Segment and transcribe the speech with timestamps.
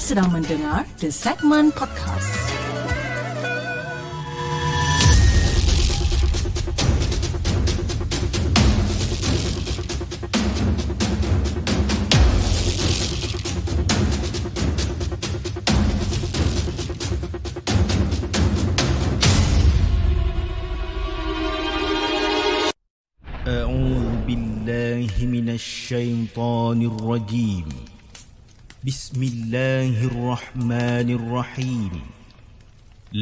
[0.00, 1.91] Sedang mendengar The Segment Podcast.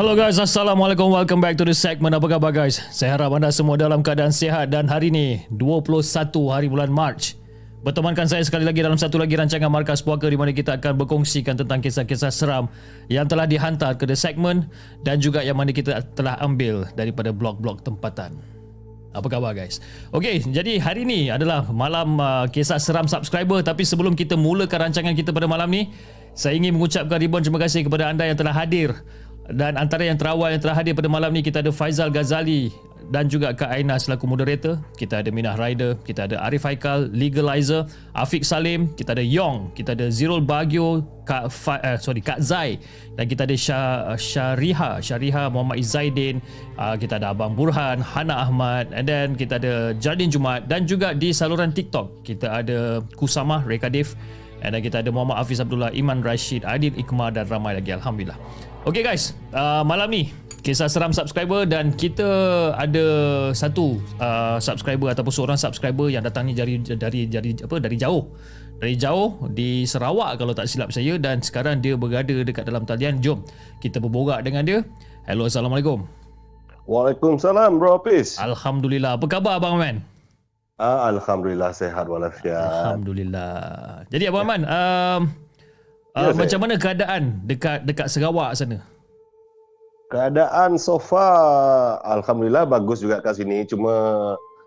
[0.00, 1.12] Hello guys, Assalamualaikum.
[1.12, 2.16] Welcome back to the segment.
[2.16, 2.80] Apa khabar guys?
[2.88, 6.00] Saya harap anda semua dalam keadaan sihat dan hari ini 21
[6.48, 7.36] hari bulan March.
[7.84, 11.52] Bertemankan saya sekali lagi dalam satu lagi rancangan Markas Puaka di mana kita akan berkongsikan
[11.52, 12.72] tentang kisah-kisah seram
[13.12, 14.72] yang telah dihantar ke the segment
[15.04, 18.40] dan juga yang mana kita telah ambil daripada blog-blog tempatan.
[19.12, 19.84] Apa khabar guys?
[20.16, 25.12] Okey, jadi hari ini adalah malam uh, kisah seram subscriber tapi sebelum kita mulakan rancangan
[25.12, 25.92] kita pada malam ni,
[26.32, 28.96] saya ingin mengucapkan ribuan terima kasih kepada anda yang telah hadir
[29.54, 32.70] dan antara yang terawal yang telah hadir pada malam ni kita ada Faizal Ghazali
[33.10, 34.78] dan juga Kak Aina selaku moderator.
[34.94, 39.98] Kita ada Minah Rider, kita ada Arif Haikal, Legalizer, Afiq Salim, kita ada Yong, kita
[39.98, 42.78] ada Zirul Bagio, Kak Fa, uh, sorry Kak Zai
[43.18, 46.38] dan kita ada Syah, Syariha, Syariha Muhammad Izzaidin,
[46.78, 51.14] uh, kita ada Abang Burhan, Hana Ahmad and then kita ada Jardin Jumat dan juga
[51.14, 54.14] di saluran TikTok kita ada Kusama Rekadif
[54.62, 58.36] dan kita ada Muhammad Hafiz Abdullah, Iman Rashid, Adil Ikmar dan ramai lagi Alhamdulillah.
[58.84, 62.28] Okay guys, uh, malam ni kisah seram subscriber dan kita
[62.76, 63.06] ada
[63.56, 68.28] satu uh, subscriber ataupun seorang subscriber yang datang ni dari dari dari apa dari jauh.
[68.80, 73.20] Dari jauh di Sarawak kalau tak silap saya dan sekarang dia berada dekat dalam talian.
[73.20, 73.44] Jom
[73.84, 74.80] kita berborak dengan dia.
[75.28, 76.08] Hello, Assalamualaikum.
[76.88, 78.40] Waalaikumsalam bro Apis.
[78.40, 79.20] Alhamdulillah.
[79.20, 80.00] Apa khabar Abang Man?
[80.80, 82.56] Ah, Alhamdulillah sehat walafiat.
[82.88, 83.52] Alhamdulillah.
[84.08, 85.22] Jadi Abang Man, um,
[86.10, 88.82] Ya, uh, saya- macam mana keadaan dekat dekat Sarawak sana?
[90.10, 93.62] Keadaan so far Alhamdulillah bagus juga kat sini.
[93.62, 93.92] Cuma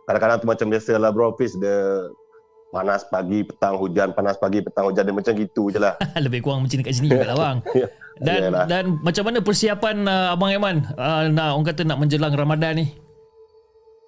[0.05, 1.51] kadang-kadang tu macam biasa lah bro Apis.
[1.59, 2.07] Dia
[2.71, 5.03] panas pagi, petang hujan, panas pagi, petang hujan.
[5.03, 5.99] Dia macam gitu je lah.
[6.25, 7.57] Lebih kurang macam dekat sini juga lah bang.
[8.13, 8.65] Ya, Dan yalah.
[8.69, 12.85] dan macam mana persiapan uh, Abang Eman uh, nak orang kata nak menjelang Ramadan ni?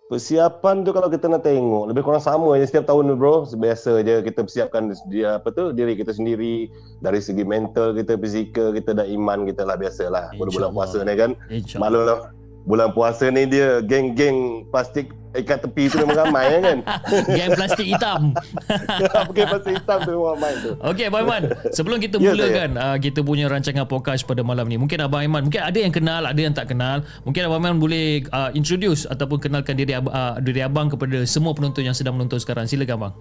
[0.06, 3.50] Persiapan tu kalau kita nak tengok lebih kurang sama je setiap tahun bro.
[3.58, 6.70] Biasa je kita persiapkan dia apa tu diri kita sendiri
[7.02, 10.30] dari segi mental kita, fizikal kita dan iman kita lah biasalah.
[10.38, 10.74] Pada bulan InsyaAllah.
[10.78, 11.32] puasa ni kan.
[11.82, 12.30] Malu lah.
[12.66, 16.78] Bulan puasa ni dia geng-geng plastik ikat tepi tu memang ramai kan.
[17.38, 18.34] Geng plastik hitam.
[19.30, 20.70] Pakai plastik hitam tu memang ramai tu.
[20.82, 21.44] Okey Abang Eman,
[21.76, 24.82] sebelum kita Ya, mulakan uh, kita punya rancangan podcast pada malam ni.
[24.82, 27.06] Mungkin Abang Eman, mungkin ada yang kenal, ada yang tak kenal.
[27.22, 31.86] Mungkin Abang Eman boleh uh, introduce ataupun kenalkan diri uh, diri abang kepada semua penonton
[31.86, 32.66] yang sedang menonton sekarang.
[32.66, 33.14] Silakan bang.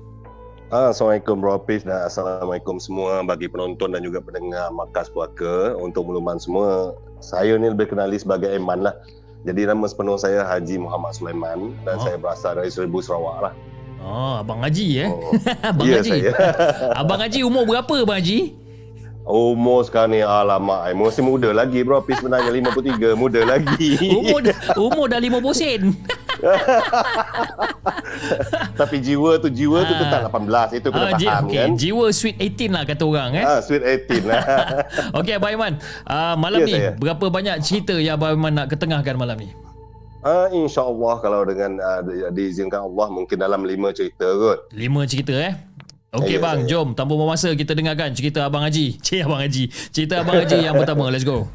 [0.73, 5.77] Ah, Assalamualaikum Bro Hafiz dan Assalamualaikum semua bagi penonton dan juga pendengar Markas Puaka.
[5.77, 8.97] Untuk muluman semua, saya ni lebih kenali sebagai Eman lah.
[9.45, 12.03] Jadi nama sepenuh saya Haji Muhammad Sulaiman dan Oh.
[12.03, 13.53] saya berasal dari Seribu Sarawak lah.
[14.01, 15.09] Oh, Abang Haji eh.
[15.09, 15.33] Oh.
[15.71, 16.11] Abang ya Haji.
[16.11, 16.31] saya.
[17.01, 18.57] Abang Haji umur berapa Abang Haji?
[19.25, 23.97] Umur sekarang ni alamak, eh, masih muda lagi Bro Hafiz sebenarnya 53, muda lagi.
[24.13, 24.45] Umur
[24.87, 25.83] umur dah 50 sen.
[28.75, 29.99] Tapi jiwa tu, jiwa tu Ah.
[29.99, 30.69] tetap 18.
[30.75, 31.69] Itu kena ji- faham okey, kan.
[31.75, 33.45] Jiwa sweet 18 lah kata orang eh.
[33.45, 34.43] Ah, sweet 18 lah.
[35.19, 35.73] Okey Abang Iman,
[36.05, 36.91] uh, malam Ya, ni saya.
[36.95, 39.49] berapa banyak cerita yang Abang Iman nak ketengahkan malam ni?
[40.21, 44.69] Ah, InsyaAllah kalau dengan uh, di- diizinkan Allah mungkin dalam lima cerita kot.
[44.71, 45.53] Lima cerita eh.
[46.15, 46.71] Okey bang, saya.
[46.71, 48.95] jom tanpa masa kita dengarkan cerita Abang Haji.
[49.05, 49.67] Cik Abang Haji.
[49.91, 51.11] Cerita Abang Haji yang pertama.
[51.11, 51.51] Let's go.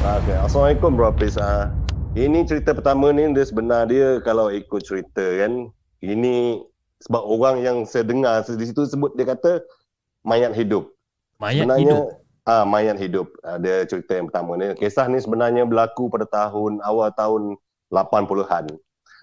[0.00, 0.36] Okay.
[0.40, 1.36] Assalamualaikum bro Hafiz.
[1.36, 1.68] Ah,
[2.16, 5.68] ini cerita pertama ni dia sebenar dia kalau ikut cerita kan.
[6.00, 6.64] Ini
[7.04, 9.60] sebab orang yang saya dengar di situ sebut dia kata
[10.24, 10.88] mayat hidup.
[11.36, 12.08] Mayat sebenarnya hidup.
[12.48, 13.28] ah mayat hidup.
[13.44, 14.72] Ah, dia cerita yang pertama ni.
[14.80, 17.60] Kisah ni sebenarnya berlaku pada tahun awal tahun
[17.92, 18.64] 80-an.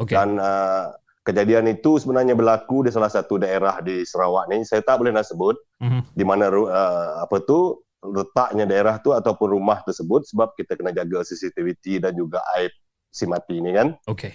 [0.05, 0.13] Okey.
[0.13, 0.93] Dan uh,
[1.27, 4.63] kejadian itu sebenarnya berlaku di salah satu daerah di Sarawak ni.
[4.63, 6.15] Saya tak boleh nak sebut Mhm.
[6.15, 11.27] di mana uh, apa tu letaknya daerah tu ataupun rumah tersebut sebab kita kena jaga
[11.27, 12.71] CCTV dan juga aib
[13.11, 13.99] si mati ni kan.
[14.07, 14.31] Okey.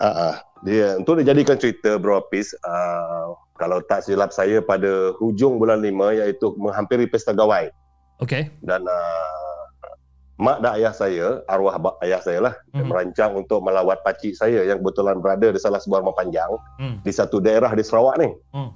[0.00, 0.34] Uh, uh,
[0.64, 6.16] dia untuk dijadikan cerita Bro Apis, uh, kalau tak silap saya pada hujung bulan 5
[6.16, 7.68] iaitu menghampiri pesta gawai
[8.20, 8.48] Okey.
[8.64, 9.49] dan uh,
[10.40, 12.88] mak dan ayah saya, arwah ayah saya lah, Mhm.
[12.88, 16.48] merancang untuk melawat pakcik saya yang kebetulan berada di salah sebuah rumah panjang
[16.80, 16.96] Hmm.
[17.04, 18.32] di satu daerah di Sarawak ni.
[18.50, 18.72] Hmm.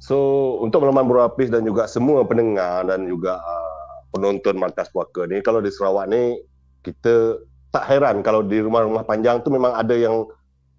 [0.00, 0.16] So
[0.60, 3.76] untuk melaman Bro Apis dan juga semua pendengar dan juga uh,
[4.12, 6.40] penonton Markas Puaka ni kalau di Sarawak ni
[6.80, 10.24] kita tak heran kalau di rumah-rumah panjang tu memang ada yang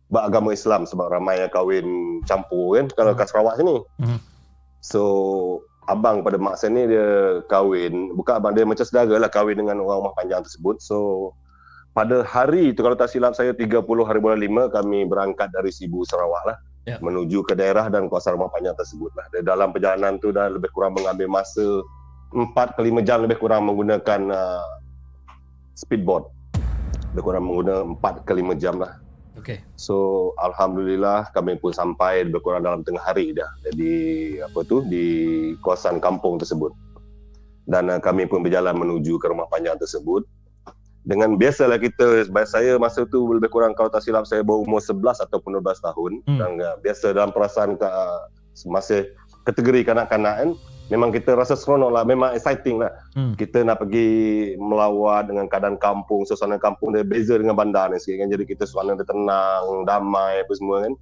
[0.08, 1.86] beragama Islam sebab ramai yang kahwin
[2.24, 3.20] campur kan kalau Hmm.
[3.20, 3.76] kat Sarawak sini.
[4.02, 4.20] Hmm.
[4.82, 5.02] So
[5.88, 9.80] abang pada mak saya ni dia kahwin bukan abang dia macam saudara lah kahwin dengan
[9.82, 10.84] orang rumah panjang tersebut.
[10.84, 11.32] So
[11.96, 16.06] pada hari tu kalau tak silap saya 30 hari bulan 5 kami berangkat dari Sibu
[16.06, 16.96] Sarawak lah Ya.
[17.04, 19.28] menuju ke daerah dan kawasan rumah panjang tersebut lah.
[19.36, 21.84] Dan dalam perjalanan tu dah lebih kurang mengambil masa
[22.32, 24.64] 4 ke 5 jam lebih kurang menggunakan uh,
[25.76, 26.32] speedboat.
[27.12, 29.04] Lebih kurang menggunakan 4 ke 5 jam lah.
[29.38, 29.62] Okey.
[29.78, 33.48] So alhamdulillah kami pun sampai lebih kurang dalam tengah hari dah.
[33.70, 33.94] Jadi
[34.42, 35.06] apa tu di
[35.62, 36.74] kawasan kampung tersebut.
[37.68, 40.26] Dan uh, kami pun berjalan menuju ke rumah panjang tersebut.
[41.08, 45.56] Dengan biasalah kita saya masa tu lebih kurang kalau tak silap saya berumur 11 ataupun
[45.64, 46.40] 12 tahun Hmm.
[46.40, 48.28] dan uh, biasa dalam perasaan uh,
[48.68, 49.08] masa
[49.48, 50.50] kategori kanak-kanak kan
[50.88, 53.34] memang kita rasa seronok lah memang exciting lah Hmm.
[53.34, 58.22] kita nak pergi melawat dengan keadaan kampung, suasana kampung dia beza dengan bandar ni sikit
[58.22, 58.30] kan.
[58.30, 60.94] Jadi kita suasana dia tenang, damai apa semua kan.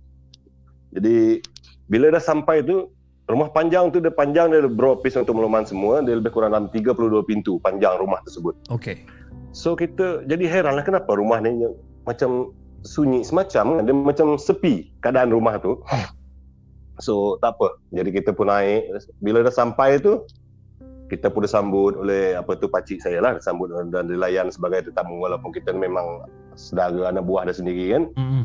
[0.95, 1.43] Jadi
[1.91, 2.87] bila dah sampai tu
[3.27, 6.71] rumah panjang tu dia panjang dia berapa pis untuk meluman semua, dia lebih kurang dalam
[6.71, 8.55] 32 pintu panjang rumah tersebut.
[8.71, 9.03] Okey.
[9.51, 11.67] So kita jadi heran lah kenapa rumah ni
[12.07, 12.55] macam
[12.85, 15.81] sunyi semacam kan dia macam sepi keadaan rumah tu.
[17.03, 17.75] So tak apa.
[17.91, 20.23] Jadi kita pun naik bila dah sampai tu
[21.05, 25.53] kita pun disambut oleh apa tu pakcik saya lah disambut dan dilayan sebagai tetamu walaupun
[25.53, 26.25] kita memang
[26.57, 28.03] saudara anak buah dia sendiri kan.
[28.17, 28.43] Hmm.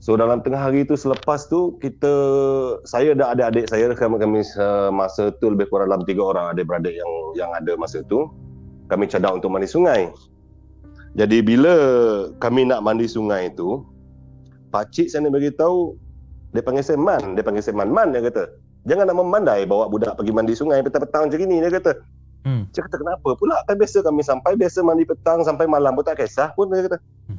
[0.00, 2.12] So dalam tengah hari tu selepas tu kita
[2.88, 6.96] saya dan adik-adik saya kami kami uh, masa tu lebih kurang dalam tiga orang adik-beradik
[6.96, 8.32] yang yang ada masa tu
[8.88, 10.08] kami cadang untuk mandi sungai.
[11.20, 11.74] Jadi bila
[12.40, 13.84] kami nak mandi sungai tu
[14.72, 15.98] pakcik saya ni bagi tahu
[16.50, 17.90] dia panggil saya Man, dia panggil saya Man.
[17.94, 18.50] Man dia kata,
[18.86, 21.92] jangan nak memandai bawa budak pergi mandi sungai petang-petang macam ni dia kata.
[22.40, 22.64] Hmm.
[22.72, 26.18] Saya kata kenapa pula kan biasa kami sampai biasa mandi petang sampai malam pun tak
[26.18, 26.98] kisah pun dia kata.
[27.28, 27.38] Hmm.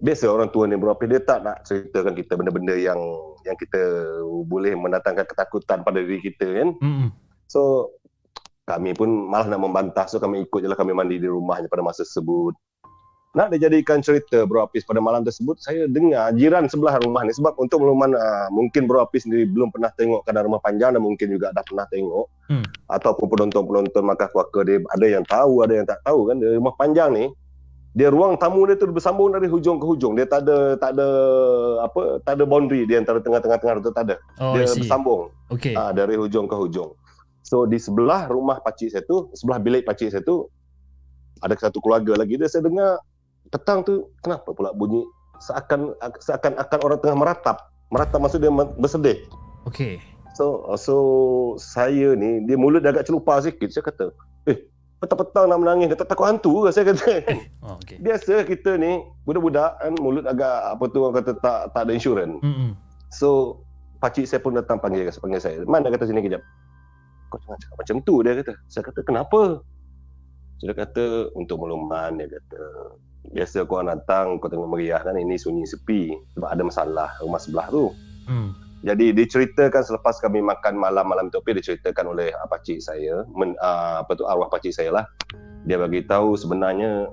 [0.00, 2.98] Biasa orang tua ni berapa dia tak nak ceritakan kita benda-benda yang
[3.44, 3.80] yang kita
[4.48, 6.68] boleh mendatangkan ketakutan pada diri kita kan.
[6.80, 7.08] Hmm.
[7.46, 7.92] So
[8.64, 11.84] kami pun malah nak membantah so kami ikut je lah kami mandi di rumahnya pada
[11.84, 12.56] masa tersebut.
[13.36, 17.32] Nak dijadikan cerita Bro Apis pada malam tersebut saya dengar jiran sebelah rumah ni.
[17.36, 21.04] Sebab untuk meluman uh, mungkin Bro Apis sendiri belum pernah tengok keadaan rumah panjang dan
[21.04, 22.26] mungkin juga dah pernah tengok.
[22.48, 22.64] Hmm.
[22.88, 26.40] ataupun penonton-penonton Makas Waka dia ada yang tahu ada yang tak tahu kan.
[26.40, 27.24] Di rumah panjang ni
[27.92, 30.16] dia ruang tamu dia tu bersambung dari hujung ke hujung.
[30.16, 31.08] Dia tak ada tak ada
[31.84, 34.16] apa tak ada boundary di antara tengah-tengah-tengah tu tak ada.
[34.40, 35.28] Oh, dia bersambung.
[35.52, 35.76] Okey.
[35.76, 36.96] Ah, dari hujung ke hujung.
[37.44, 40.48] So di sebelah rumah pakcik saya tu, sebelah bilik pakcik saya tu
[41.40, 42.36] ada satu keluarga lagi.
[42.36, 43.02] Dia saya dengar
[43.48, 45.04] petang tu kenapa pula bunyi
[45.38, 47.56] seakan seakan akan orang tengah meratap.
[47.88, 49.24] Meratap maksud dia bersedih.
[49.64, 50.02] Okey.
[50.36, 50.96] So so
[51.58, 53.70] saya ni dia mulut dia agak celupa sikit.
[53.72, 54.12] Saya kata,
[54.46, 54.58] "Eh,
[55.00, 57.10] petang-petang nak menangis, dia tak takut hantu ke?" Saya kata.
[57.64, 57.96] Oh, okey.
[58.02, 62.38] Biasa kita ni budak-budak kan mulut agak apa tu orang kata tak tak ada insurans.
[62.44, 62.76] Hmm.
[63.08, 63.62] So
[63.98, 65.56] pakcik saya pun datang panggil saya panggil saya.
[65.64, 66.42] Man dia kata sini kejap.
[67.28, 68.52] Kau jangan cakap macam tu dia kata.
[68.68, 69.40] Saya kata kenapa?
[70.58, 72.62] Dia kata untuk meluman dia kata.
[73.28, 77.66] Biasa kau datang kau tengok meriah kan ini sunyi sepi sebab ada masalah rumah sebelah
[77.68, 77.92] tu.
[78.24, 78.56] Hmm.
[78.86, 84.14] Jadi diceritakan selepas kami makan malam-malam tu diceritakan oleh uh, pakcik saya, men, uh, apa
[84.14, 85.04] tu arwah pakcik saya lah.
[85.66, 87.10] Dia bagi tahu sebenarnya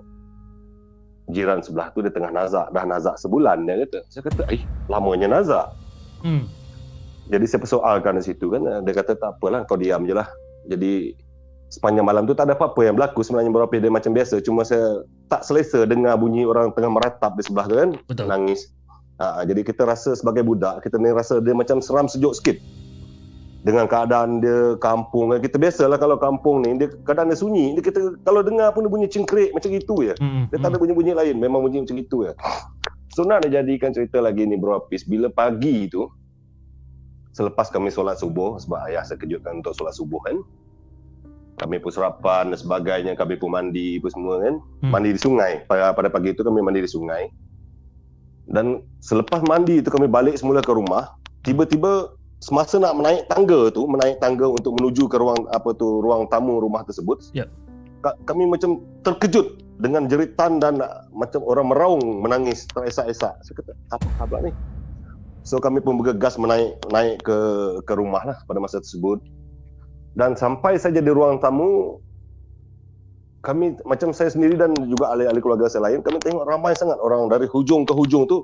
[1.34, 4.00] jiran sebelah tu dia tengah nazak, dah nazak sebulan dia kata.
[4.14, 5.74] Saya kata, "Eh, lamanya nazak."
[6.22, 6.46] Hmm.
[7.34, 10.30] Jadi saya persoalkan di situ kan dia kata tak apalah kau diam je lah.
[10.70, 11.18] Jadi
[11.75, 15.03] sepanjang malam tu tak ada apa-apa yang berlaku sebenarnya berapa dia macam biasa cuma saya
[15.27, 18.25] tak selesa dengar bunyi orang tengah meratap di sebelah tu kan Betul.
[18.32, 18.72] nangis.
[19.15, 22.58] Ha, jadi kita rasa sebagai budak kita ni rasa dia macam seram sejuk sikit.
[23.65, 27.82] Dengan keadaan dia kampung kan kita biasalah kalau kampung ni dia keadaan dia sunyi dia
[27.82, 30.13] kita kalau dengar pun dia bunyi cengkrik macam itu ya.
[30.22, 30.48] Hmm.
[30.53, 32.34] Dia tak ada bunyi-bunyi lain, memang bunyi macam itu ya.
[33.15, 36.05] So nak dijadikan cerita lagi ni Bro Apis, bila pagi tu
[37.36, 40.39] selepas kami solat subuh sebab ayah saya kejutkan untuk solat subuh kan.
[41.56, 44.60] Kami pun sarapan dan sebagainya, kami pun mandi pun semua kan.
[44.84, 44.92] Hmm.
[44.92, 45.64] Mandi di sungai.
[45.64, 47.32] Pada, pada pagi itu kami mandi di sungai.
[48.46, 51.16] Dan selepas mandi itu kami balik semula ke rumah.
[51.48, 52.12] Tiba-tiba
[52.44, 56.60] semasa nak menaik tangga tu, menaik tangga untuk menuju ke ruang apa tu ruang tamu
[56.60, 57.24] rumah tersebut.
[57.34, 57.48] Yep.
[58.04, 60.80] ka- Kami macam terkejut dengan jeritan dan
[61.16, 63.34] macam orang meraung menangis teresak-esak.
[63.42, 64.52] Saya kata apa khabar ni?
[65.46, 67.38] So kami pun bergegas menaik naik ke
[67.86, 69.22] ke rumah lah pada masa tersebut.
[70.15, 72.00] Dan sampai saja di ruang tamu
[73.45, 77.29] kami macam saya sendiri dan juga ahli-ahli keluarga saya lain kami tengok ramai sangat orang
[77.29, 78.41] dari hujung ke hujung tu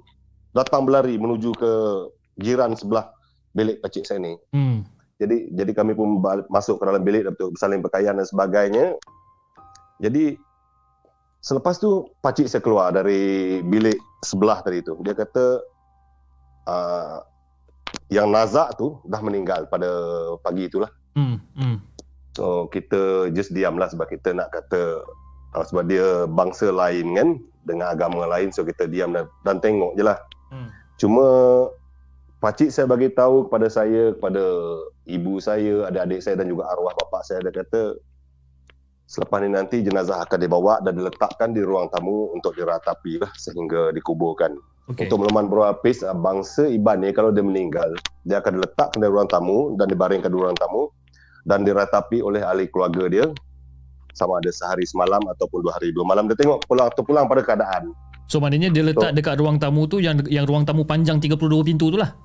[0.54, 1.72] datang berlari menuju ke
[2.38, 3.10] jiran sebelah
[3.58, 4.38] bilik pakcik saya ni.
[4.54, 4.86] Hmm.
[5.18, 8.86] Jadi jadi kami pun balik, masuk ke dalam bilik untuk bersaling berkaian dan sebagainya.
[10.02, 10.38] Jadi
[11.42, 14.98] selepas tu pakcik saya keluar dari bilik sebelah tadi tu.
[15.02, 15.62] Dia kata
[16.70, 17.18] uh,
[18.10, 19.90] yang Nazak tu dah meninggal pada
[20.42, 20.90] pagi itulah.
[21.16, 21.38] Hmm.
[21.58, 21.78] Hmm.
[22.36, 25.04] So kita just diamlah sebab kita nak kata
[25.56, 27.30] uh, sebab dia bangsa lain kan
[27.68, 30.18] dengan agama lain so kita diam dan, dan tengok je lah.
[30.50, 30.72] Hmm.
[30.96, 31.28] Cuma
[32.40, 34.44] pakcik saya bagi tahu kepada saya, kepada
[35.06, 38.00] ibu saya, adik-adik saya dan juga arwah bapa saya dia kata
[39.12, 43.92] selepas ni nanti jenazah akan dibawa dan diletakkan di ruang tamu untuk diratapi lah sehingga
[43.92, 44.56] dikuburkan.
[44.88, 45.08] Okay.
[45.08, 47.92] Untuk meleman berapis uh, bangsa Iban ni kalau dia meninggal,
[48.24, 50.88] dia akan diletakkan di ruang tamu dan dibaringkan di ruang tamu
[51.46, 53.26] dan diratapi oleh ahli keluarga dia
[54.12, 57.42] sama ada sehari semalam ataupun dua hari dua malam dia tengok pulang atau pulang pada
[57.44, 57.96] keadaan.
[58.32, 61.92] So maknanya dia letak dekat ruang tamu tu yang yang ruang tamu panjang 32 pintu
[61.92, 62.16] tu lah.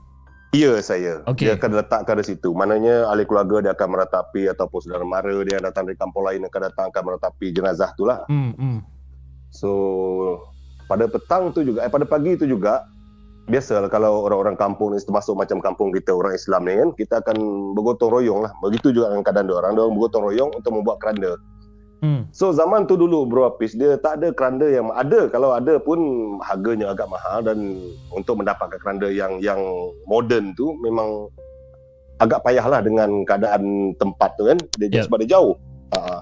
[0.54, 1.26] Ya saya.
[1.26, 1.50] Okey.
[1.50, 2.54] Dia akan diletakkan di situ.
[2.54, 6.46] Maknanya ahli keluarga dia akan meratapi ataupun saudara mara dia yang datang dari kampung lain
[6.46, 8.22] akan datang akan meratapi jenazah tu lah.
[8.30, 8.54] Hmm.
[8.54, 8.78] Hmm.
[9.50, 9.70] So
[10.86, 12.86] pada petang tu juga, eh pada pagi tu juga
[13.46, 17.38] biasa kalau orang-orang kampung ni termasuk macam kampung kita orang Islam ni kan kita akan
[17.78, 18.52] bergotong royong lah.
[18.58, 19.72] Begitu juga dengan keadaan orang.
[19.78, 21.34] Dia orang bergotong royong untuk membuat keranda.
[22.04, 22.28] Hmm.
[22.28, 25.32] so zaman tu dulu bro Hafiz dia tak ada keranda yang ada.
[25.32, 25.98] Kalau ada pun
[26.44, 29.58] harganya agak mahal dan untuk mendapatkan keranda yang yang
[30.04, 31.32] moden tu memang
[32.20, 34.58] agak payah lah dengan keadaan tempat tu kan.
[34.76, 35.04] Dia Yep.
[35.08, 35.54] sebab dia jauh
[35.96, 36.20] uh,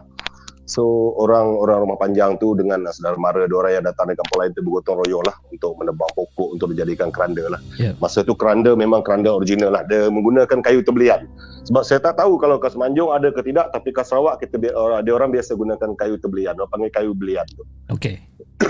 [0.65, 4.39] so orang orang rumah panjang tu dengan saudara mara dia orang yang datang dari kampung
[4.41, 7.61] lain tu bergotong royong lah untuk menebang pokok untuk dijadikan keranda lah.
[7.77, 8.01] Yep.
[8.01, 9.85] masa tu keranda memang keranda original lah.
[9.85, 11.29] Dia menggunakan kayu terbelian.
[11.65, 14.73] Sebab saya tak tahu kalau ke Semenanjung ada ke tidak tapi ke Sarawak kita bi-
[14.73, 16.57] orang dia orang biasa gunakan kayu terbelian.
[16.61, 17.65] Orang panggil kayu belian tu.
[17.93, 18.21] Okay.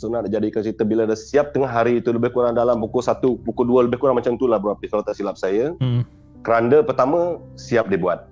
[0.00, 3.20] so nak dijadikan cerita bila dah siap tengah hari itu lebih kurang dalam pukul 1
[3.20, 5.76] pukul 2 lebih kurang macam tu lah bro Hafiz, kalau tak silap saya.
[5.76, 6.08] Hmm.
[6.40, 8.29] keranda pertama siap dibuat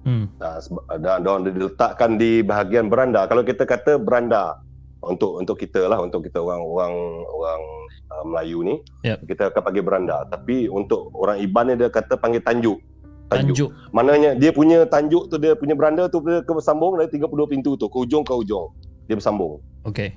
[0.00, 0.32] Hmm.
[1.00, 3.28] Dan dan diletakkan di bahagian beranda.
[3.28, 4.56] Kalau kita kata beranda
[5.00, 6.92] untuk untuk kita lah untuk kita orang orang
[7.28, 7.60] orang
[8.12, 9.28] uh, Melayu ni Yep.
[9.28, 10.24] kita akan panggil beranda.
[10.28, 12.80] Tapi untuk orang Iban ni dia kata panggil tanjuk.
[13.28, 13.56] Tanjuk.
[13.56, 13.70] Tanjuk.
[13.92, 17.86] Maknanya dia punya tanjuk tu dia punya beranda tu dia bersambung dari 32 pintu tu
[17.88, 18.72] ke hujung ke hujung.
[19.04, 19.60] Dia bersambung.
[19.84, 20.16] Okay.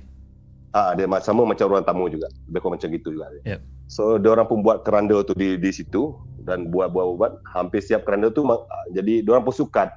[0.74, 2.26] Ah dia ma- sama macam ruang tamu juga.
[2.48, 3.28] Lebih kurang macam gitu juga.
[3.44, 3.60] Yep.
[3.88, 8.04] So dia orang pun buat keranda tu di di situ dan buat buat hampir siap
[8.04, 8.60] keranda tu ah,
[8.92, 9.88] jadi orang pun sukat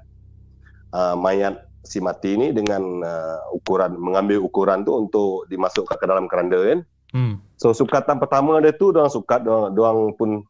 [0.96, 6.28] uh, mayat si mati ni dengan uh, ukuran mengambil ukuran tu untuk dimasukkan ke dalam
[6.28, 6.80] keranda kan.
[7.16, 7.34] Hmm.
[7.56, 10.44] So sukatan pertama dia tu orang sukat orang pun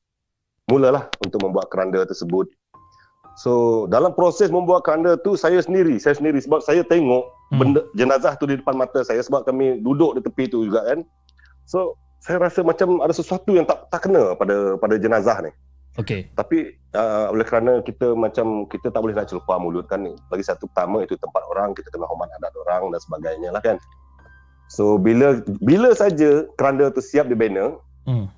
[0.66, 2.50] mulalah untuk membuat keranda tersebut.
[3.38, 7.60] So dalam proses membuat keranda tu saya sendiri, saya sendiri sebab saya tengok Hmm.
[7.63, 11.00] benda jenazah tu di depan mata saya sebab kami duduk di tepi tu juga kan.
[11.63, 15.51] So saya rasa macam ada sesuatu yang tak tak kena pada pada jenazah ni.
[15.98, 16.30] Okay.
[16.38, 20.13] Tapi uh, oleh kerana kita macam kita tak boleh nak celupar mulut kan ni.
[20.30, 23.82] Bagi satu pertama itu tempat orang, kita kena hormat adat orang dan sebagainya lah kan.
[24.70, 27.74] So bila bila saja keranda tu siap dibina,
[28.08, 28.32] Hmm.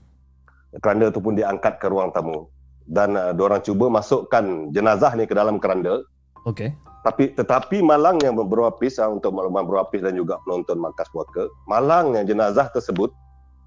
[0.82, 2.50] keranda tu pun diangkat ke ruang tamu
[2.90, 6.02] dan uh, orang cuba masukkan jenazah ni ke dalam keranda
[6.48, 6.74] Okay.
[7.06, 12.66] tapi tetapi malangnya berapis uh, untuk makluman berapis dan juga penonton markas puaka malangnya jenazah
[12.74, 13.14] tersebut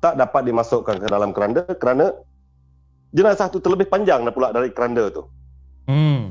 [0.02, 2.10] tak dapat dimasukkan ke dalam keranda kerana
[3.12, 5.24] jenazah tu terlebih panjang dah pula dari keranda tu
[5.82, 6.30] Hmm.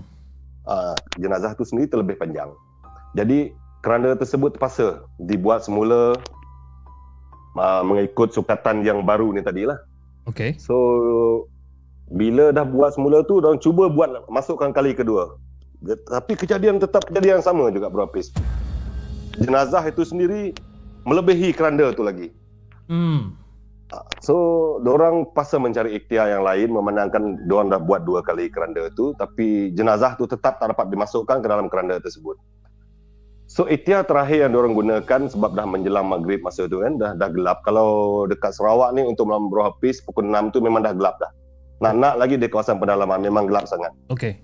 [0.63, 2.47] uh, jenazah tu sendiri terlebih panjang
[3.17, 3.51] jadi
[3.83, 6.15] keranda tersebut terpaksa dibuat semula
[7.59, 9.75] uh, mengikut sukatan yang baru ni tadilah
[10.29, 10.53] Okay.
[10.61, 10.75] So
[12.11, 15.39] bila dah buat semula tu orang cuba buat masukkan kali kedua.
[15.81, 18.29] Tapi kejadian tetap kejadian yang sama juga Bro Hafiz.
[19.41, 20.53] Jenazah itu sendiri
[21.07, 22.29] melebihi keranda tu lagi.
[22.85, 23.33] Hmm.
[24.23, 24.35] So,
[24.87, 29.75] orang pasal mencari ikhtiar yang lain memandangkan orang dah buat dua kali keranda tu tapi
[29.75, 32.39] jenazah tu tetap tak dapat dimasukkan ke dalam keranda tersebut.
[33.51, 37.27] So ikhtiar terakhir yang orang gunakan sebab dah menjelang maghrib masa tu kan dah dah
[37.35, 37.59] gelap.
[37.67, 41.27] Kalau dekat Sarawak ni untuk malam Bro Hafiz pukul 6 tu memang dah gelap dah.
[41.83, 43.91] Nak nak lagi di kawasan pedalaman memang gelap sangat.
[44.07, 44.39] Okay.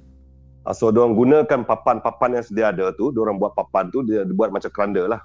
[0.67, 4.51] Ah, So diorang gunakan papan-papan yang sedia ada tu, diorang buat papan tu dia buat
[4.51, 5.23] macam keranda lah.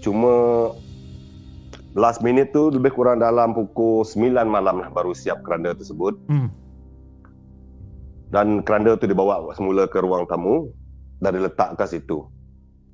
[0.00, 0.72] Cuma
[1.96, 6.52] last minute tu lebih kurang dalam pukul 9 malam lah baru siap keranda tersebut Hmm.
[8.28, 10.68] dan keranda tu dibawa semula ke ruang tamu
[11.24, 12.28] dan diletakkan situ.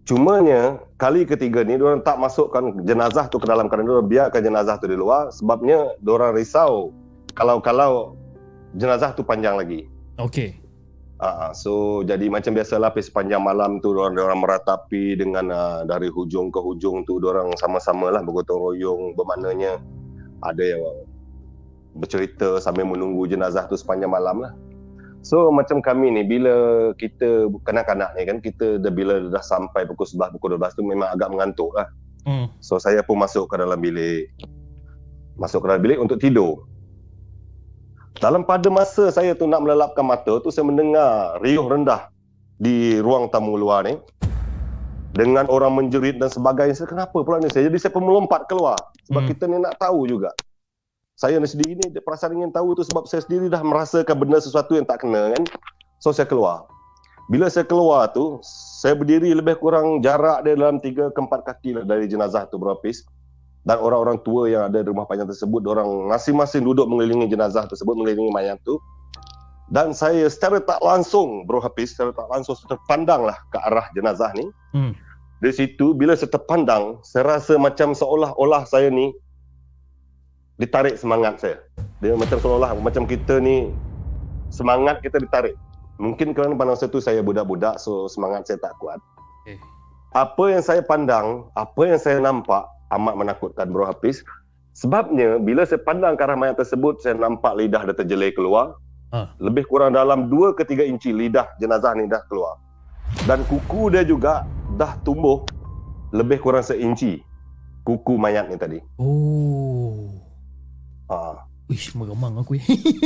[0.06, 4.78] Cumanya kali ketiga ni diorang tak masukkan jenazah tu ke dalam keranda, diorang biarkan jenazah
[4.78, 6.94] tu di luar sebabnya diorang risau
[7.34, 8.14] kalau-kalau
[8.78, 9.90] jenazah tu panjang lagi.
[10.22, 10.61] Okey.
[11.22, 16.50] Ah, so jadi macam biasalah sepanjang malam tu orang orang meratapi dengan uh, dari hujung
[16.50, 19.78] ke hujung tu orang sama-sama lah bergotong royong bermaknanya
[20.42, 20.82] ada yang
[21.94, 24.50] bercerita sambil menunggu jenazah tu sepanjang malam lah.
[25.22, 30.10] So macam kami ni bila kita kanak-kanak ni kan kita dah bila dah sampai pukul
[30.10, 31.86] 11 pukul 12 tu memang agak mengantuk lah.
[32.26, 32.50] Hmm.
[32.58, 34.26] So saya pun masuk ke dalam bilik
[35.38, 36.66] masuk ke dalam bilik untuk tidur.
[38.22, 42.06] Dalam pada masa saya tu nak melelapkan mata tu saya mendengar riuh rendah
[42.54, 43.98] di ruang tamu luar ni
[45.10, 46.78] dengan orang menjerit dan sebagainya.
[46.78, 47.66] Saya kenapa pula ni saya?
[47.66, 48.78] Jadi saya pun melompat keluar
[49.10, 49.30] sebab Hmm.
[49.34, 50.30] kita ni nak tahu juga.
[51.18, 54.78] Saya ni sendiri ni perasaan ingin tahu tu sebab saya sendiri dah merasakan benda sesuatu
[54.78, 55.42] yang tak kena kan.
[55.98, 56.70] So saya keluar.
[57.26, 58.38] Bila saya keluar tu,
[58.78, 62.54] saya berdiri lebih kurang jarak dia dalam 3 ke 4 kaki lah dari jenazah tu
[62.54, 63.02] berlapis.
[63.62, 67.94] Dan orang-orang tua yang ada di rumah panjang tersebut, orang masing-masing duduk mengelilingi jenazah tersebut,
[67.94, 68.82] mengelilingi mayat tu.
[69.70, 74.34] Dan saya secara tak langsung, bro Hafiz, secara tak langsung saya terpandanglah ke arah jenazah
[74.34, 74.50] ni.
[74.74, 74.92] Hmm.
[75.38, 79.14] Dari situ, bila saya terpandang, saya rasa macam seolah-olah saya ni
[80.58, 81.56] ditarik semangat saya.
[82.02, 83.70] Dia macam seolah-olah macam kita ni
[84.52, 85.58] semangat kita ditarik.
[86.02, 88.98] Mungkin kerana pada masa tu saya budak-budak so semangat saya tak kuat.
[89.42, 89.58] Okey.
[90.12, 94.20] Apa yang saya pandang, apa yang saya nampak amat menakutkan Bro Hafiz.
[94.72, 98.76] Sebabnya bila saya pandang ke arah mayat tersebut saya nampak lidah dia terjelai keluar.
[99.12, 99.36] Ha.
[99.36, 102.56] Lebih kurang dalam 2 ke 3 inci lidah jenazah ni dah keluar.
[103.28, 104.48] Dan kuku dia juga
[104.80, 105.44] dah tumbuh
[106.16, 107.20] lebih kurang seinci
[107.84, 108.78] kuku mayat ni tadi.
[108.96, 110.08] Oh.
[111.12, 111.44] Ha.
[111.68, 112.56] Uish, meremang aku.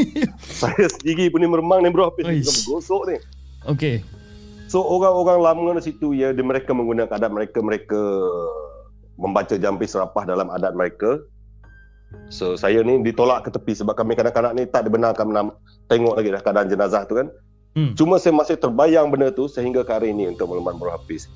[0.62, 3.16] Saya sendiri pun ni meremang ni bro Hafiz bergosok ni.
[3.66, 4.06] Okey.
[4.66, 8.02] So orang-orang lama di situ ya, dia mereka menggunakan adat mereka mereka
[9.16, 11.20] membaca jampi serapah dalam adat mereka.
[12.30, 15.46] So saya ni ditolak ke tepi sebab kami kanak-kanak ni tak dibenarkan menam,
[15.90, 17.28] tengok lagi dah keadaan jenazah tu kan.
[17.76, 17.92] Hmm.
[17.92, 21.28] Cuma saya masih terbayang benda tu sehingga ke hari ini untuk maklumat Bro Hafiz.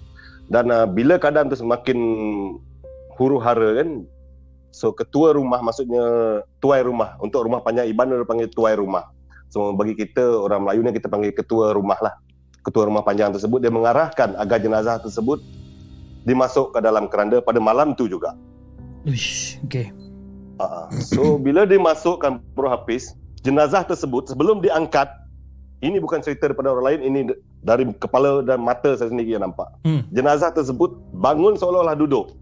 [0.49, 1.99] Dan uh, bila keadaan tu semakin
[3.19, 4.09] huru hara kan,
[4.73, 9.11] so ketua rumah maksudnya tuai rumah untuk rumah panjang Iban dia panggil tuai rumah.
[9.51, 12.15] So bagi kita orang Melayu ni kita panggil ketua rumah lah.
[12.65, 15.43] Ketua rumah panjang tersebut dia mengarahkan agar jenazah tersebut
[16.25, 18.37] dimasuk ke dalam keranda pada malam tu juga.
[19.09, 19.93] Uish, okey.
[20.61, 25.09] Uh, so bila dimasukkan Bro Hafiz, jenazah tersebut sebelum diangkat,
[25.81, 27.21] ini bukan cerita daripada orang lain, ini
[27.65, 29.69] dari kepala dan mata saya sendiri yang nampak.
[29.89, 30.05] Hmm.
[30.13, 32.37] Jenazah tersebut bangun seolah-olah duduk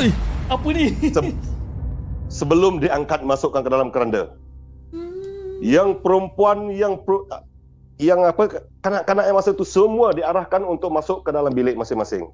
[0.00, 0.08] Eh,
[0.48, 0.88] apa ni?
[1.12, 1.36] Se-
[2.32, 4.32] sebelum diangkat masukkan ke dalam keranda.
[5.60, 7.28] Yang perempuan yang per,
[8.00, 12.24] yang apa kanak-kanak yang masa itu semua diarahkan untuk masuk ke dalam bilik masing-masing.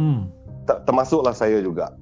[0.00, 0.32] Hmm.
[0.64, 1.92] Ter- termasuklah saya juga.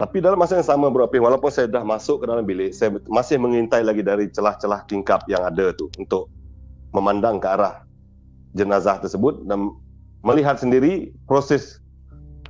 [0.00, 2.96] Tapi dalam masa yang sama Bro Apif, walaupun saya dah masuk ke dalam bilik, saya
[3.04, 6.32] masih mengintai lagi dari celah-celah tingkap yang ada tu untuk
[6.96, 7.84] memandang ke arah
[8.56, 9.68] jenazah tersebut dan
[10.24, 11.84] melihat sendiri proses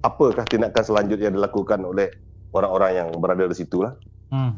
[0.07, 2.07] apakah tindakan selanjutnya yang dilakukan oleh
[2.55, 3.99] orang-orang yang berada di situ lah.
[4.31, 4.55] Hmm.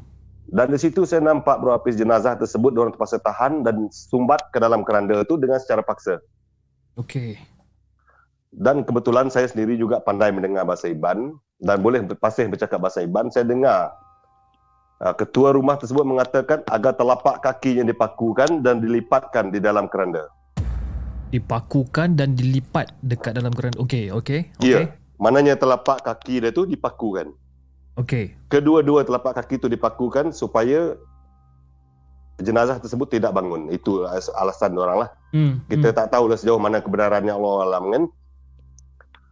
[0.53, 4.61] Dan di situ saya nampak Bro Hafiz jenazah tersebut diorang terpaksa tahan dan sumbat ke
[4.61, 6.21] dalam keranda tu dengan secara paksa.
[7.01, 7.56] Okey.
[8.57, 13.29] Dan kebetulan saya sendiri juga pandai mendengar bahasa Iban dan boleh fasih bercakap bahasa Iban.
[13.29, 13.93] Saya dengar
[15.05, 20.33] uh, ketua rumah tersebut mengatakan agar telapak kakinya dipakukan dan dilipatkan di dalam keranda.
[21.29, 23.77] Dipakukan dan dilipat dekat dalam keranda.
[23.77, 24.49] Okey, okey.
[24.65, 24.89] Ya.
[24.89, 25.05] Okey.
[25.21, 27.37] Mananya telapak kaki dia tu dipakukan.
[28.01, 28.37] Okey.
[28.49, 30.97] Kedua-dua telapak kaki itu dipakukan supaya
[32.41, 33.69] jenazah tersebut tidak bangun.
[33.69, 35.11] Itu alasan orang lah.
[35.33, 35.61] Hmm.
[35.69, 35.97] Kita hmm.
[35.97, 38.05] tak tahulah sejauh mana kebenarannya Allah alam kan.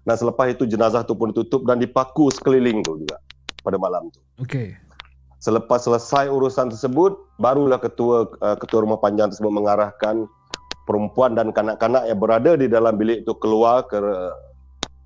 [0.04, 3.16] Dan selepas itu jenazah tu pun ditutup dan dipaku sekeliling tu juga
[3.64, 4.20] pada malam tu.
[4.44, 4.76] Okey.
[5.40, 10.24] Selepas selesai urusan tersebut, barulah ketua uh, ketua rumah panjang tersebut mengarahkan
[10.84, 14.32] perempuan dan kanak-kanak yang berada di dalam bilik itu keluar ke uh,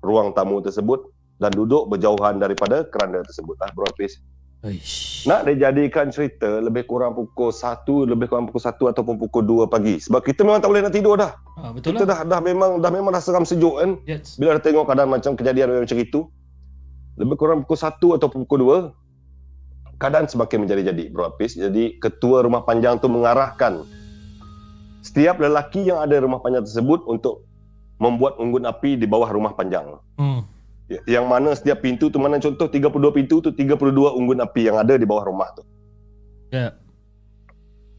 [0.03, 3.55] ruang tamu tersebut dan duduk berjauhan daripada keranda tersebut.
[3.63, 4.19] Ah, Bro Hafiz.
[4.59, 5.23] Aish.
[5.23, 10.03] Nak dijadikan cerita lebih kurang pukul 1, lebih kurang pukul 1 ataupun pukul 2 pagi.
[10.03, 11.31] Sebab kita memang tak boleh nak tidur dah.
[11.55, 12.27] Ah, betul Kita lah.
[12.27, 14.03] dah dah memang dah memang dah seram sejuk kan.
[14.03, 14.35] Yes.
[14.35, 16.27] Bila dah tengok keadaan macam kejadian macam itu,
[17.15, 21.55] lebih kurang pukul 1 atau pukul 2, keadaan semakin menjadi-jadi, Bro Hafiz.
[21.55, 23.87] Jadi ketua rumah panjang tu mengarahkan
[24.99, 27.47] setiap lelaki yang ada rumah panjang tersebut untuk
[27.99, 29.99] membuat unggun api di bawah rumah panjang.
[30.19, 30.43] Hmm.
[30.89, 34.81] Ya- Yang mana setiap pintu tu mana contoh 32 pintu tu 32 unggun api yang
[34.81, 35.61] ada di bawah rumah tu.
[36.49, 36.73] Ya.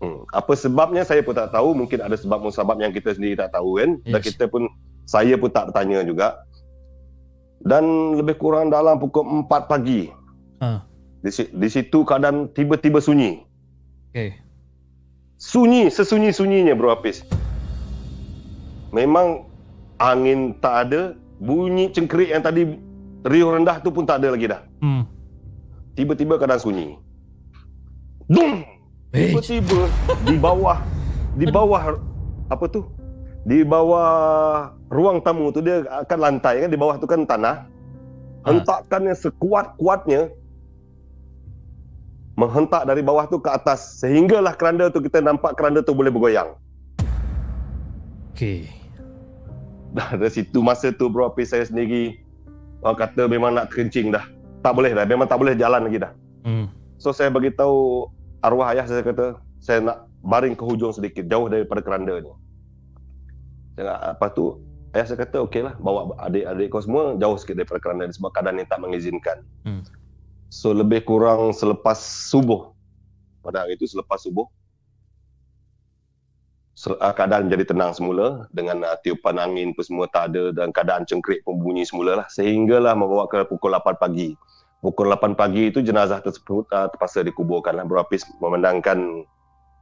[0.03, 0.27] Hmm.
[0.35, 3.79] Apa sebabnya saya pun tak tahu, mungkin ada sebab musabab yang kita sendiri tak tahu
[3.79, 4.01] kan.
[4.03, 4.27] Dan Yes.
[4.35, 4.67] kita pun
[5.07, 6.43] saya pun tak bertanya juga.
[7.61, 10.09] Dan lebih kurang dalam pukul 4 pagi.
[10.65, 10.83] Ha.
[11.21, 13.45] Di, di situ keadaan tiba-tiba sunyi.
[14.11, 14.41] Okay.
[15.37, 17.21] Sunyi, sesunyi-sunyinya bro Hafiz.
[18.91, 19.47] Memang
[20.01, 22.69] angin tak ada, bunyi cengkerik yang tadi
[23.25, 24.61] riuh rendah tu pun tak ada lagi dah.
[24.85, 25.09] Hmm.
[25.97, 27.01] Tiba-tiba keadaan sunyi.
[28.31, 28.63] Dung!
[29.11, 29.91] Eh, Tiba-tiba
[30.23, 30.79] di bawah
[31.35, 31.99] di bawah
[32.47, 32.87] apa tu?
[33.43, 34.13] Di bawah
[34.93, 37.67] ruang tamu tu dia akan lantai kan di bawah tu kan tanah.
[38.41, 40.33] Hentakannya sekuat-kuatnya
[42.41, 46.57] menghentak dari bawah tu ke atas sehinggalah keranda tu kita nampak keranda tu boleh bergoyang.
[48.33, 48.80] okay.
[49.91, 52.19] Dah dari situ masa tu bro Hafiz saya sendiri
[52.87, 54.23] orang kata memang nak kencing dah.
[54.61, 56.13] Tak boleh dah, memang tak boleh jalan lagi dah.
[56.45, 56.69] Hmm.
[57.01, 58.07] So saya bagi tahu
[58.45, 62.33] arwah ayah saya kata saya nak baring ke hujung sedikit jauh daripada keranda ni.
[63.77, 64.61] Saya nak, apa tu
[64.93, 68.61] ayah saya kata okeylah bawa adik-adik kau semua jauh sikit daripada keranda ni sebab keadaan
[68.61, 69.39] ni tak mengizinkan.
[69.65, 69.83] Hmm.
[70.53, 71.97] So lebih kurang selepas
[72.29, 72.75] subuh
[73.41, 74.45] pada hari itu selepas subuh
[77.01, 81.05] ah, keadaan menjadi tenang semula dengan uh, tiupan angin pun semua tak ada dan keadaan
[81.05, 84.35] cengkerik pun bunyi semula lah sehinggalah membawa ke pukul 8 pagi
[84.81, 89.27] pukul 8 pagi itu jenazah tersebut uh, terpaksa dikuburkan lah berapis memandangkan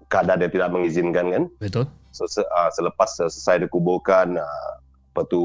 [0.09, 1.85] keadaan yang tidak mengizinkan kan Betul.
[2.11, 4.70] so, se, uh, selepas selesai dikuburkan uh,
[5.14, 5.42] apa tu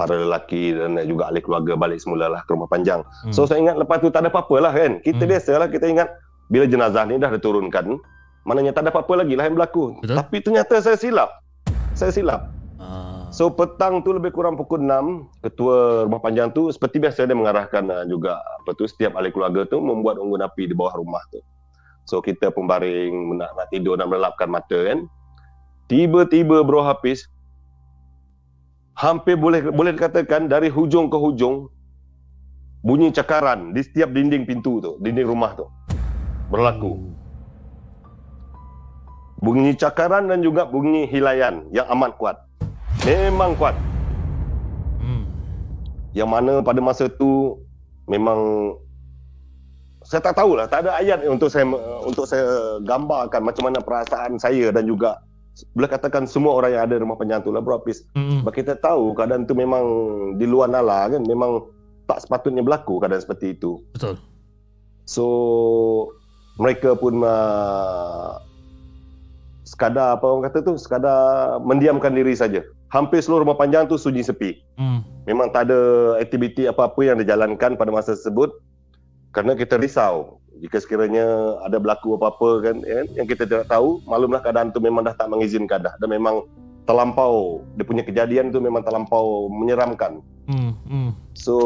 [0.00, 3.36] para lelaki dan juga ahli keluarga balik semula lah ke rumah panjang Hmm.
[3.36, 4.96] So saya ingat lepas tu tak ada apa-apa lah kan.
[5.04, 5.30] Kita Hmm.
[5.36, 6.08] biasalah kita ingat
[6.48, 8.00] bila jenazah ni dah diturunkan,
[8.44, 10.00] maknanya tak ada apa-apa lagi lah yang berlaku.
[10.00, 10.16] Betul.
[10.16, 11.30] Tapi ternyata saya silap.
[11.92, 12.48] Saya silap.
[12.80, 13.28] Ah.
[13.28, 17.84] So petang tu lebih kurang pukul 6, ketua rumah panjang tu seperti biasa dia mengarahkan
[17.86, 21.38] uh, juga apa tu setiap ahli keluarga tu membuat unggun api di bawah rumah tu.
[22.08, 25.04] So kita pun baring nak, nak tidur nak melapkan mata kan.
[25.86, 27.28] Tiba-tiba bro Hafiz
[28.96, 31.70] hampir boleh boleh dikatakan dari hujung ke hujung
[32.80, 35.68] bunyi cakaran di setiap dinding pintu tu, dinding rumah tu
[36.50, 36.98] berlaku.
[39.40, 42.36] Bunyi cakaran dan juga bunyi hilayan yang amat kuat.
[43.08, 43.72] Memang kuat.
[45.00, 45.24] Hmm.
[46.12, 47.56] Yang mana pada masa tu
[48.04, 48.72] memang
[50.04, 51.64] saya tak tahulah, tak ada ayat untuk saya
[52.04, 55.20] untuk saya gambarkan macam mana perasaan saya dan juga
[55.76, 58.04] boleh katakan semua orang yang ada rumah panjang tu lah bro Hafiz.
[58.12, 58.44] Hmm.
[58.44, 59.84] Sebab kita tahu keadaan tu memang
[60.36, 61.64] di luar nalar kan, memang
[62.04, 63.80] tak sepatutnya berlaku keadaan seperti itu.
[63.96, 64.20] Betul.
[65.08, 65.26] So
[66.60, 68.40] mereka pun uh,
[69.70, 72.66] sekadar apa orang kata tu sekadar mendiamkan diri saja.
[72.90, 74.58] Hampir seluruh rumah panjang tu sunyi sepi.
[74.74, 75.06] Hmm.
[75.30, 75.78] Memang tak ada
[76.18, 78.50] aktiviti apa-apa yang dijalankan pada masa tersebut
[79.30, 84.42] kerana kita risau jika sekiranya ada berlaku apa-apa kan ya, yang kita tidak tahu maklumlah
[84.42, 86.42] keadaan tu memang dah tak mengizinkan dah dan memang
[86.84, 90.74] terlampau dia punya kejadian tu memang terlampau menyeramkan Hmm.
[90.90, 91.10] Hmm.
[91.38, 91.56] So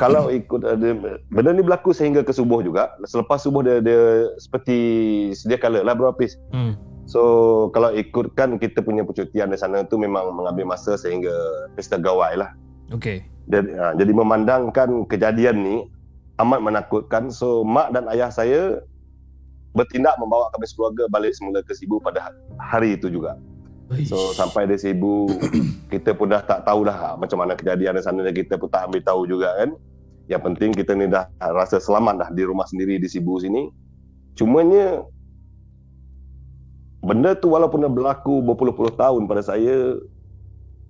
[0.00, 0.96] kalau ikut ada
[1.28, 2.96] benda ni berlaku sehingga ke subuh juga.
[3.04, 4.76] Selepas subuh dia dia seperti
[5.36, 6.40] sedia kala lah Hafiz.
[6.48, 6.72] Hmm.
[7.06, 7.22] So
[7.74, 11.32] kalau ikutkan kita punya percutian di sana tu memang mengambil masa sehingga
[11.74, 12.50] pesta gawai lah.
[12.94, 13.26] Okay.
[13.50, 15.76] Jadi, ha, jadi memandangkan kejadian ni
[16.38, 17.28] amat menakutkan.
[17.28, 18.80] So mak dan ayah saya
[19.72, 23.40] bertindak membawa kami sekeluarga balik semula ke Sibu pada hari itu juga.
[24.08, 25.28] So sampai di Sibu
[25.92, 28.88] kita pun dah tak tahu dah macam mana kejadian di sana dan kita pun tak
[28.88, 29.76] ambil tahu juga kan.
[30.30, 33.68] Yang penting kita ni dah rasa selamat dah di rumah sendiri di Sibu sini.
[34.32, 35.04] Cumanya
[37.02, 39.98] benda tu walaupun dah berlaku berpuluh-puluh tahun pada saya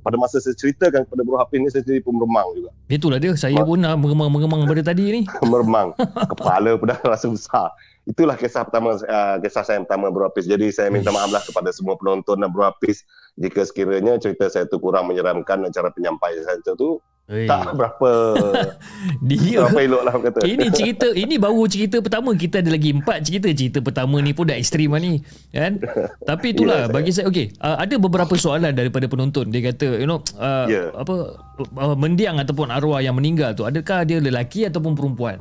[0.03, 2.70] pada masa saya ceritakan kepada Bro Hafiz ni saya sendiri pun meremang juga.
[2.90, 3.33] Itulah dia.
[3.38, 5.22] Saya pun nak mengemang-mengemang pada tadi ni.
[5.53, 5.94] meremang.
[6.27, 7.70] Kepala pun dah rasa besar.
[8.03, 10.51] Itulah kisah pertama uh, kisah saya yang pertama Bro Hafiz.
[10.51, 13.07] Jadi saya minta maaf lah kepada semua penonton dan Bro Hafiz
[13.38, 17.46] jika sekiranya cerita saya tu kurang menyeramkan dan cara penyampaian saya tu Ui.
[17.46, 18.11] tak berapa
[19.22, 19.62] Dia.
[19.62, 20.38] berapa elok lah kata.
[20.42, 24.44] Ini cerita ini baru cerita pertama kita ada lagi empat cerita cerita pertama ni pun
[24.44, 25.78] dah ekstrim lah ni kan
[26.20, 30.04] tapi itulah saya- bagi saya okey uh, ada beberapa soalan daripada penonton dia kata you
[30.04, 30.90] know uh, Ya.
[30.92, 31.38] apa
[31.72, 35.38] uh, mendiang ataupun arwah yang meninggal tu adakah dia lelaki ataupun perempuan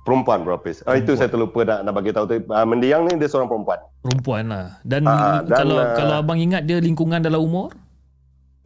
[0.00, 0.80] Perempuan Bro Hafiz.
[0.82, 2.40] Ah, itu saya terlupa nak, nak bagi tahu tu.
[2.40, 3.76] Uh, mendiang ni dia seorang perempuan.
[4.00, 7.68] perempuan lah dan, Ah, dan, kalau ah, kalau abang ingat dia lingkungan dalam umur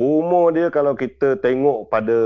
[0.01, 2.17] Umur dia kalau kita tengok pada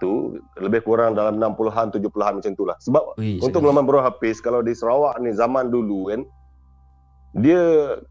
[0.00, 2.76] tu lebih kurang dalam 60-an 70-an macam tu lah.
[2.80, 6.24] Sebab Ui, Untuk melaman Bro Hafiz, kalau di Sarawak ni zaman dulu kan,
[7.32, 7.60] dia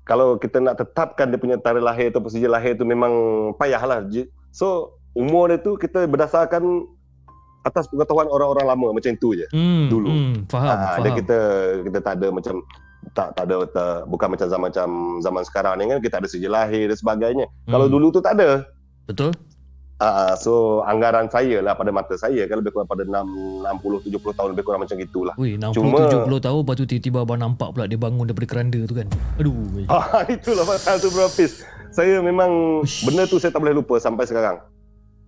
[0.02, 3.12] kalau kita nak tetapkan dia punya tarikh lahir atau sijil lahir tu memang
[3.58, 4.06] payahlah.
[4.50, 6.62] So umur dia tu kita berdasarkan
[7.62, 9.46] atas pengetahuan orang-orang lama macam tu je.
[9.54, 10.10] Hmm, Dulu.
[10.10, 11.04] Hmm, faham, Ah, faham.
[11.06, 11.38] dia kita
[11.86, 12.56] kita tak ada macam
[13.14, 14.90] tak tak ada tak, bukan macam zaman macam
[15.22, 17.46] zaman sekarang ni kan kita ada sijil lahir dan sebagainya.
[17.66, 17.72] Hmm.
[17.74, 18.66] Kalau dulu tu tak ada.
[19.12, 19.32] Betul?
[20.02, 23.14] Ah, so anggaran saya lah pada mata saya kan lebih kurang pada 6
[23.62, 25.38] 60 70 tahun lebih kurang macam gitulah.
[25.38, 28.82] Ui, 60 Cuma- 70 tahun lepas tu tiba-tiba abang nampak pula dia bangun daripada keranda
[28.82, 29.06] tu kan.
[29.38, 29.86] Aduh.
[29.86, 31.62] Ah, itulah pasal tu Bro Hafiz.
[31.94, 33.06] Saya memang Ush.
[33.06, 34.58] benda tu saya tak boleh lupa sampai sekarang.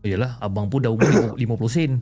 [0.01, 2.01] Yalah, abang pun dah umur 50 sen.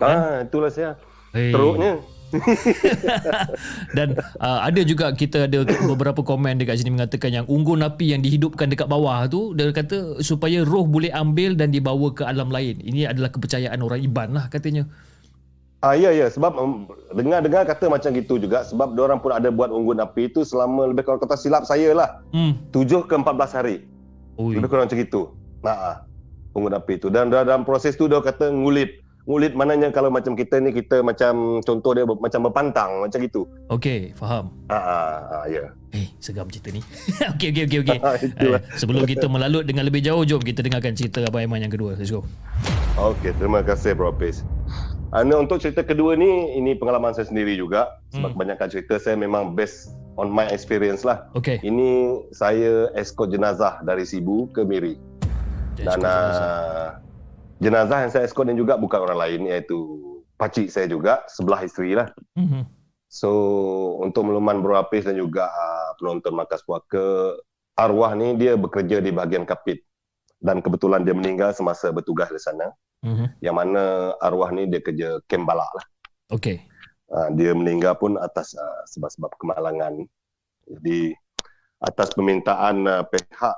[0.00, 0.96] Ah, itulah saya.
[1.36, 1.52] Hey.
[1.52, 2.00] Teruknya.
[3.96, 8.20] Dan uh, ada juga kita ada beberapa komen dekat sini mengatakan yang unggun api yang
[8.20, 12.80] dihidupkan dekat bawah tu dia kata supaya roh boleh ambil dan dibawa ke alam lain.
[12.84, 14.84] Ini adalah kepercayaan orang Iban lah katanya.
[15.78, 19.70] Ah ya ya sebab um, dengar-dengar kata macam gitu juga sebab orang pun ada buat
[19.70, 22.58] unggun api itu selama lebih kurang kata silap saya lah Hmm.
[22.74, 23.86] 7 ke 14 hari.
[24.42, 24.58] Ui.
[24.58, 25.22] Lebih kurang macam gitu.
[25.62, 26.02] Nah,
[26.50, 29.06] unggun api itu dan dalam proses tu dia kata ngulit.
[29.28, 33.44] Ngulit maknanya kalau macam kita ni kita macam contoh dia macam berpantang macam gitu.
[33.68, 34.56] Okey, faham.
[34.72, 35.68] Ha ah, ya.
[35.92, 36.80] Eh, seram cerita ni.
[37.36, 37.98] okey, okey, okey, okey.
[38.32, 38.64] Itulah.
[38.64, 41.92] Eh, sebelum kita melalut dengan lebih jauh, jom kita dengarkan cerita Abang Aiman yang kedua.
[42.00, 42.24] Let's go.
[42.96, 44.40] Okey, terima kasih Bro Hafiz.
[45.12, 48.36] Anu untuk cerita kedua ni ini pengalaman saya sendiri juga sebab Hmm.
[48.36, 51.28] kebanyakan cerita saya memang based on my experience lah.
[51.36, 51.60] Okey.
[51.60, 54.96] Ini saya escort jenazah dari Sibu ke Miri.
[55.78, 57.07] Dan uh,
[57.58, 59.78] jenazah yang saya escort ni juga bukan orang lain iaitu
[60.38, 62.08] pakcik saya juga, sebelah isteri lah.
[62.38, 62.62] Mhm.
[63.08, 63.30] So
[64.04, 67.34] untuk meluman Bro Hafiz dan juga uh, penonton Markas Puaka,
[67.74, 69.82] arwah ni dia bekerja di bahagian kapit.
[70.38, 72.70] Dan kebetulan dia meninggal semasa bertugas di sana.
[73.02, 73.42] Mhm.
[73.42, 73.84] Yang mana
[74.22, 75.84] arwah ni dia kerja kem balak lah.
[76.30, 76.62] Okey.
[77.08, 80.04] Uh, dia meninggal pun atas uh, sebab-sebab kemalangan.
[80.68, 81.16] Jadi
[81.80, 83.56] atas permintaan uh, pihak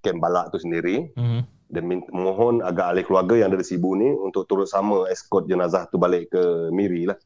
[0.00, 1.55] kem balak tu sendiri, Mhm.
[1.66, 1.82] Dan
[2.14, 5.98] mohon agak ahli keluarga yang ada di Sibu ni untuk turut sama escort jenazah tu
[5.98, 7.18] balik ke Miri lah.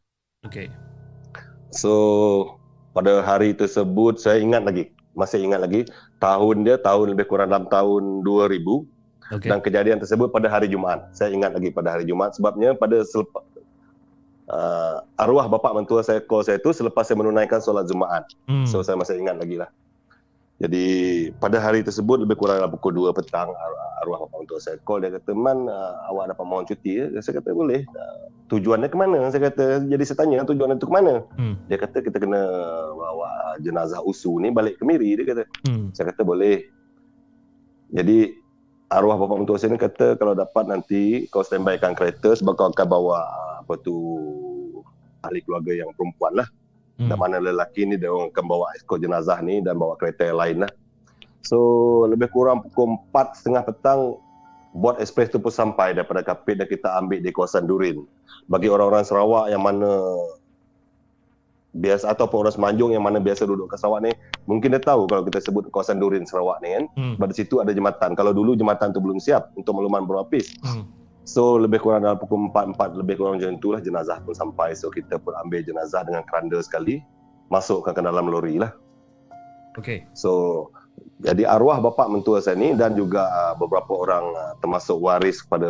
[0.48, 0.72] Okey.
[1.68, 1.92] So
[2.96, 5.85] pada hari tersebut saya ingat lagi, masih ingat lagi
[6.18, 9.48] tahun dia tahun lebih kurang dalam tahun 2000 Okey.
[9.53, 11.12] dan kejadian tersebut pada hari Jumaat.
[11.12, 13.44] Saya ingat lagi pada hari Jumaat sebabnya pada selepas
[14.48, 18.24] uh, arwah bapa mentua saya call saya tu selepas saya menunaikan solat Jumaat.
[18.48, 18.64] Hmm.
[18.64, 19.68] So saya masih ingat lagi lah.
[20.61, 24.81] Jadi pada hari tersebut lebih kurang dalam pukul 2 petang ar- arwah bapa mentua saya
[24.83, 27.07] call dia kata man uh, awak dapat mohon cuti ya?
[27.21, 27.85] Saya kata boleh.
[27.85, 29.29] Uh, tujuannya ke mana?
[29.29, 31.23] Saya kata jadi saya tanya tujuan itu ke mana?
[31.37, 31.55] Hmm.
[31.69, 32.41] Dia kata kita kena
[32.97, 35.45] bawa jenazah usu ni balik ke Miri dia kata.
[35.69, 35.93] Hmm.
[35.93, 36.65] Saya kata boleh.
[37.93, 38.33] Jadi
[38.91, 42.87] arwah bapa mentua saya ni kata kalau dapat nanti kau standbykan kereta sebab kau akan
[42.89, 43.23] bawa
[43.61, 43.97] apa tu
[45.21, 46.49] ahli keluarga yang perempuan lah.
[46.97, 47.09] Hmm.
[47.13, 50.41] Dan mana lelaki ni dia orang akan bawa escort jenazah ni dan bawa kereta yang
[50.41, 50.73] lain lah.
[51.40, 51.59] So
[52.05, 54.20] lebih kurang pukul 4 setengah petang
[54.70, 58.05] bot ekspres tu pun sampai daripada Kapit dan kita ambil di kawasan Durin.
[58.46, 59.88] Bagi orang-orang Sarawak yang mana
[61.70, 64.12] biasa ataupun orang Semanjung yang mana biasa duduk kat Sarawak ni
[64.50, 67.14] mungkin dia tahu kalau kita sebut kawasan Durin Sarawak ni kan Hmm.
[67.31, 70.90] di situ ada jembatan kalau dulu jembatan tu belum siap untuk meluman berlapis Hmm.
[71.22, 74.90] so lebih kurang dalam pukul 4 4 lebih kurang macam itulah jenazah pun sampai so
[74.90, 77.07] kita pun ambil jenazah dengan keranda sekali
[77.46, 78.74] masukkan ke dalam lori lah
[79.79, 80.03] Okey.
[80.18, 80.66] So
[81.21, 85.69] jadi arwah bapa mentua saya ni dan juga uh, beberapa orang uh, termasuk waris kepada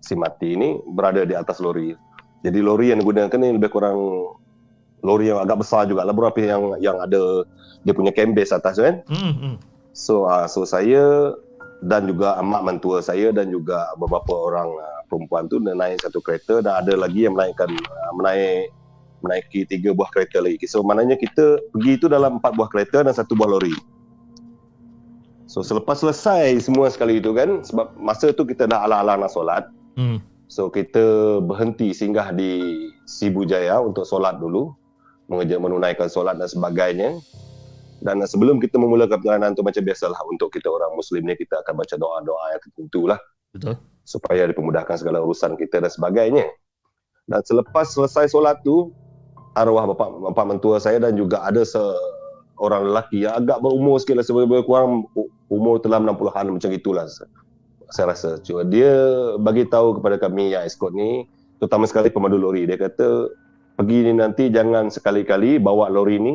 [0.00, 1.92] si mati ini berada di atas lori.
[2.40, 3.96] Jadi lori yang digunakan ni lebih kurang
[5.04, 7.44] lori yang agak besar juga lah berapa yang yang ada
[7.84, 9.04] dia punya canvas atas tu kan.
[9.12, 9.34] Hmm.
[9.36, 9.54] hmm.
[9.92, 11.36] So uh, so saya
[11.84, 16.64] dan juga mak mentua saya dan juga beberapa orang uh, perempuan tu naik satu kereta
[16.64, 18.72] dan ada lagi yang menaikkan uh, menaik
[19.20, 20.64] menaiki tiga buah kereta lagi.
[20.64, 23.93] So maknanya kita pergi tu dalam empat buah kereta dan satu buah lori.
[25.44, 29.68] So selepas selesai semua sekali itu kan sebab masa tu kita dah ala-ala nak solat.
[29.94, 30.18] Hmm.
[30.48, 34.72] So kita berhenti singgah di Sibu Jaya untuk solat dulu.
[35.28, 37.16] Mengejar menunaikan solat dan sebagainya.
[38.04, 41.72] Dan sebelum kita memulakan perjalanan tu macam biasalah untuk kita orang Muslim ni kita akan
[41.80, 43.16] baca doa-doa yang tertentu lah
[43.56, 43.80] Betul.
[44.04, 46.44] supaya dipermudahkan segala urusan kita dan sebagainya.
[47.24, 48.92] Dan selepas selesai solat tu,
[49.56, 51.64] arwah bapa bapa mentua saya dan juga ada
[52.54, 55.10] seorang lelaki yang agak berumur sikit lah sebab kurang
[55.50, 57.04] umur dalam 60-an macam itulah
[57.90, 58.42] saya rasa.
[58.42, 58.90] Cuma dia
[59.38, 61.26] bagi tahu kepada kami yang escort ni,
[61.62, 63.30] terutama sekali pemandu lori, dia kata
[63.74, 66.34] pergi ni nanti jangan sekali-kali bawa lori ni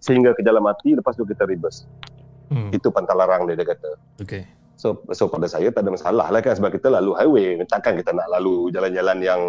[0.00, 1.88] sehingga ke jalan mati lepas tu kita reverse.
[2.52, 2.70] Hmm.
[2.70, 3.90] Itu pantang larang dia dia kata.
[4.22, 4.44] Okey.
[4.76, 7.56] So, so pada saya tak ada masalah lah kan sebab kita lalu highway.
[7.64, 9.42] Takkan kita nak lalu jalan-jalan yang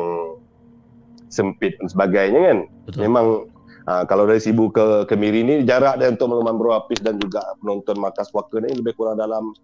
[1.27, 2.57] sempit dan sebagainya kan.
[2.87, 2.99] Betul.
[3.05, 3.25] Memang
[3.87, 7.39] Uh, kalau dari Sibu ke ke Miri ni jarak dia untuk Melumang Berapis dan juga
[7.63, 9.55] penonton Markas Puaka ni lebih kurang dalam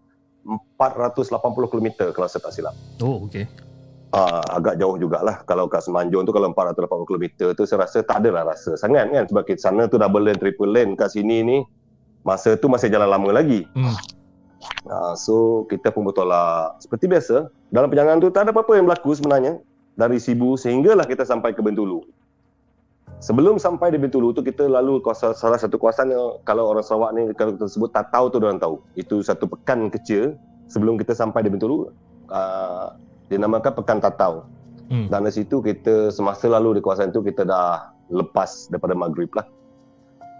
[0.80, 1.28] 480
[1.68, 2.76] km kalau saya tak silap.
[3.04, 3.44] Oh, okey.
[4.16, 8.24] Uh, agak jauh jugalah kalau kat Semanjung tu kalau 480 km tu saya rasa tak
[8.24, 11.58] adalah rasa sangat kan sebab kat sana tu double lane triple lane kat sini ni
[12.24, 13.68] masa tu masih jalan lama lagi.
[13.76, 13.92] Hmm.
[14.88, 19.12] Uh, so kita pun bertolak seperti biasa dalam perjalanan tu tak ada apa-apa yang berlaku
[19.20, 19.60] sebenarnya
[20.00, 22.08] dari Sibu sehinggalah kita sampai ke Bentulu.
[23.24, 27.16] Sebelum sampai di Bintulu tu kita lalu kawasan, salah satu kawasan yang kalau orang Sarawak
[27.16, 28.84] ni kalau kita sebut tak tahu tu orang tahu.
[29.00, 30.36] Itu satu pekan kecil
[30.68, 31.88] sebelum kita sampai di Bintulu
[32.28, 32.92] uh,
[33.32, 34.44] dinamakan pekan Tatau.
[34.92, 35.08] Hmm.
[35.08, 39.48] Dan dari situ kita semasa lalu di kawasan itu kita dah lepas daripada maghrib lah.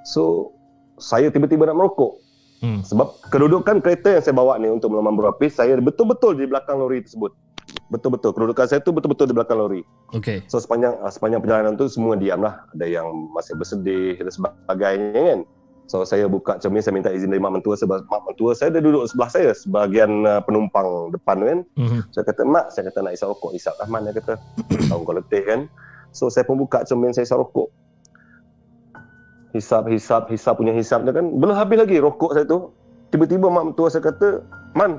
[0.04, 0.52] So
[1.00, 2.20] saya tiba-tiba nak merokok.
[2.64, 2.80] Hmm.
[2.80, 7.04] Sebab kedudukan kereta yang saya bawa ni untuk melaman berapis saya betul-betul di belakang lori
[7.04, 7.36] tersebut.
[7.92, 9.84] Betul-betul kedudukan saya tu betul-betul di belakang lori.
[10.16, 10.48] Okey.
[10.48, 12.64] So sepanjang uh, sepanjang perjalanan tu semua diam lah.
[12.72, 15.40] Ada yang masih bersedih dan sebagainya kan.
[15.92, 18.80] So saya buka cermin, saya minta izin dari mak mentua sebab mak mentua saya dia
[18.80, 21.60] duduk sebelah saya sebahagian uh, penumpang depan kan.
[21.76, 22.00] Mhm.
[22.16, 23.52] Saya kata, mak, saya kata nak isap rokok.
[23.52, 24.40] Isap Rahman, dia kata.
[24.90, 25.60] Tahu kau letih kan.
[26.16, 27.68] So saya pun buka cermin, saya isap rokok.
[29.54, 31.30] Hisap, hisap, hisap punya hisap dia kan.
[31.30, 32.74] Belum habis lagi rokok saya tu.
[33.14, 34.42] Tiba-tiba mak mentua saya kata,
[34.74, 34.98] Man,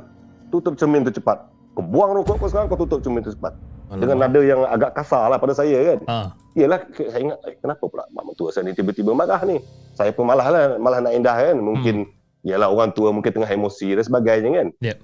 [0.54, 1.50] tutup cermin tu cepat.
[1.74, 3.50] Kau buang rokok kau sekarang, kau tutup cermin tu cepat.
[3.90, 5.98] Dengan nada yang agak kasar lah pada saya kan.
[6.06, 6.26] Ah.
[6.54, 9.58] Yelah, saya ingat, eh, kenapa pula mak mentua saya ni tiba-tiba marah ni?
[9.98, 11.58] Saya pun malah lah, malah nak indah kan.
[11.58, 12.06] Mungkin,
[12.46, 14.68] yalah orang tua mungkin tengah emosi dan sebagainya kan.
[14.78, 14.98] Yep.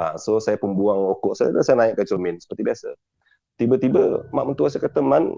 [0.00, 2.88] Ah, so saya pun buang rokok saya dan saya naik ke cermin seperti biasa.
[3.60, 5.36] Tiba-tiba mak mentua saya kata, Man,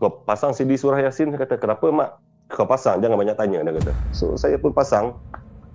[0.00, 1.28] kau pasang CD surah Yasin.
[1.28, 2.29] Saya kata, kenapa mak?
[2.50, 3.92] Kau pasang, jangan banyak tanya, dia kata.
[4.10, 5.14] So saya pun pasang.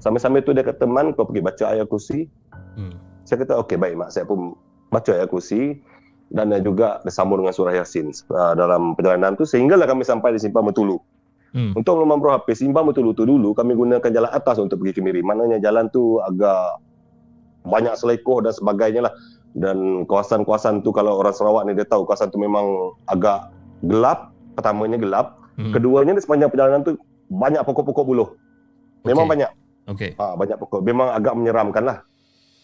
[0.03, 2.27] Sambil-sambil tu dia kata, Man, kau pergi baca ayat kursi.
[2.75, 2.93] Hmm.
[3.23, 4.11] Saya kata, okey baik mak.
[4.11, 4.53] Saya pun
[4.91, 5.79] baca ayat kursi
[6.33, 10.65] dan juga bersambung dengan surah Yasin uh, dalam perjalanan tu sehinggalah kami sampai di Simpang
[10.65, 10.97] Betulu.
[11.55, 11.71] Hmm.
[11.71, 15.21] Untuk Melumang Berhapis, Simpang Betulu tu dulu kami gunakan jalan atas untuk pergi ke Miri.
[15.23, 16.83] Maknanya jalan tu agak
[17.63, 19.13] banyak selekoh dan sebagainya lah.
[19.55, 23.55] Dan kawasan-kawasan tu kalau orang Sarawak ni dia tahu kawasan tu memang agak
[23.87, 24.35] gelap.
[24.59, 25.39] Pertamanya gelap.
[25.55, 25.71] Hmm.
[25.71, 26.99] Keduanya di sepanjang perjalanan tu
[27.31, 28.29] banyak pokok-pokok buluh.
[29.07, 29.33] Memang Okey.
[29.33, 29.51] banyak.
[29.91, 30.11] Okey.
[30.17, 30.81] Ha, banyak pokok.
[30.83, 31.97] Memang agak menyeramkan lah.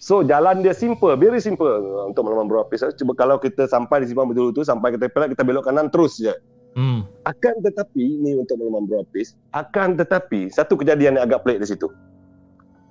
[0.02, 1.70] So jalan dia simple, very simple
[2.10, 2.82] untuk melawan berapis.
[2.98, 6.18] Cuba kalau kita sampai di simpang betul tu sampai ke Tepelat kita belok kanan terus
[6.18, 6.34] je.
[6.74, 7.06] Hmm.
[7.28, 11.86] Akan tetapi ni untuk melawan berapis, akan tetapi satu kejadian yang agak pelik di situ.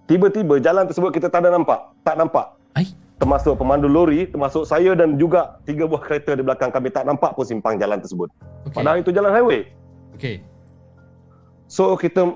[0.06, 2.54] Tiba-tiba jalan tersebut kita tak ada nampak, tak nampak.
[2.78, 2.86] Ai?
[3.18, 7.34] Termasuk pemandu lori, termasuk saya dan juga tiga buah kereta di belakang kami tak nampak
[7.34, 8.30] pun simpang jalan tersebut.
[8.70, 8.76] Okey.
[8.78, 9.66] Padahal itu jalan highway.
[10.20, 10.44] Okey.
[11.64, 12.28] So kita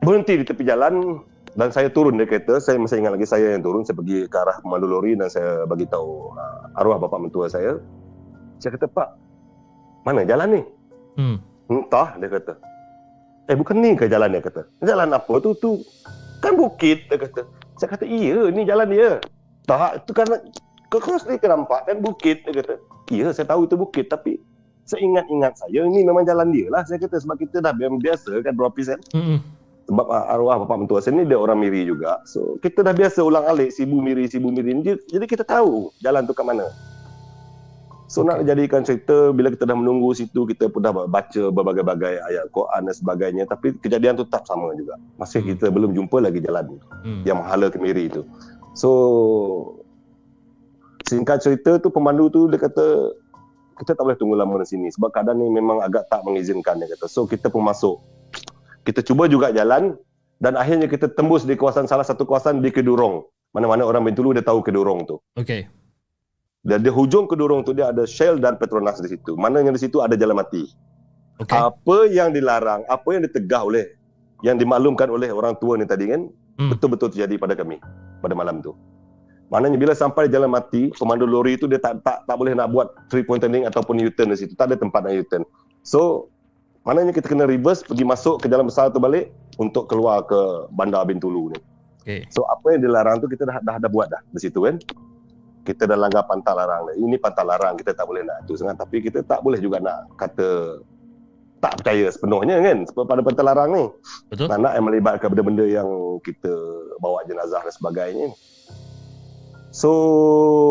[0.00, 1.20] berhenti di tepi jalan
[1.60, 2.56] dan saya turun dari kereta.
[2.56, 3.84] Saya masih ingat lagi saya yang turun.
[3.84, 7.76] Saya pergi ke arah pemandu lori dan saya bagi tahu uh, arwah bapa mentua saya.
[8.56, 9.08] Saya kata, "Pak,
[10.08, 10.62] mana jalan ni?"
[11.20, 11.36] Hmm.
[11.68, 12.56] Entah, dia kata.
[13.52, 14.64] Eh, bukan ni ke jalan dia kata.
[14.80, 15.52] Jalan apa tu?
[15.60, 15.84] Tu
[16.40, 17.44] kan bukit, dia kata.
[17.76, 19.20] Saya kata, iya, ni jalan dia.
[19.68, 20.26] Tak, itu kan
[20.88, 22.80] kau kau sendiri kan nampak kan bukit, dia kata.
[23.12, 24.40] Iya, saya tahu itu bukit, tapi
[24.88, 26.82] seingat-ingat saya, ini memang jalan dia lah.
[26.88, 29.00] Saya kata, sebab kita dah biasa kan, berapis kan.
[29.12, 29.38] Hmm.
[29.88, 32.20] Sebab uh, arwah bapa mentua saya ni dia orang Miri juga.
[32.28, 34.84] So kita dah biasa ulang alik Sibu Miri, Sibu Miri.
[34.84, 36.68] Jadi, jadi kita tahu jalan tu kat mana.
[38.04, 38.36] So okay.
[38.36, 42.84] nak jadikan cerita bila kita dah menunggu situ kita pun dah baca berbagai-bagai ayat Quran
[42.84, 44.96] dan sebagainya tapi kejadian tu tetap sama juga.
[45.16, 45.56] Masih Hmm.
[45.56, 47.24] kita belum jumpa lagi jalan Hmm.
[47.24, 48.28] yang menghala ke Miri tu.
[48.76, 48.90] So
[51.08, 53.16] singkat cerita tu pemandu tu dia kata
[53.78, 56.90] kita tak boleh tunggu lama di sini sebab keadaan ni memang agak tak mengizinkan dia
[56.92, 57.06] kata.
[57.06, 58.02] So kita pun masuk.
[58.82, 59.94] Kita cuba juga jalan
[60.42, 63.22] dan akhirnya kita tembus di kawasan salah satu kawasan di Kedurong.
[63.54, 65.16] Mana-mana orang Bintulu dia tahu Kedurong tu.
[65.38, 65.70] Okey.
[66.66, 69.38] Dan di hujung Kedurong tu dia ada Shell dan Petronas di situ.
[69.38, 70.66] Mananya di situ ada jalan mati.
[71.38, 71.54] Okey.
[71.54, 73.84] Apa yang dilarang, apa yang ditegah oleh
[74.42, 76.74] yang dimaklumkan oleh orang tua ni tadi kan, Hmm.
[76.74, 77.78] betul-betul terjadi pada kami
[78.18, 78.74] pada malam tu.
[79.48, 82.68] Maknanya bila sampai di jalan mati, pemandu lori itu dia tak tak tak boleh nak
[82.68, 84.52] buat three point turning ataupun U-turn di situ.
[84.52, 85.42] Tak ada tempat nak U-turn.
[85.80, 86.28] So,
[86.84, 91.08] maknanya kita kena reverse pergi masuk ke jalan besar tu balik untuk keluar ke Bandar
[91.08, 91.58] Bintulu ni.
[92.08, 92.24] Okey.
[92.32, 94.80] So apa yang dilarang tu kita dah dah, dah buat dah di situ kan.
[95.68, 96.88] Kita dah langgar pantang larang.
[96.96, 100.08] Ini pantang larang kita tak boleh nak tu sangat tapi kita tak boleh juga nak
[100.16, 100.80] kata
[101.58, 103.84] tak percaya sepenuhnya kan sebab pada pantang larang ni.
[104.32, 104.48] Betul?
[104.48, 105.88] Nak nak yang melibatkan benda-benda yang
[106.24, 106.52] kita
[107.04, 108.32] bawa jenazah dan sebagainya.
[109.68, 109.90] So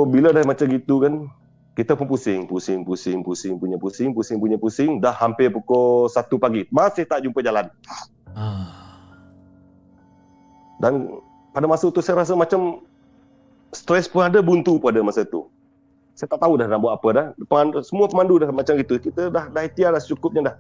[0.10, 1.30] bila dah macam gitu kan
[1.78, 4.98] kita pun pusing, pusing, pusing, pusing, punya pusing, pusing, punya pusing.
[4.98, 6.66] Dah hampir pukul 1 pagi.
[6.74, 7.70] Masih tak jumpa jalan.
[8.34, 8.98] Ah.
[10.82, 11.22] Dan
[11.54, 12.82] pada masa tu saya rasa macam
[13.70, 15.46] stres pun ada, buntu pun ada masa tu.
[16.18, 17.26] Saya tak tahu dah nak buat apa dah.
[17.46, 18.98] Pemandu, semua pemandu dah macam gitu.
[18.98, 20.56] Kita dah dah ikhtiar dah secukupnya dah.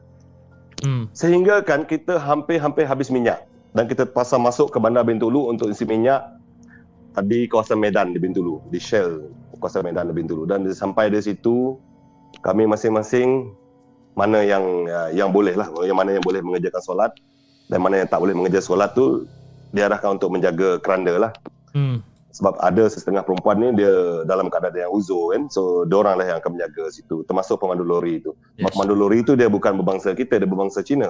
[0.86, 1.10] Hmm.
[1.18, 3.42] Sehingga kan kita hampir-hampir habis minyak
[3.74, 6.37] dan kita pasang masuk ke bandar Bintulu untuk isi minyak
[7.26, 9.26] di kawasan Medan di Bintulu, di Shell
[9.58, 11.76] kawasan Medan di Bintulu dan sampai di situ
[12.46, 13.50] kami masing-masing
[14.18, 17.12] mana yang uh, yang boleh lah, yang mana yang boleh mengerjakan solat
[17.70, 19.26] dan mana yang tak boleh mengerjakan solat tu
[19.74, 21.32] diarahkan untuk menjaga keranda lah.
[21.74, 22.02] Hmm.
[22.34, 25.50] Sebab ada setengah perempuan ni dia dalam keadaan yang uzur kan.
[25.50, 27.26] So diorang lah yang akan menjaga situ.
[27.26, 28.38] Termasuk pemandu lori tu.
[28.62, 28.70] Yes.
[28.74, 31.10] Pemandu lori tu dia bukan berbangsa kita, dia berbangsa Cina.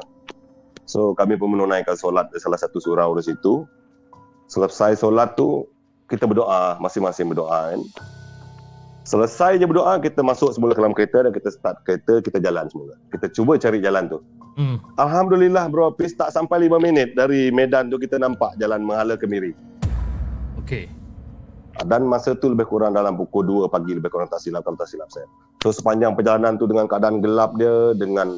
[0.88, 3.68] So kami pun menunaikan solat di salah satu surau di situ.
[4.48, 5.68] Selesai solat tu
[6.08, 7.82] kita berdoa, masing-masing berdoa kan.
[9.08, 12.68] Selesai je berdoa, kita masuk semula ke dalam kereta dan kita start kereta, kita jalan
[12.68, 13.00] semula.
[13.08, 14.20] Kita cuba cari jalan tu.
[14.60, 14.82] Hmm.
[15.00, 19.30] Alhamdulillah bro, Hafiz tak sampai 5 minit dari Medan tu kita nampak jalan Menghala ke
[19.30, 19.54] Miri.
[20.60, 20.92] Okay.
[21.86, 25.08] Dan masa tu lebih kurang dalam pukul 2 pagi lebih kurang tak silap tak silap
[25.14, 25.30] saya.
[25.62, 28.34] So sepanjang perjalanan tu dengan keadaan gelap dia dengan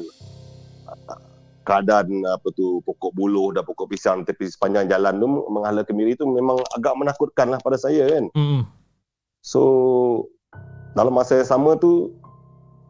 [1.70, 6.26] keadaan apa tu pokok buluh dan pokok pisang tepi sepanjang jalan tu menghala kemiri tu
[6.26, 8.26] memang agak menakutkan lah pada saya kan.
[8.34, 8.66] Hmm.
[9.38, 9.62] So
[10.98, 12.10] dalam masa yang sama tu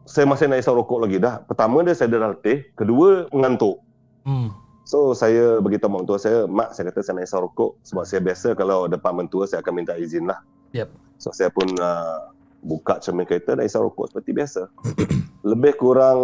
[0.09, 1.45] saya masih nak isap rokok lagi dah.
[1.45, 3.85] Pertama dia saya dah letih, kedua mengantuk.
[4.25, 4.49] Hmm.
[4.81, 8.19] So saya beritahu mak mentua saya, mak saya kata saya nak isap rokok sebab saya
[8.25, 10.41] biasa kalau depan mentua saya akan minta izin lah.
[10.73, 10.89] Yep.
[11.21, 12.33] So saya pun uh,
[12.65, 14.61] buka cermin kereta dan isap rokok seperti biasa.
[15.53, 16.19] Lebih kurang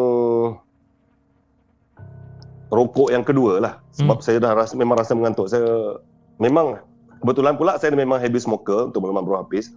[2.67, 3.73] rokok yang kedua lah.
[3.93, 4.25] Sebab Hmm.
[4.25, 5.47] saya dah rasa, memang rasa mengantuk.
[5.47, 5.97] Saya
[6.37, 6.79] memang
[7.19, 9.71] kebetulan pula saya memang habis smoker untuk menemani Bro Hafiz.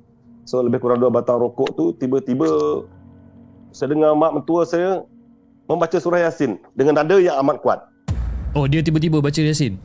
[0.45, 2.49] So lebih kurang dua batang rokok tu tiba-tiba
[3.71, 5.07] saya dengar mak mentua saya
[5.65, 7.79] membaca surah Yasin dengan nada yang amat kuat.
[8.51, 9.79] Oh, dia tiba-tiba baca Yasin.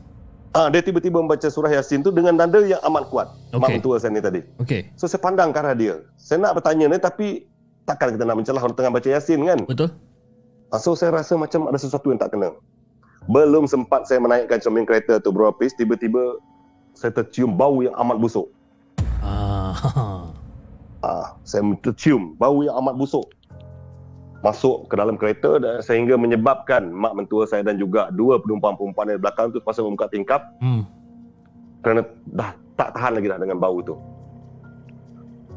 [0.51, 3.27] Ah, dia tiba-tiba membaca surah Yasin tu dengan nada yang amat kuat.
[3.53, 3.73] Mak Okey.
[3.77, 4.41] mentua saya ni tadi.
[4.57, 4.89] Okay.
[4.97, 6.01] So saya pandang ke arah dia.
[6.17, 7.27] Saya nak bertanya ni tapi
[7.85, 9.59] takkan kita nak mencelah orang tengah baca Yasin kan?
[9.63, 9.93] Betul?
[10.73, 12.49] Ah, So saya rasa macam ada sesuatu yang tak kena.
[13.25, 16.37] Belum sempat saya menaikkan cermin kereta tu bro Hafiz, tiba-tiba
[16.93, 18.47] saya tercium bau yang amat busuk.
[19.19, 19.73] Ah.
[21.05, 23.29] Ah, saya tercium bau yang amat busuk.
[24.41, 29.13] Masuk ke dalam kereta dan sehingga menyebabkan mak mentua saya dan juga dua penumpang perempuan
[29.13, 30.81] di belakang tu terpaksa membuka tingkap Hmm.
[31.85, 33.93] kerana dah tak tahan lagi dah dengan bau tu.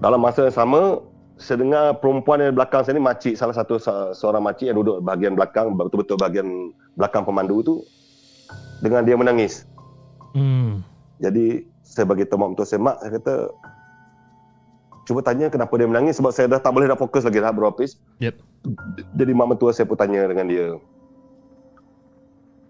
[0.04, 1.00] Dalam masa yang sama,
[1.40, 4.76] saya dengar perempuan yang di belakang saya ni makcik, salah satu se- seorang makcik yang
[4.76, 7.74] duduk bahagian belakang, betul-betul bahagian belakang pemandu tu,
[8.82, 9.62] dengan dia menangis.
[10.34, 10.82] Hmm.
[11.22, 13.34] Jadi saya bagi tahu mak mentua saya, mak, saya kata,
[15.06, 17.70] cuba tanya kenapa dia menangis sebab saya dah tak boleh nak fokus lagi dah bro
[17.70, 17.96] Hafiz.
[18.20, 18.34] Yep.
[19.14, 20.76] Jadi mak mentua saya pun tanya dengan dia,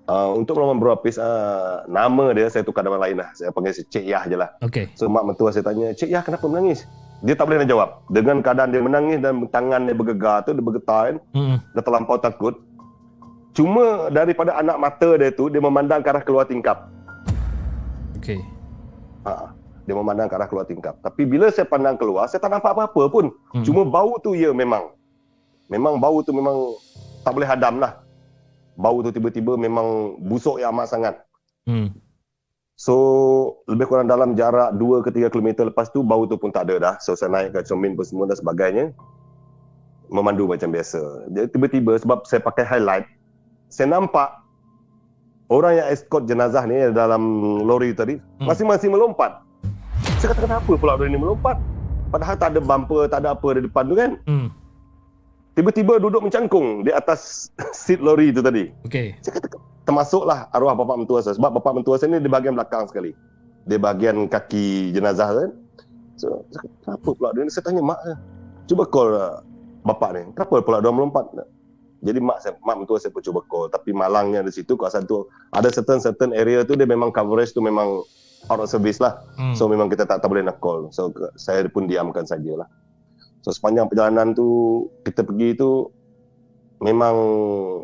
[0.08, 3.28] Uh, untuk melawan Bro uh, nama dia saya tukar nama lain lah.
[3.36, 4.48] Saya panggil si Cik Yah je lah.
[4.64, 4.88] Okay.
[4.96, 6.88] So mak mentua saya tanya, Cik Yah kenapa menangis?
[7.20, 8.00] Dia tak boleh nak jawab.
[8.08, 11.16] Dengan keadaan dia menangis dan tangan dia bergegar tu, dia bergetar kan.
[11.36, 11.56] Hmm.
[11.76, 12.56] Dah terlampau takut.
[13.56, 16.88] Cuma daripada anak mata dia tu, dia memandang ke arah keluar tingkap.
[18.18, 18.40] Okay.
[19.26, 19.52] Ha,
[19.88, 21.00] dia memandang ke arah keluar tingkap.
[21.00, 23.32] Tapi bila saya pandang keluar, saya tak nampak apa-apa pun.
[23.56, 23.64] Hmm.
[23.64, 24.92] Cuma bau tu ya memang.
[25.72, 26.76] Memang bau tu memang
[27.24, 28.00] tak boleh hadam lah.
[28.78, 31.14] Bau tu tiba-tiba memang busuk yang amat sangat.
[31.66, 31.92] Hmm.
[32.78, 32.94] So
[33.66, 36.74] lebih kurang dalam jarak 2 ke 3 km lepas tu bau tu pun tak ada
[36.78, 36.94] dah.
[37.02, 38.94] So saya naik ke cermin pun semua dan sebagainya.
[40.08, 41.26] Memandu macam biasa.
[41.34, 43.04] Jadi tiba-tiba sebab saya pakai highlight,
[43.68, 44.28] saya nampak
[45.48, 47.20] orang yang escort jenazah ni dalam
[47.64, 48.48] lori tadi Hmm.
[48.48, 49.40] masing-masing melompat.
[50.18, 51.56] Saya kata kenapa pula orang ni melompat?
[52.08, 54.10] Padahal tak ada bumper, tak ada apa di depan tu kan.
[54.24, 54.48] Hmm.
[55.52, 57.50] Tiba-tiba duduk mencangkung di atas
[57.84, 58.70] seat lori tu tadi.
[58.86, 59.18] Okay.
[59.20, 62.86] Saya kata termasuklah arwah bapa mentua saya sebab bapa mentua saya ni di bahagian belakang
[62.88, 63.12] sekali.
[63.68, 65.50] Di bahagian kaki jenazah kan.
[66.16, 67.50] So, saya kata, kenapa pula dia ni?
[67.52, 67.98] Saya tanya mak.
[68.68, 69.40] Cuba call uh,
[69.82, 70.22] bapa ni.
[70.32, 71.26] Kenapa pula dia melompat?
[71.98, 73.70] Jadi mak saya, mak mentua saya pun cuba call.
[73.70, 77.58] Tapi malangnya di situ kawasan tu ada certain certain area tu dia memang coverage tu
[77.58, 78.06] memang
[78.46, 79.18] out of service lah.
[79.34, 79.58] Hmm.
[79.58, 80.94] So memang kita tak, tak boleh nak call.
[80.94, 82.70] So saya pun diamkan sajalah.
[83.42, 84.46] So sepanjang perjalanan tu
[85.02, 85.90] kita pergi tu
[86.78, 87.16] memang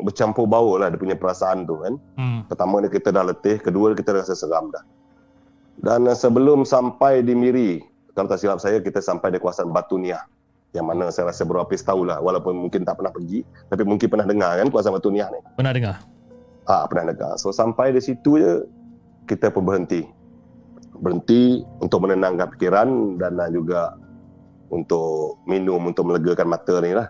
[0.07, 1.93] bercampur bau lah dia punya perasaan tu kan.
[2.15, 2.39] Hmm.
[2.47, 4.83] Pertama ni kita dah letih, kedua kita rasa seram dah.
[5.75, 7.83] Dan eh, sebelum sampai di Miri,
[8.15, 10.23] kalau tak silap saya kita sampai di kawasan Batu Niah.
[10.75, 14.59] Yang mana saya rasa Hafiz tahulah walaupun mungkin tak pernah pergi tapi mungkin pernah dengar
[14.59, 15.39] kan kawasan Batu Niah ni.
[15.55, 15.95] Pernah dengar?
[16.67, 17.39] Ah pernah dengar.
[17.39, 18.51] So sampai di situ je
[19.31, 20.03] kita pun berhenti.
[20.99, 23.95] Berhenti untuk menenangkan fikiran dan juga
[24.67, 27.07] untuk minum untuk melegakan mata ni lah.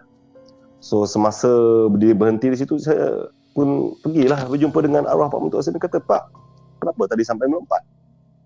[0.77, 1.49] So semasa
[1.97, 6.23] dia berhenti di situ saya pun pergilah berjumpa dengan arwah Pak Mentua saya kata Pak
[6.85, 7.81] kenapa tadi sampai melompat?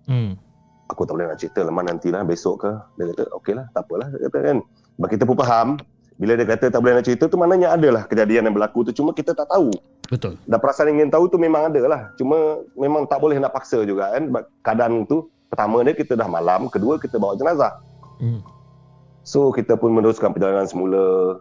[0.07, 0.39] Hmm.
[0.89, 2.71] Aku tak boleh nak cerita lemah nantilah besok ke.
[2.97, 4.57] Dia kata okey lah tak apalah dia kata kan.
[4.99, 5.67] Sebab kita pun faham
[6.19, 9.15] Bila dia kata tak boleh nak cerita tu maknanya adalah kejadian yang berlaku tu cuma
[9.15, 9.71] kita tak tahu.
[10.11, 10.35] Betul.
[10.43, 12.01] Dan perasaan ingin tahu tu memang ada lah.
[12.19, 14.27] Cuma memang tak boleh nak paksa juga kan.
[14.27, 17.79] Sebab Keadaan tu pertama dia kita dah malam, kedua kita bawa jenazah.
[18.19, 18.43] Hmm.
[19.23, 21.39] So kita pun meneruskan perjalanan semula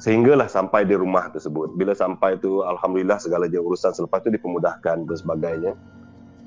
[0.00, 1.76] sehinggalah sampai di rumah tersebut.
[1.76, 5.72] Bila sampai tu alhamdulillah segala je urusan selepas tu dipermudahkan dan sebagainya.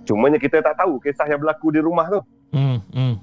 [0.07, 2.19] Cumanya kita tak tahu kisah yang berlaku di rumah tu.
[2.55, 2.79] Hmm.
[2.95, 3.19] Hmm.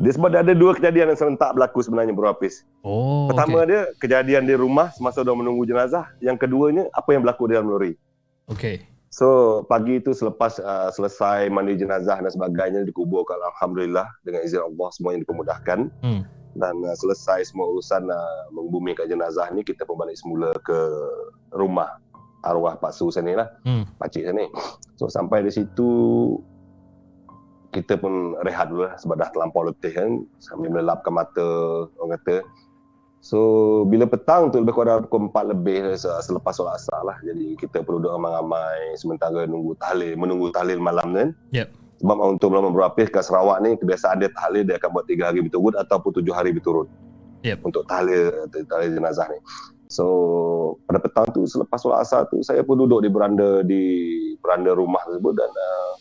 [0.00, 2.64] Dia sebab dia ada dua kejadian yang serentak berlaku sebenarnya Bro Hafiz.
[2.80, 3.68] Oh, Pertama okay.
[3.68, 6.08] dia kejadian di rumah semasa dia menunggu jenazah.
[6.24, 7.92] Yang keduanya apa yang berlaku di dalam lori.
[8.48, 8.88] Okay.
[9.12, 14.88] So pagi itu selepas uh, selesai mandi jenazah dan sebagainya dikuburkan alhamdulillah dengan izin Allah
[14.96, 15.78] semuanya dipermudahkan.
[16.00, 16.24] Hmm.
[16.56, 20.78] Dan uh, selesai semua urusan uh, membumikan jenazah ni kita pun balik semula ke
[21.52, 22.00] rumah
[22.42, 23.86] arwah Pak Su sini lah, Hmm.
[24.00, 24.48] pakcik sini.
[24.98, 25.88] So sampai di situ
[27.72, 30.28] kita pun rehat dulu lah sebab dah terlampau letih kan.
[30.38, 31.48] Sambil melelapkan mata
[31.96, 32.44] orang kata.
[33.22, 33.38] So
[33.86, 37.16] bila petang tu lebih kurang pukul 4 lebih se- selepas solat asar lah.
[37.22, 41.30] Jadi kita perlu duduk ramai-ramai sementara nunggu tahlil menunggu tahlil malam kan.
[41.54, 41.80] Yep.
[42.02, 45.38] sebab untuk malam berapis kat Sarawak ni kebiasaan dia tahlil dia akan buat 3 hari
[45.38, 46.90] berturut ataupun 7 hari berturut.
[47.46, 47.62] Yep.
[47.62, 49.38] untuk tahlil tahlil jenazah ni.
[49.86, 50.06] So
[50.90, 53.82] pada petang tu selepas solat asar tu saya pun duduk di beranda di
[54.42, 55.92] beranda rumah tersebut dan uh,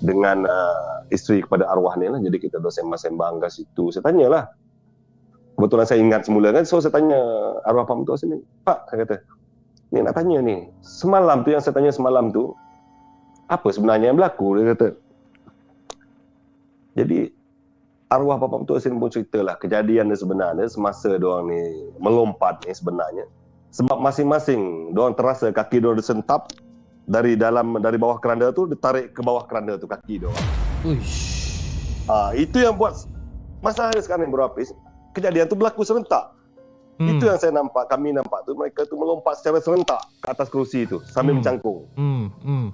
[0.00, 2.20] dengan uh, isteri kepada arwah ni lah.
[2.20, 3.92] Jadi kita dah sembang-sembang kat situ.
[3.92, 4.48] Saya tanyalah.
[5.54, 6.64] Kebetulan saya ingat semula kan.
[6.64, 7.20] So saya tanya
[7.68, 8.40] arwah Pak Mentua sini.
[8.64, 9.16] Pak, saya kata.
[9.92, 10.72] Ni nak tanya ni.
[10.80, 12.56] Semalam tu yang saya tanya semalam tu.
[13.50, 14.56] Apa sebenarnya yang berlaku?
[14.56, 14.88] Dia kata.
[16.96, 17.28] Jadi
[18.08, 19.60] arwah Pak Mentua sini pun ceritalah.
[19.60, 21.60] Kejadian dia sebenarnya semasa diorang ni
[22.00, 23.28] melompat ni sebenarnya.
[23.70, 26.50] Sebab masing-masing diorang terasa kaki diorang disentap
[27.10, 30.48] dari dalam dari bawah keranda tu ditarik ke bawah keranda tu kaki dia orang.
[30.86, 31.18] Uish.
[32.06, 32.94] Ah itu yang buat
[33.58, 34.70] masalah dia sekarang Bro Hafiz.
[35.10, 36.30] Kejadian tu berlaku serentak.
[37.02, 37.18] Hmm.
[37.18, 40.86] Itu yang saya nampak, kami nampak tu mereka tu melompat secara serentak ke atas kerusi
[40.86, 41.38] tu sambil Hmm.
[41.42, 41.78] mencangkung.
[41.98, 42.24] Hmm.
[42.46, 42.68] Hmm.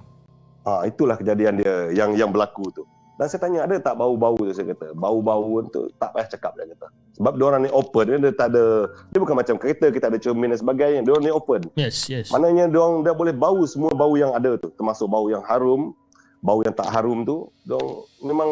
[0.61, 2.83] Ah itulah kejadian dia yang yang berlaku tu.
[3.17, 4.93] Dan saya tanya ada tak bau-bau tu saya kata.
[4.93, 6.87] Bau-bau tu tak payah cakap dia kata.
[7.17, 10.21] Sebab dia orang ni open dia, dia tak ada dia bukan macam kereta kita ada
[10.21, 11.01] cermin dan sebagainya.
[11.01, 11.61] Dia orang ni open.
[11.73, 12.29] Yes, yes.
[12.29, 15.97] Maknanya dia orang dia boleh bau semua bau yang ada tu, termasuk bau yang harum,
[16.45, 17.49] bau yang tak harum tu.
[17.65, 18.49] Dia orang memang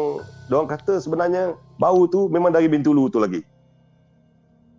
[0.50, 3.46] dia orang kata sebenarnya bau tu memang dari Bintulu tu lagi.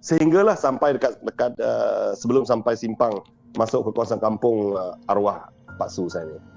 [0.03, 3.23] Sehinggalah sampai dekat dekat uh, sebelum sampai simpang
[3.55, 5.47] masuk ke kawasan kampung uh, arwah
[5.79, 6.56] Pak Su saya ni.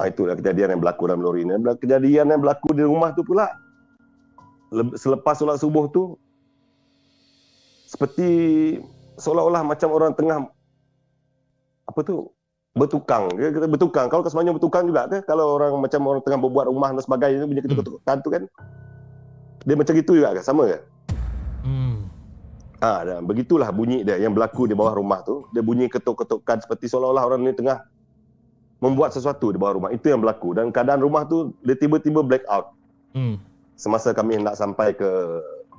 [0.00, 1.52] Ha, itulah kejadian yang berlaku dalam lori ni.
[1.80, 3.52] Kejadian yang berlaku di rumah tu pula
[4.72, 6.16] le- selepas solat subuh tu
[7.84, 8.28] seperti
[9.20, 10.48] seolah-olah macam orang tengah
[11.84, 12.32] apa tu
[12.72, 14.08] bertukang kata bertukang.
[14.08, 15.20] Kalau sebenarnya bertukang juga ke?
[15.28, 18.42] Kalau orang macam orang tengah berbuat rumah dan sebagainya bunyi ketuk-ketukan tu kan?
[19.68, 20.40] Dia macam gitu juga ke?
[20.40, 20.78] Sama ke?
[21.62, 22.10] Hmm.
[22.82, 25.46] ha dan begitulah bunyi dia yang berlaku di bawah rumah tu.
[25.52, 27.84] Dia bunyi ketuk-ketukan seperti seolah-olah orang ni tengah
[28.82, 32.42] membuat sesuatu di bawah rumah itu yang berlaku dan keadaan rumah tu dia tiba-tiba black
[32.46, 32.74] out
[33.12, 33.36] Hmm.
[33.74, 35.06] semasa kami hendak sampai ke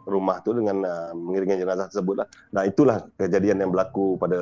[0.03, 2.27] rumah tu dengan uh, mengiringi jenazah tersebut lah.
[2.49, 4.37] Nah itulah kejadian yang berlaku pada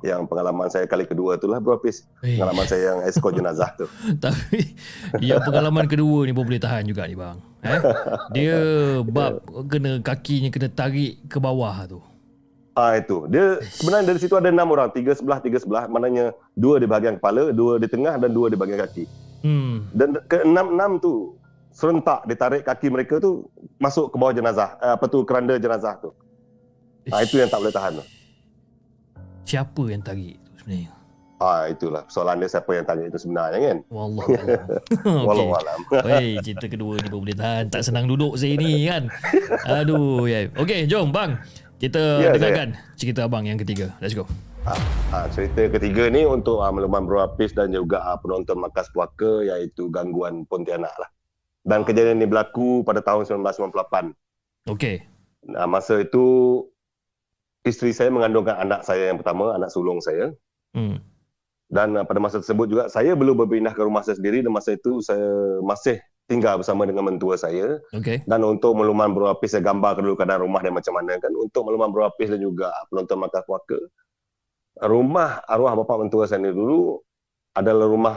[0.00, 2.02] yang pengalaman saya kali kedua tu lah Bro Hafiz.
[2.20, 3.86] Eh, Pengalaman saya yang escort jenazah tu.
[4.18, 4.74] tapi
[5.20, 7.38] yang pengalaman kedua ni pun boleh tahan juga ni bang.
[7.62, 7.80] Eh?
[8.32, 8.56] Dia
[9.14, 12.00] bab kena kakinya kena tarik ke bawah tu.
[12.76, 13.24] Ah itu.
[13.32, 15.88] Dia sebenarnya dari situ ada enam orang, tiga sebelah, tiga sebelah.
[15.88, 19.04] Maknanya dua di bahagian kepala, dua di tengah dan dua di bahagian kaki.
[19.40, 19.88] Hmm.
[19.96, 21.40] Dan ke enam-enam tu
[21.72, 23.48] serentak ditarik kaki mereka tu
[23.80, 24.76] masuk ke bawah jenazah.
[24.84, 26.12] Eh, apa tu keranda jenazah tu.
[27.08, 27.92] Ah itu yang tak boleh tahan.
[29.48, 30.92] Siapa yang tarik tu sebenarnya?
[31.36, 33.78] Ah itulah soalan dia siapa yang tanya itu sebenarnya kan.
[33.88, 34.24] Wallah.
[35.64, 35.80] Alam.
[36.04, 37.72] Hei, cerita kedua ni pun boleh tahan.
[37.72, 39.08] Tak senang duduk saya ni kan.
[39.84, 40.48] Aduh, ya.
[40.56, 41.36] Okey, jom bang.
[41.76, 43.92] Kita Ya, dengarkan cerita abang yang ketiga.
[44.00, 44.24] Let's go.
[44.66, 49.44] Ha, cerita ketiga ni untuk uh, Meluman Bro Hafiz dan juga uh, penonton Markas Puaka
[49.46, 51.06] iaitu gangguan Pontianak lah.
[51.62, 54.16] Dan kejadian ini berlaku pada tahun 1998.
[54.72, 55.06] Okey.
[55.52, 56.24] Nah, masa itu
[57.62, 60.34] isteri saya mengandungkan anak saya yang pertama, anak sulung saya.
[60.74, 60.98] Hmm.
[61.70, 64.74] Dan uh, pada masa tersebut juga saya belum berpindah ke rumah saya sendiri dan masa
[64.74, 67.78] itu saya masih tinggal bersama dengan mentua saya.
[67.94, 68.26] Okey.
[68.26, 71.32] Dan untuk Meluman Bro Hafiz saya gambarkan dulu keadaan rumah dia macam mana kan.
[71.32, 73.78] Untuk Meluman Bro Hafiz dan juga penonton Markas Puaka,
[74.84, 77.00] rumah arwah bapa mentua saya ni dulu
[77.56, 78.16] adalah rumah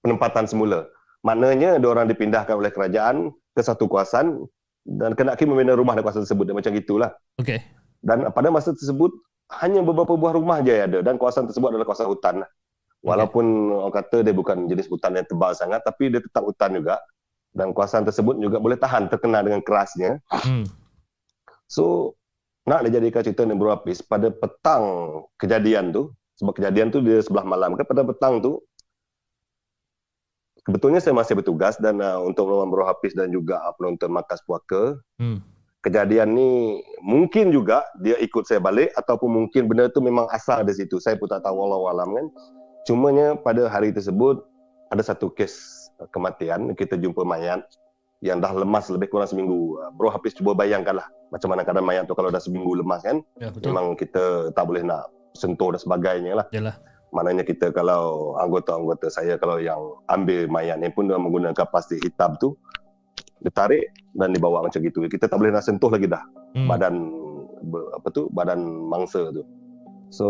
[0.00, 0.86] penempatan semula.
[1.20, 4.40] Maknanya dia orang dipindahkan oleh kerajaan ke satu kawasan
[4.88, 6.48] dan kenaki membina rumah di kawasan tersebut.
[6.48, 7.10] Dia macam gitulah.
[7.36, 7.60] Okey.
[8.00, 9.12] Dan pada masa tersebut
[9.60, 12.46] hanya beberapa buah rumah je ada dan kawasan tersebut adalah kawasan hutan.
[13.00, 13.44] Walaupun
[13.80, 17.00] orang kata dia bukan jenis hutan yang tebal sangat tapi dia tetap hutan juga.
[17.50, 20.22] Dan kawasan tersebut juga boleh tahan terkena dengan kerasnya.
[20.30, 20.64] Hmm.
[21.66, 22.14] So
[22.66, 24.84] nak dijadikan cerita yang berlapis pada petang
[25.40, 28.62] kejadian tu sebab kejadian tu dia sebelah malam kan pada petang tu
[30.68, 34.44] Sebetulnya saya masih bertugas dan uh, untuk melawan Bro Hafiz dan juga uh, penonton Markas
[34.44, 35.00] Puaka.
[35.16, 35.40] Hmm.
[35.80, 40.76] Kejadian ni mungkin juga dia ikut saya balik ataupun mungkin benda tu memang asal dari
[40.76, 41.00] situ.
[41.00, 42.26] Saya pun tak tahu walau alam kan.
[42.84, 44.44] Cumanya pada hari tersebut
[44.92, 46.72] ada satu kes kematian.
[46.72, 47.60] Kita jumpa mayat
[48.24, 49.76] yang dah lemas lebih kurang seminggu.
[49.80, 53.20] Uh, Bro Hafiz cuba bayangkanlah macam mana keadaan mayat tu kalau dah seminggu lemas kan.
[53.36, 53.72] Ya, betul.
[53.72, 56.46] Memang kita tak boleh nak sentuh dan sebagainya lah.
[56.52, 56.76] Yalah.
[57.10, 62.38] Maknanya kita kalau anggota-anggota saya kalau yang ambil mayat ni pun dia menggunakan plastik hitam
[62.38, 62.54] tu
[63.40, 65.02] dia tarik dan dibawa macam gitu.
[65.08, 66.66] Kita tak boleh nak sentuh lagi dah Hmm.
[66.66, 66.94] badan
[67.94, 68.58] apa tu badan
[68.90, 69.46] mangsa tu.
[70.10, 70.26] So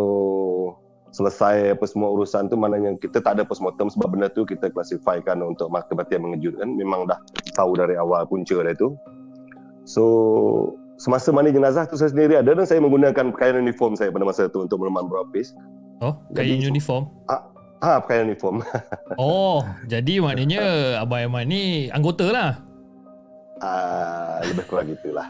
[1.11, 5.42] selesai apa semua urusan tu maknanya kita tak ada postmortem sebab benda tu kita klasifikasikan
[5.42, 7.18] untuk kematian mengejutkan memang dah
[7.54, 8.94] tahu dari awal punca dia tu.
[9.82, 10.04] So
[11.00, 14.46] semasa mandi jenazah tu saya sendiri ada dan saya menggunakan pakaian uniform saya pada masa
[14.46, 15.56] tu untuk meleman berapis.
[16.00, 17.11] Oh, kain uniform.
[17.80, 18.62] Ah, pakaian uniform.
[19.20, 22.50] Oh, jadi maknanya Abang Aiman ni anggota lah.
[23.61, 25.28] Ah, lebih kurang gitulah.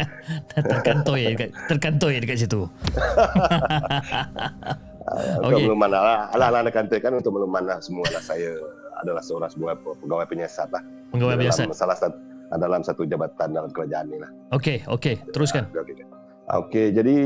[0.70, 2.70] terkantoi dekat terkantoi dekat situ.
[5.06, 5.38] Uh, Okey.
[5.38, 6.02] Untuk meluman lah.
[6.30, 8.18] Alah, alah, nak katakan untuk meluman lah semua lah.
[8.18, 8.58] Saya
[8.98, 10.82] adalah seorang sebuah pe- pegawai penyiasat lah.
[11.14, 11.62] Pegawai biasa.
[11.62, 12.16] Dalam salah satu,
[12.52, 14.30] dalam satu jabatan dalam kerajaan ni lah.
[14.50, 15.70] Okey, okey, teruskan.
[15.70, 16.06] Okey, okey.
[16.48, 17.16] Okey, jadi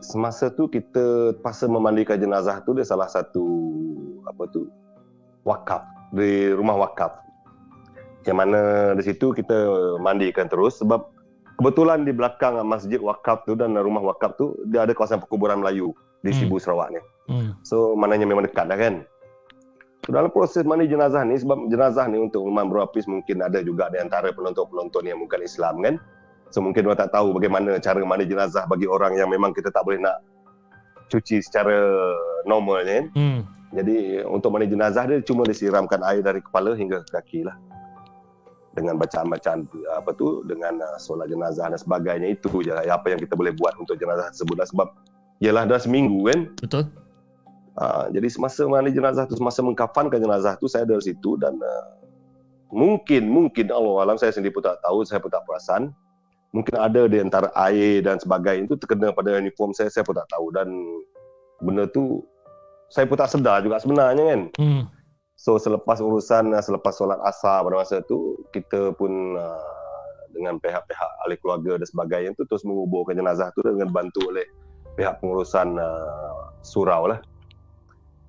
[0.00, 3.44] semasa tu kita pasal memandikan jenazah tu dia salah satu
[4.24, 4.72] apa tu
[5.42, 7.12] wakaf di rumah wakaf.
[8.24, 8.60] Yang mana
[8.92, 9.56] di situ kita
[9.96, 11.08] mandikan terus sebab
[11.56, 15.92] kebetulan di belakang masjid wakaf tu dan rumah wakaf tu dia ada kawasan perkuburan Melayu
[16.20, 16.38] di Hmm.
[16.38, 17.00] Sibu Sarawak ni.
[17.30, 17.54] Hmm.
[17.62, 18.94] So maknanya memang dekat dah kan.
[20.00, 23.92] So, dalam proses mandi jenazah ni sebab jenazah ni untuk Imam berlapis mungkin ada juga
[23.92, 25.94] di antara penonton-penonton yang bukan Islam kan.
[26.50, 29.86] So mungkin mereka tak tahu bagaimana cara mandi jenazah bagi orang yang memang kita tak
[29.86, 30.18] boleh nak
[31.12, 31.78] cuci secara
[32.42, 33.04] normal kan.
[33.14, 33.40] Hmm.
[33.70, 37.54] Jadi untuk mandi jenazah dia cuma disiramkan air dari kepala hingga ke kaki lah.
[38.74, 43.18] Dengan bacaan-bacaan apa tu dengan uh, solat jenazah dan sebagainya itu je lah apa yang
[43.18, 44.88] kita boleh buat untuk jenazah tersebut lah sebab
[45.42, 46.86] ialah dah seminggu kan Betul?
[47.80, 51.56] Uh, jadi semasa mandi jenazah tu, semasa mengkafankan jenazah tu, saya ada di situ dan
[51.56, 51.96] uh,
[52.68, 55.88] mungkin, mungkin Allah alam saya sendiri pun tak tahu, saya pun tak perasan.
[56.52, 60.28] Mungkin ada di antara air dan sebagainya itu terkena pada uniform saya, saya pun tak
[60.28, 60.52] tahu.
[60.52, 60.68] Dan
[61.64, 62.20] benda tu,
[62.92, 64.40] saya pun tak sedar juga sebenarnya kan.
[64.60, 64.82] Hmm.
[65.40, 71.10] So selepas urusan, uh, selepas solat asar pada masa tu, kita pun uh, dengan pihak-pihak
[71.24, 74.44] ahli keluarga dan sebagainya tu terus menguburkan jenazah tu dengan dibantu oleh
[75.00, 77.24] pihak pengurusan uh, surau lah.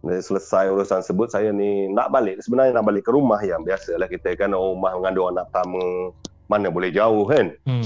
[0.01, 4.33] Selesai urusan sebut saya ni nak balik sebenarnya nak balik ke rumah yang biasalah kita
[4.33, 6.09] kan rumah mengandung anak pertama
[6.49, 7.53] mana boleh jauh kan.
[7.69, 7.85] Hmm.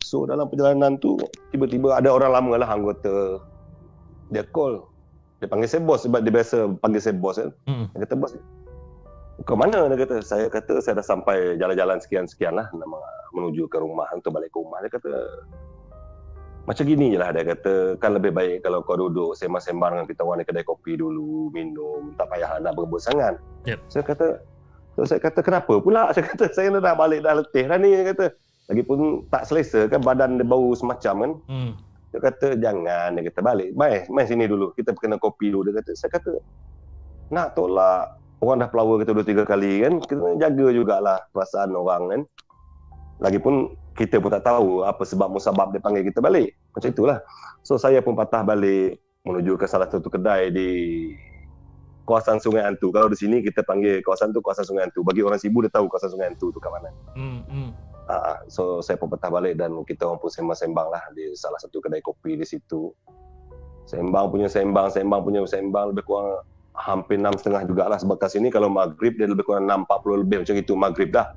[0.00, 1.18] So dalam perjalanan tu
[1.50, 3.42] tiba-tiba ada orang lama lah anggota
[4.30, 4.86] dia call.
[5.42, 7.50] Dia panggil saya bos sebab dia biasa panggil saya bos kan.
[7.66, 7.90] Hmm.
[7.98, 8.32] Dia kata bos
[9.40, 12.68] ke mana dia kata saya kata saya dah sampai jalan-jalan sekian-sekian lah
[13.32, 15.12] menuju ke rumah untuk balik ke rumah dia kata
[16.68, 20.20] macam gini je lah dia kata kan lebih baik kalau kau duduk sembang-sembang dengan kita
[20.22, 23.40] orang di kedai kopi dulu minum tak payah nak berebut sangat.
[23.64, 23.80] Yep.
[23.88, 24.26] saya kata
[24.96, 26.08] so saya kata kenapa pula?
[26.14, 28.26] Saya kata saya dah balik dah letih dah ni dia kata.
[28.70, 31.32] Lagipun tak selesa kan badan dia bau semacam kan.
[31.48, 31.72] Hmm.
[32.10, 35.70] dia kata jangan dia kata balik mai mai sini dulu kita kena kopi dulu.
[35.70, 36.32] Dia kata saya kata
[37.30, 42.02] nak tolak orang dah pelawar kita dua tiga kali kan kita jaga jugalah perasaan orang
[42.08, 42.20] kan
[43.20, 47.18] lagipun kita pun tak tahu apa sebab musabab dia panggil kita balik macam itulah
[47.60, 50.68] so saya pun patah balik menuju ke salah satu kedai di
[52.08, 55.38] kawasan Sungai Antu kalau di sini kita panggil kawasan tu kawasan Sungai Antu bagi orang
[55.38, 57.40] Sibu dia tahu kawasan Sungai Antu tu kat mana Hmm.
[57.46, 57.70] Hmm.
[58.10, 61.78] Ah, so saya pun patah balik dan kita orang pun sembang-sembang lah di salah satu
[61.78, 62.90] kedai kopi di situ.
[63.86, 66.42] Sembang punya sembang, sembang punya sembang lebih kurang
[66.74, 70.26] hampir enam setengah jugalah sebab kat sini kalau maghrib dia lebih kurang enam empat puluh
[70.26, 71.30] lebih macam itu maghrib dah.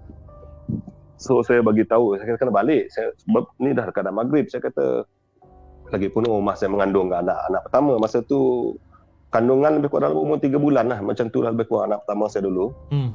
[1.18, 2.89] So saya bagi tahu saya kata kena balik.
[2.91, 4.45] Saya sebab ni dah dekat nak maghrib.
[4.49, 5.05] Saya kata
[5.93, 8.74] lagipun rumah saya mengandung anak anak pertama masa tu
[9.30, 12.26] kandungan lebih kurang dalam umur tiga bulan lah macam tu lah lebih kurang anak pertama
[12.30, 12.74] saya dulu.
[12.89, 13.14] Hmm.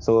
[0.00, 0.14] So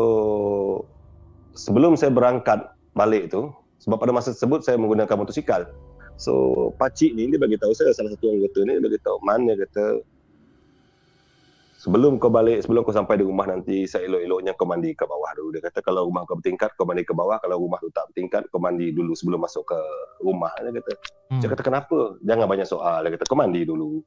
[1.56, 5.68] sebelum saya berangkat balik tu sebab pada masa tersebut saya menggunakan motosikal.
[6.16, 6.32] So
[6.80, 9.56] pakcik ni dia bagi tahu saya salah satu anggota ni dia bagi tahu man dia
[9.60, 10.00] kata
[11.86, 15.30] sebelum kau balik sebelum kau sampai di rumah nanti saya elok-eloknya kau mandi ke bawah
[15.38, 15.54] dulu.
[15.54, 18.50] Dia kata kalau rumah kau bertingkat kau mandi ke bawah kalau rumah tu tak bertingkat
[18.50, 19.78] kau mandi dulu sebelum masuk ke
[20.18, 20.92] rumah dia kata.
[21.30, 21.38] Hmm.
[21.38, 21.98] Saya kata kenapa?
[22.26, 23.06] Jangan banyak soal.
[23.06, 24.02] Dia kata kau mandi dulu.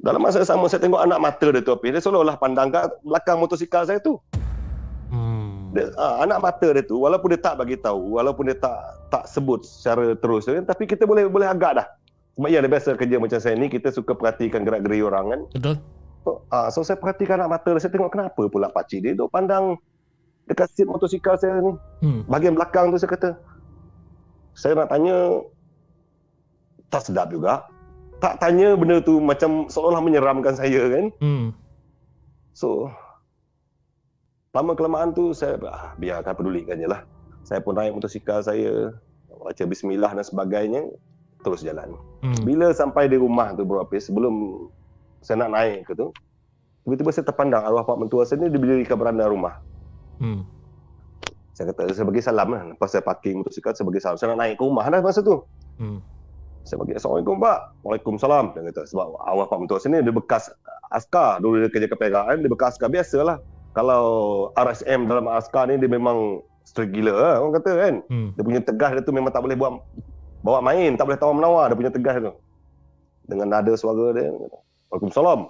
[0.00, 1.76] Dalam masa yang sama saya tengok anak mata dia tu.
[1.84, 4.16] Dia seolah-olah pandang ke belakang motosikal saya tu.
[5.12, 5.76] Hmm.
[5.76, 8.80] dia, ah, anak mata dia tu walaupun dia tak bagi tahu walaupun dia tak
[9.12, 11.86] tak sebut secara terus kan tapi kita boleh boleh agak dah
[12.32, 15.76] sebab ya dia biasa kerja macam saya ni kita suka perhatikan gerak-geri orang kan Betul?
[16.22, 19.76] So, ah, so saya perhatikan anak mata saya tengok kenapa pula pakcik dia duk pandang
[20.46, 22.26] dekat seat motosikal saya ni Hmm.
[22.26, 23.30] bahagian belakang tu saya kata
[24.58, 25.16] saya nak tanya
[26.90, 27.66] tak sedap juga
[28.18, 31.46] tak tanya benda tu macam seolah menyeramkan saya kan Hmm.
[32.52, 32.90] So
[34.52, 37.02] lama kelamaan tu saya ah, biarkan pedulikan je lah.
[37.42, 38.94] Saya pun naik motosikal saya,
[39.32, 40.82] baca bismillah dan sebagainya,
[41.42, 41.96] terus jalan.
[42.22, 42.38] Hmm.
[42.46, 44.68] Bila sampai di rumah tu Bro Hafiz, sebelum
[45.22, 46.10] saya nak naik ke tu,
[46.84, 49.62] tiba-tiba saya terpandang arwah Pak Mentua saya ni dia berdiri kat beranda rumah.
[50.18, 50.42] Hmm.
[51.52, 52.62] Saya kata, saya bagi salam lah.
[52.74, 54.16] Lepas saya parking motosikal, saya bagi salam.
[54.16, 55.44] Saya nak naik ke rumah dah masa tu.
[55.76, 56.00] Hmm.
[56.64, 57.58] Saya bagi Assalamualaikum Pak.
[57.84, 58.44] Waalaikumsalam.
[58.56, 60.48] Dia kata, sebab arwah Pak Mentua saya ni dia bekas
[60.90, 61.38] askar.
[61.44, 62.88] Dulu dia kerja kepegaan, dia bekas askar.
[62.88, 63.38] Biasalah.
[63.72, 64.04] Kalau
[64.56, 67.94] RSM dalam askar ni dia memang strict gila lah, orang kata kan.
[68.08, 68.28] Hmm.
[68.32, 69.82] Dia punya tegas dia tu memang tak boleh buat
[70.42, 72.32] bawa main, tak boleh tawar menawar dia punya tegas tu.
[73.28, 74.28] Dengan nada suara dia.
[74.28, 74.58] dia kata,
[74.92, 75.48] Waalaikumsalam.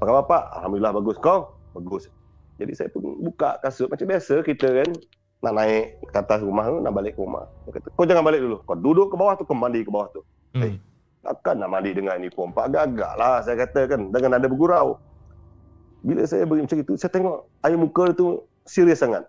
[0.00, 0.42] Apa khabar Pak?
[0.56, 1.20] Alhamdulillah bagus.
[1.20, 1.52] Kau?
[1.76, 2.08] Bagus.
[2.56, 4.90] Jadi saya pun buka kasut macam biasa kita kan
[5.44, 7.44] nak naik ke atas rumah tu, nak balik ke rumah.
[7.68, 8.56] Dia kata, kau jangan balik dulu.
[8.64, 10.24] Kau duduk ke bawah tu, kau mandi ke bawah tu.
[10.56, 10.80] Hmm.
[11.20, 12.56] Takkan nak mandi dengan uniform.
[12.56, 14.00] Pak agak-agak lah saya kata kan.
[14.08, 14.96] Dengan ada bergurau.
[16.00, 19.28] Bila saya beri macam itu, saya tengok air muka tu serius sangat.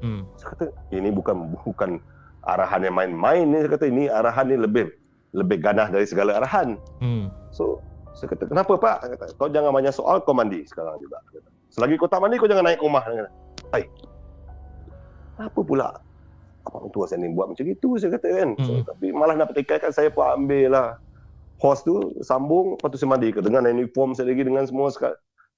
[0.00, 0.24] Hmm.
[0.40, 2.00] Saya kata, ini bukan bukan
[2.48, 3.60] arahan yang main-main ni.
[3.60, 4.88] Saya kata, ini arahan ni lebih
[5.36, 6.80] lebih ganas dari segala arahan.
[7.00, 7.28] Hmm.
[7.52, 7.80] So,
[8.16, 8.96] saya kata, kenapa Pak?
[9.04, 11.20] Saya kata, kau jangan banyak soal, kau mandi sekarang juga.
[11.28, 13.04] Kata, Selagi kau tak mandi, kau jangan naik rumah.
[13.04, 13.30] Saya kata,
[13.68, 13.84] Hai,
[15.36, 15.88] apa pula?
[16.64, 18.50] Apa tua saya ni buat macam itu, saya kata kan.
[18.64, 18.84] So, Hmm.
[18.88, 20.88] tapi malah nak petikaikan, saya pun ambil lah.
[21.60, 23.44] Hos tu, sambung, lepas tu saya mandi ke.
[23.44, 25.14] Dengan uniform saya lagi, dengan semua sekali.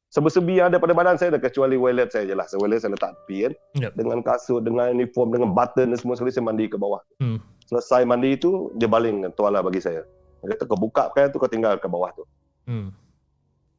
[0.08, 2.48] Sebesebi yang ada pada badan saya dah kecuali wallet saya je lah.
[2.48, 3.52] So, wallet saya letak tepi kan.
[3.76, 3.92] Yep.
[3.94, 7.04] Dengan kasut, dengan uniform, dengan button dan semua sekali saya mandi ke bawah.
[7.22, 7.38] Hmm.
[7.68, 10.02] Selesai mandi itu, dia baling tuala bagi saya.
[10.42, 12.24] Dia kata, kau buka pakaian tu, kau tinggal ke bawah tu.
[12.68, 12.92] Hmm.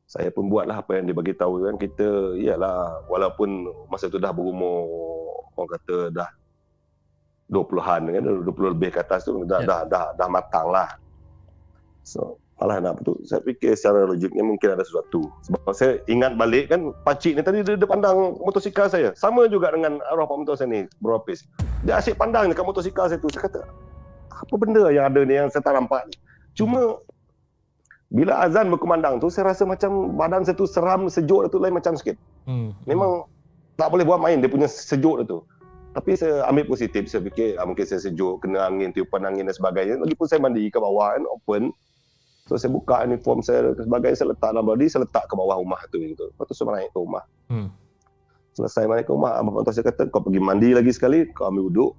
[0.09, 1.77] Saya pun buatlah apa yang dia bagi tahu kan.
[1.77, 4.89] Kita, iyalah, walaupun masa tu dah berumur,
[5.53, 6.29] orang kata dah
[7.53, 9.69] 20-an kan, 20 lebih ke atas tu, dah, Ya.
[9.69, 10.97] dah, dah, dah matang lah.
[12.01, 15.29] So, malah nak tu, saya fikir secara logiknya mungkin ada sesuatu.
[15.45, 19.13] Sebab saya ingat balik kan, pakcik ni tadi dia, dia pandang motosikal saya.
[19.13, 21.45] Sama juga dengan arwah Pak Mentua saya ni, Bro Hafiz.
[21.85, 23.29] Dia asyik pandang dekat motosikal saya tu.
[23.29, 23.61] Saya kata,
[24.33, 26.17] apa benda yang ada ni yang saya tak nampak ni?
[26.57, 26.97] Cuma,
[28.09, 31.93] bila azan berkumandang tu, saya rasa macam badan saya tu seram, sejuk tu lain macam
[31.93, 32.17] sikit.
[32.49, 32.73] Hmm.
[32.89, 33.29] Memang
[33.77, 35.45] tak boleh buat main, dia punya sejuk tu.
[35.93, 39.53] Tapi saya ambil positif, saya fikir ah, mungkin saya sejuk, kena angin, tiupan angin dan
[39.53, 40.01] sebagainya.
[40.01, 41.63] Lagipun saya mandi ke bawah kan, open.
[42.49, 45.61] So saya buka uniform saya dan sebagainya, saya letak dalam body, saya letak ke bawah
[45.61, 46.01] rumah tu.
[46.01, 46.33] Gitu.
[46.33, 47.23] Lepas tu saya naik ke rumah.
[47.45, 47.69] Hmm.
[48.57, 51.69] Selesai naik ke rumah, abang Tuan saya kata, kau pergi mandi lagi sekali, kau ambil
[51.69, 51.91] wuduk,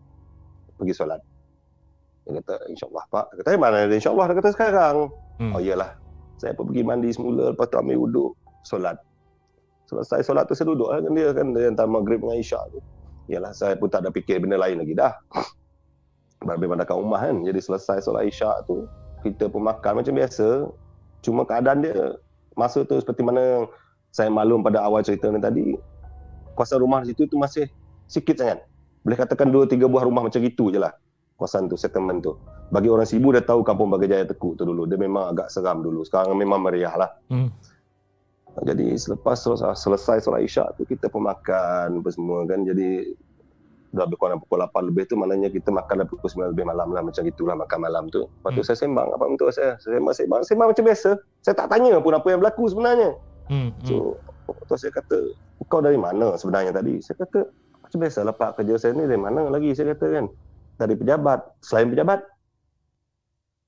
[0.75, 1.23] pergi solat.
[2.31, 3.25] Dia kata, insyaAllah Pak.
[3.35, 4.27] Dia kata, "Eh, mana ada insyaAllah?
[4.31, 4.97] Dia kata, sekarang.
[5.43, 5.53] Hmm.
[5.57, 5.91] Oh iyalah.
[6.41, 8.31] Saya pun pergi mandi semula, lepas tu ambil wuduk,
[8.65, 8.97] solat.
[9.91, 12.79] Selesai solat tu saya duduk lah dengan dia kan, dia antara maghrib dengan isyak tu.
[13.29, 15.13] Yalah, saya pun tak ada fikir benda lain lagi dah.
[16.41, 17.45] Habis mandangkan rumah kan.
[17.45, 18.89] Jadi selesai solat isyak tu,
[19.27, 20.71] kita pun makan macam biasa.
[21.21, 22.17] Cuma keadaan dia,
[22.57, 23.69] masa tu seperti mana
[24.11, 25.77] saya maklum pada awal cerita ni tadi,
[26.57, 27.69] kuasa rumah di situ tu masih
[28.11, 28.65] sikit sangat.
[29.01, 30.93] Boleh katakan dua tiga buah rumah macam itu je lah.
[31.41, 32.37] Kawasan tu, settlement tu.
[32.69, 34.85] Bagi orang Sibu dia tahu kampung Bagai Jaya Tekuk tu dulu.
[34.85, 36.05] Dia memang agak seram dulu.
[36.05, 37.09] Sekarang memang meriah lah.
[37.33, 37.49] Hmm.
[38.61, 42.61] Jadi selepas selesai, selesai solat isyak tu kita pun makan apa semua kan.
[42.69, 43.17] Jadi
[43.91, 46.93] dah lebih kurang pukul 8 lebih tu maknanya kita makan dah pukul 9 lebih malam
[46.93, 48.29] lah macam itulah makan malam tu.
[48.29, 48.69] Lepas tu Hmm.
[48.69, 49.81] saya sembang apa untuk saya.
[49.81, 51.11] Saya sembang, sembang, sembang macam biasa.
[51.41, 53.11] Saya tak tanya pun apa yang berlaku sebenarnya.
[53.49, 53.73] Hmm.
[53.81, 53.89] Hmm.
[53.89, 53.95] So,
[54.69, 55.19] tu saya kata,
[55.67, 57.01] kau dari mana sebenarnya tadi?
[57.01, 57.49] Saya kata,
[57.83, 59.75] macam biasa lah Pak, kerja saya ni dari mana lagi?
[59.75, 60.27] Saya kata kan,
[60.81, 61.45] dari pejabat.
[61.61, 62.25] Selain pejabat,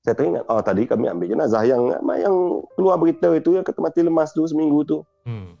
[0.01, 2.35] saya teringat, oh tadi kami ambil jenazah yang yang
[2.75, 4.97] keluar berita itu yang kata mati lemas tu seminggu tu.
[5.29, 5.55] Hmm.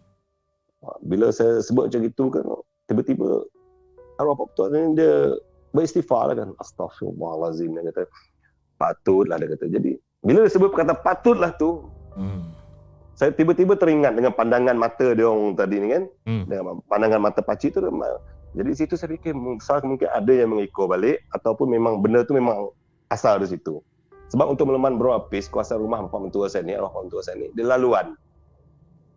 [1.07, 2.43] Bila saya sebut macam itu kan,
[2.91, 3.47] tiba-tiba
[4.19, 5.31] arwah Pak Ketua ni dia
[5.71, 6.49] beristighfar lah kan.
[6.59, 8.03] Astaghfirullahalazim dia kata.
[8.75, 9.65] Patutlah dia kata.
[9.71, 9.95] Jadi
[10.25, 12.51] bila dia sebut perkata patutlah tu, Hmm.
[13.17, 16.03] saya tiba-tiba teringat dengan pandangan mata dia orang tadi ni kan.
[16.27, 16.43] Hmm.
[16.51, 17.81] Dengan pandangan mata pakcik tu.
[18.53, 22.69] Jadi situ saya fikir besar mungkin ada yang mengikut balik ataupun memang benda tu memang
[23.09, 23.81] asal dari situ.
[24.33, 27.53] Sebab untuk meleman bro Apis, kuasa rumah Pak Mentua saya ni, arwah Mentua saya ni,
[27.53, 28.17] dia laluan.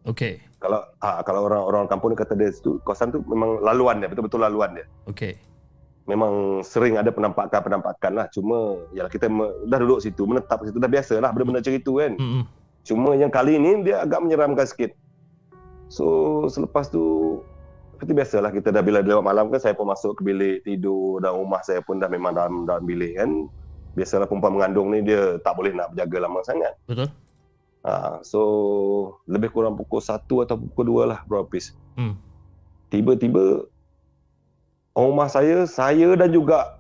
[0.05, 0.45] Okay.
[0.61, 4.09] Kalau ha, kalau orang orang kampung ni kata dia tu kawasan tu memang laluan dia,
[4.13, 4.87] betul-betul laluan dia.
[5.09, 5.41] Okay.
[6.07, 8.27] Memang sering ada penampakan-penampakan lah.
[8.31, 11.93] Cuma yalah kita me, dah duduk situ, menetap situ dah biasa lah benda-benda macam itu
[11.99, 12.13] kan.
[12.17, 12.33] Hmm.
[12.41, 12.45] hmm.
[12.87, 14.95] Cuma yang kali ni dia agak menyeramkan sikit.
[15.91, 17.03] So selepas tu
[17.97, 21.33] seperti biasalah kita dah bila lewat malam kan saya pun masuk ke bilik tidur dan
[21.33, 23.49] rumah saya pun dah memang dalam dalam bilik kan.
[23.97, 26.77] Biasalah perempuan mengandung ni dia tak boleh nak berjaga lama sangat.
[26.85, 27.09] Betul?
[27.89, 28.43] Ha, so
[29.25, 31.73] lebih kurang pukul 1 atau pukul 2 lah Bro Hafiz.
[31.97, 32.21] Hmm.
[32.93, 33.65] Tiba-tiba
[34.93, 36.77] rumah saya, saya dan juga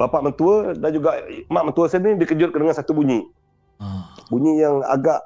[0.00, 1.20] bapak mentua dan juga
[1.52, 3.28] mak mentua saya ni dikejutkan dengan satu bunyi.
[3.84, 4.16] Ah.
[4.32, 5.20] Bunyi yang agak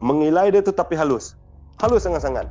[0.00, 1.36] mengilai dia tu tapi halus.
[1.76, 2.48] Halus sangat-sangat.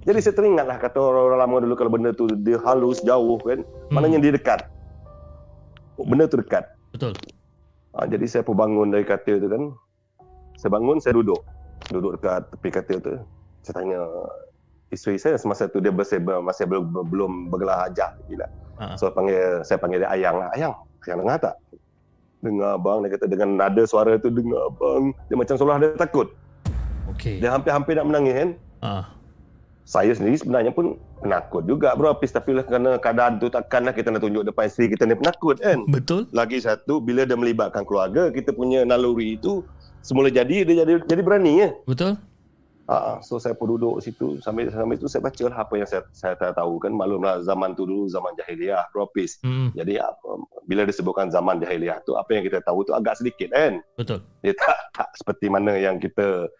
[0.00, 3.60] Jadi saya teringat lah kata orang-orang lama dulu kalau benda tu dia halus jauh kan.
[3.60, 3.92] Hmm.
[3.92, 4.60] Maknanya dia dekat.
[6.00, 6.64] Benda tu dekat.
[6.96, 7.12] Betul.
[7.92, 9.62] Ha, jadi saya pun bangun dari katil tu kan.
[10.56, 11.44] Saya bangun, saya duduk.
[11.92, 13.12] Duduk dekat tepi katil tu.
[13.60, 14.00] Saya tanya
[14.88, 18.16] isteri saya semasa tu dia masih, masih belum, belum bergelar hajah.
[18.32, 18.48] Gila.
[18.80, 18.96] Ha.
[18.96, 20.48] So panggil, saya panggil dia Ayang lah.
[20.56, 20.72] Ayang,
[21.04, 21.54] Ayang dengar tak?
[22.40, 23.04] Dengar abang.
[23.04, 25.12] Dia kata dengan nada suara tu dengar abang.
[25.28, 26.32] Dia macam seolah dia takut.
[27.12, 27.44] Okey.
[27.44, 28.50] Dia hampir-hampir nak menangis kan.
[28.80, 29.04] Ah.
[29.90, 32.30] Saya sendiri sebenarnya pun penakut juga bro Hafiz.
[32.30, 35.82] Tapi lah kerana keadaan tu takkanlah kita nak tunjuk depan isteri kita ni penakut kan.
[35.90, 36.30] Betul?
[36.30, 39.66] Lagi satu, bila dia melibatkan keluarga, kita punya naluri itu
[39.98, 41.68] semula jadi, dia jadi jadi berani ya.
[41.90, 42.14] Betul?
[42.90, 46.02] Ha, so saya pun duduk situ sambil sambil itu saya baca lah apa yang saya
[46.10, 49.06] saya tak tahu kan maklumlah zaman tu dulu zaman jahiliah bro.
[49.46, 49.70] Hmm.
[49.78, 50.30] Jadi apa,
[50.66, 53.78] bila disebutkan zaman jahiliah tu apa yang kita tahu tu agak sedikit kan.
[53.94, 54.26] Betul.
[54.42, 56.59] Dia tak tak seperti mana yang kita uh,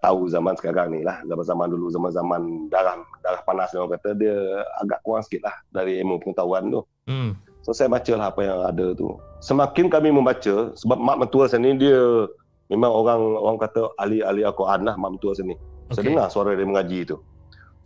[0.00, 1.20] tahu zaman sekarang ni lah.
[1.28, 4.36] Zaman-zaman dulu zaman-zaman darah darah panas dia orang kata dia
[4.80, 6.80] agak kurang sikit lah dari ilmu pengetahuan tu.
[7.08, 7.36] Hmm.
[7.60, 9.18] So saya baca lah apa yang ada tu.
[9.42, 12.30] Semakin kami membaca sebab mak mentua saya ni dia
[12.70, 15.56] memang orang orang kata ahli-ahli Al-Quran lah mak mentua saya ni.
[15.92, 16.08] Saya Okey.
[16.14, 17.16] dengar suara dia mengaji tu.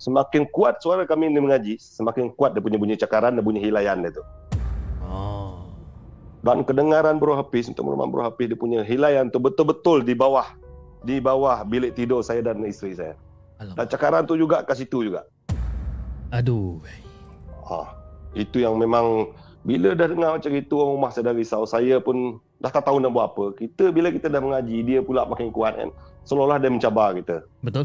[0.00, 4.00] Semakin kuat suara kami dia mengaji, semakin kuat dia punya bunyi cakaran dan bunyi hilayan
[4.00, 4.24] dia tu.
[5.04, 5.68] Oh.
[6.40, 10.48] Dan kedengaran Bro Hafiz, untuk merumah Bro Hafiz, dia punya hilayan tu betul-betul di bawah
[11.00, 13.14] di bawah bilik tidur saya dan isteri saya.
[13.56, 13.88] Dan Alamak.
[13.88, 15.24] cakaran tu juga kat situ juga.
[16.30, 16.80] Aduh.
[17.66, 17.78] Ha,
[18.32, 19.30] itu yang memang
[19.60, 21.62] bila dah dengar macam itu orang rumah saya dah risau.
[21.64, 23.44] Saya pun dah tak tahu nak buat apa.
[23.54, 25.88] Kita bila kita dah mengaji, dia pula makin kuat kan.
[26.24, 27.44] Seolah-olah dia mencabar kita.
[27.60, 27.84] Betul?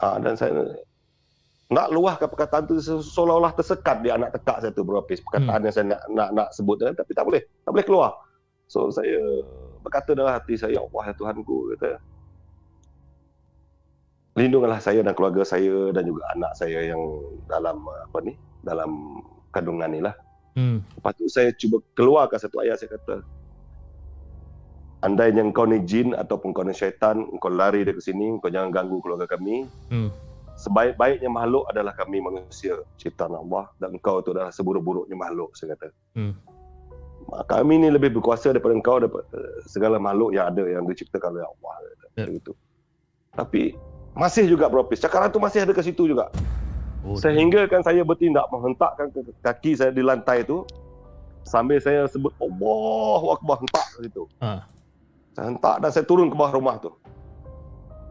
[0.00, 0.52] Ha, dan saya
[1.68, 5.20] nak luahkan perkataan tu se- seolah-olah tersekat di anak tekak saya tu Hafiz.
[5.20, 5.66] Perkataan Hmm.
[5.66, 7.42] yang saya nak nak, nak sebut eh, tapi tak boleh.
[7.64, 8.10] Tak boleh keluar.
[8.64, 9.20] So saya
[9.80, 12.00] berkata dalam hati saya, "Ya Allah ya Tuhanku," kata.
[14.34, 17.00] Lindungilah saya dan keluarga saya dan juga anak saya yang
[17.46, 18.34] dalam uh, apa ni?
[18.66, 19.22] Dalam
[19.54, 20.14] kandungan ni lah.
[20.58, 20.82] Hmm.
[20.98, 23.22] Lepas tu saya cuba keluarkan satu ayat saya kata
[25.04, 29.04] Andainya kau ni jin ataupun kau ni syaitan, kau lari dari sini, kau jangan ganggu
[29.04, 29.68] keluarga kami.
[29.92, 30.08] Hmm.
[30.56, 35.92] Sebaik-baiknya makhluk adalah kami manusia, ciptaan Allah dan engkau itu adalah seburuk-buruknya makhluk, saya kata.
[36.16, 36.32] Hmm.
[37.44, 41.44] Kami ni lebih berkuasa daripada engkau daripada eh, segala makhluk yang ada yang diciptakan oleh
[41.52, 41.74] Allah.
[41.84, 42.20] Kata.
[42.24, 42.52] Ya.
[43.36, 43.62] Tapi
[44.14, 45.02] masih juga beropis.
[45.02, 46.30] Cakaran tu masih ada ke situ juga.
[47.04, 49.12] Oh, Sehingga kan saya bertindak menghentakkan
[49.44, 50.64] kaki saya di lantai tu
[51.44, 54.24] sambil saya sebut Allahu Akbar hentak ke situ.
[54.40, 54.64] Ha.
[55.36, 56.94] Saya hentak dan saya turun ke bawah rumah tu.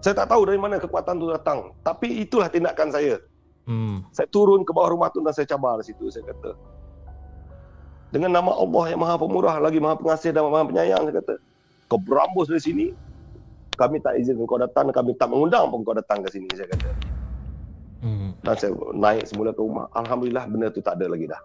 [0.04, 1.74] Saya tak tahu dari mana kekuatan tu datang.
[1.82, 3.18] Tapi itulah tindakan saya.
[3.64, 4.04] Hmm.
[4.12, 6.12] Saya turun ke bawah rumah tu dan saya cabar di situ.
[6.12, 6.52] Saya kata,
[8.14, 11.34] dengan nama Allah yang maha pemurah, lagi maha pengasih dan maha penyayang, saya kata,
[11.90, 12.86] kau berambus dari sini,
[13.74, 16.90] kami tak izin kau datang, kami tak mengundang pun kau datang ke sini, saya kata.
[18.04, 18.36] Hmm.
[18.44, 19.88] Dan saya naik semula ke rumah.
[19.96, 21.42] Alhamdulillah benda tu tak ada lagi dah.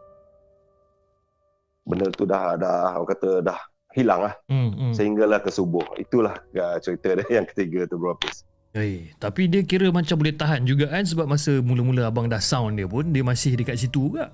[1.86, 3.58] Benda tu dah, dah orang kata dah
[3.94, 4.34] hilang lah.
[4.50, 4.74] Hmm.
[4.74, 4.92] hmm.
[4.92, 5.86] Sehinggalah ke subuh.
[5.96, 8.42] Itulah uh, cerita dia yang ketiga tu bro Hafiz.
[8.76, 12.76] Eh, tapi dia kira macam boleh tahan juga kan sebab masa mula-mula abang dah sound
[12.76, 14.28] dia pun dia masih dekat situ juga.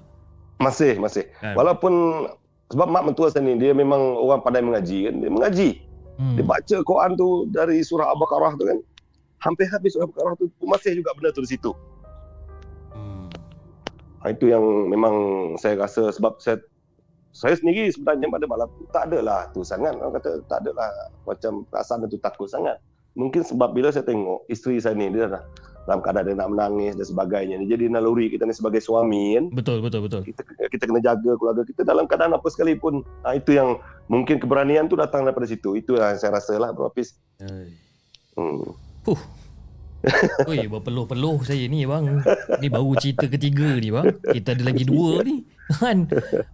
[0.58, 1.30] Masih, masih.
[1.38, 1.54] Kan?
[1.54, 1.92] Walaupun
[2.72, 5.14] sebab mak mentua saya ni dia memang orang pandai mengaji kan.
[5.22, 5.70] Dia mengaji.
[6.18, 6.38] Hmm.
[6.38, 8.78] Dia baca Quran tu dari surah Al-Baqarah tu kan.
[9.42, 11.70] Hampir habis surah Al-Baqarah tu masih juga benda tu di situ.
[12.94, 13.26] Hmm.
[14.22, 15.14] Ha, itu yang memang
[15.58, 16.62] saya rasa sebab saya
[17.34, 20.86] saya sendiri sebenarnya pada malam tu tak adalah tu sangat orang kata tak adalah
[21.26, 22.78] macam perasaan tu takut sangat.
[23.18, 25.42] Mungkin sebab bila saya tengok isteri saya ni dia dah
[25.84, 27.56] dalam keadaan dia nak menangis dan sebagainya.
[27.64, 29.44] Jadi naluri kita ni sebagai suami kan.
[29.52, 30.22] Betul betul betul.
[30.24, 33.04] Kita kita kena jaga keluarga kita dalam keadaan apa sekalipun.
[33.24, 33.78] Ha, itu yang
[34.08, 35.76] mungkin keberanian tu datang daripada situ.
[35.76, 37.16] Itu yang saya rasa lah Bro Hafiz.
[38.34, 38.64] Hmm.
[40.50, 42.20] Oi, berpeluh-peluh saya ni bang.
[42.60, 44.12] Ni baru cerita ketiga ni bang.
[44.20, 45.44] Kita ada lagi dua ni.
[45.80, 46.04] Kan?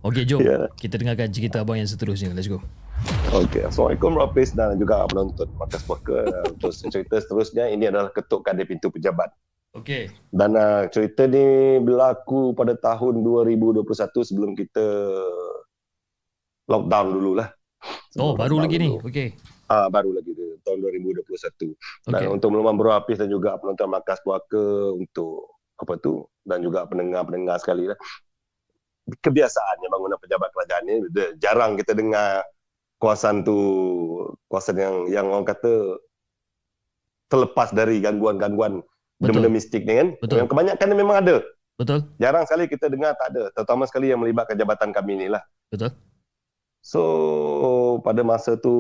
[0.07, 0.39] Okey, jom.
[0.39, 0.71] Ya.
[0.79, 2.31] Kita dengarkan cerita abang yang seterusnya.
[2.31, 2.63] Let's go.
[3.31, 6.27] Okey, Assalamualaikum Hafiz dan juga penonton Markas Poker.
[6.51, 9.31] Untuk cerita seterusnya, ini adalah ketuk kadir pintu pejabat.
[9.79, 10.11] Okey.
[10.35, 13.87] Dan uh, cerita ni berlaku pada tahun 2021
[14.27, 14.83] sebelum kita
[16.67, 17.49] lockdown dululah.
[18.19, 18.89] Oh, Sebelum baru lockdown lagi ni.
[18.91, 18.99] dulu.
[19.07, 19.29] Okey.
[19.71, 22.11] Ah, baru lagi tu, tahun 2021.
[22.11, 22.27] Dan Okey.
[22.35, 27.63] untuk meluman Bro Hafiz dan juga penonton Markas Puaka untuk apa tu dan juga pendengar-pendengar
[27.63, 27.97] sekali lah.
[29.07, 30.95] Kebiasaannya bangunan pejabat kerajaan ni
[31.39, 32.43] jarang kita dengar
[33.01, 33.57] kawasan tu
[34.53, 35.99] kawasan yang yang orang kata
[37.33, 38.85] terlepas dari gangguan-gangguan
[39.17, 40.09] benda-benda mistik ni kan.
[40.21, 40.45] Betul.
[40.45, 41.37] Yang kebanyakan memang ada.
[41.81, 42.05] Betul?
[42.21, 43.49] Jarang sekali kita dengar tak ada.
[43.57, 45.41] Terutama sekali yang melibatkan jabatan kami ni lah.
[45.73, 45.97] Betul?
[46.81, 47.03] So
[48.05, 48.73] pada masa tu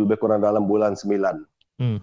[0.00, 1.80] lebih kurang dalam bulan 9.
[1.80, 1.98] Hmm.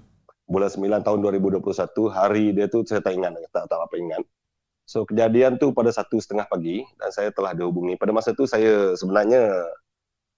[0.49, 1.61] Bulan 9 tahun 2021
[2.09, 4.25] hari dia tu saya tak ingat tak tak apa ingat.
[4.85, 7.97] So kejadian tu pada satu setengah pagi dan saya telah dihubungi.
[7.97, 9.65] Pada masa tu saya sebenarnya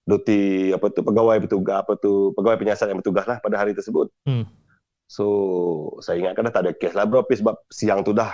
[0.04, 4.12] duti apa tu pegawai petugas apa tu pegawai penyiasat yang bertugas lah pada hari tersebut.
[4.28, 4.44] Hmm.
[5.08, 5.26] So
[6.04, 8.32] saya ingatkan dah tak ada kes lah bro sebab siang tu dah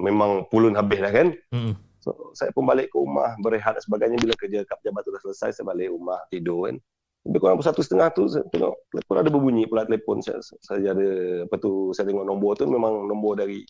[0.00, 1.28] memang pulun habis dah kan.
[1.52, 1.76] Hmm.
[2.00, 4.16] So, saya pun balik ke rumah, berehat dan sebagainya.
[4.16, 6.80] Bila kerja kat pejabat tu dah selesai, saya balik rumah, tidur kan.
[7.28, 10.24] Lebih kurang satu setengah tu, saya tengok, telefon ada berbunyi pula telefon.
[10.24, 11.08] Saya, saya ada,
[11.44, 13.68] apa tu, saya tengok nombor tu memang nombor dari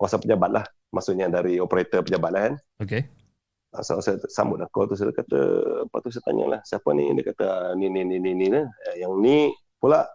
[0.00, 0.64] kuasa pejabat lah.
[0.96, 2.54] Maksudnya dari operator pejabat lah kan.
[2.80, 3.04] Okay.
[3.68, 5.40] So, saya sambut lah call tu, saya kata,
[5.84, 7.12] apa tu saya tanya lah, siapa ni?
[7.12, 8.64] Dia kata, ni, ni, ni, ni, ni lah.
[8.96, 9.36] Yang ni
[9.76, 10.08] pula,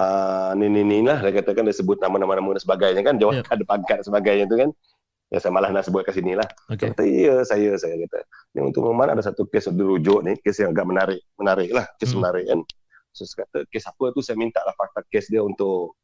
[0.00, 1.20] uh, ni, ni, ni lah.
[1.20, 3.20] Dia katakan, dia sebut nama-nama nama dan sebagainya kan.
[3.20, 3.52] Jawab Yep.
[3.52, 4.70] ada pangkat dan sebagainya tu kan.
[5.28, 6.48] Ya, saya malah nak sebut kat sini lah.
[6.72, 6.88] Okay.
[6.88, 8.24] Saya kata, ya saya, saya kata.
[8.56, 11.84] Ni untuk Muhammad ada satu kes yang dirujuk ni, kes yang agak menarik, menarik lah,
[12.00, 12.22] kes Hmm.
[12.22, 12.60] menarik kan.
[13.12, 15.98] So saya kata, kes apa tu saya minta lah fakta kes dia untuk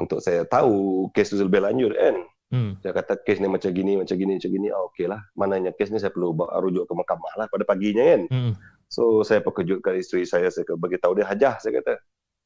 [0.00, 2.14] untuk saya tahu kes tu lebih lanjut kan.
[2.52, 2.76] Hmm.
[2.84, 4.68] Dia kata kes ni macam gini, macam gini, macam gini.
[4.68, 5.20] Ah, okey lah.
[5.34, 8.22] Mananya kes ni saya perlu bawa- rujuk ke mahkamah lah pada paginya kan.
[8.28, 8.52] Hmm.
[8.92, 11.96] So saya perkejutkan isteri saya, saya bagi tahu dia hajah, saya kata.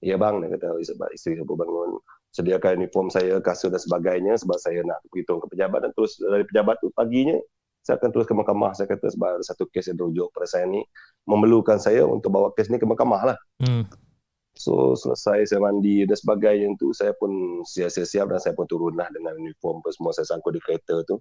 [0.05, 1.99] Ya bang, dia kata sebab isteri saya bangun
[2.37, 6.45] sediakan uniform saya, kasut dan sebagainya sebab saya nak berhitung ke pejabat dan terus dari
[6.45, 7.41] pejabat tu paginya
[7.81, 10.69] saya akan terus ke mahkamah saya kata sebab ada satu kes yang dirujuk pada saya
[10.69, 10.83] ni
[11.25, 13.37] memerlukan saya untuk bawa kes ni ke mahkamah lah.
[13.63, 13.89] Hmm.
[14.57, 19.07] So selesai saya mandi dan sebagainya tu saya pun siap-siap dan saya pun turun lah
[19.13, 21.21] dengan uniform apa semua saya sangkut di kereta tu.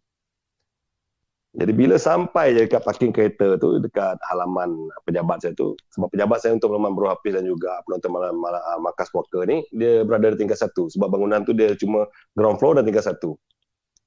[1.55, 4.75] Jadi bila sampai je dekat parking kereta tu dekat halaman
[5.07, 8.59] pejabat saya tu sebab pejabat saya untuk Malam Bro Hafiz dan juga penonton malam, malam
[8.59, 12.59] ah, Markas Walker ni dia berada di tingkat satu sebab bangunan tu dia cuma ground
[12.59, 13.39] floor dan tingkat satu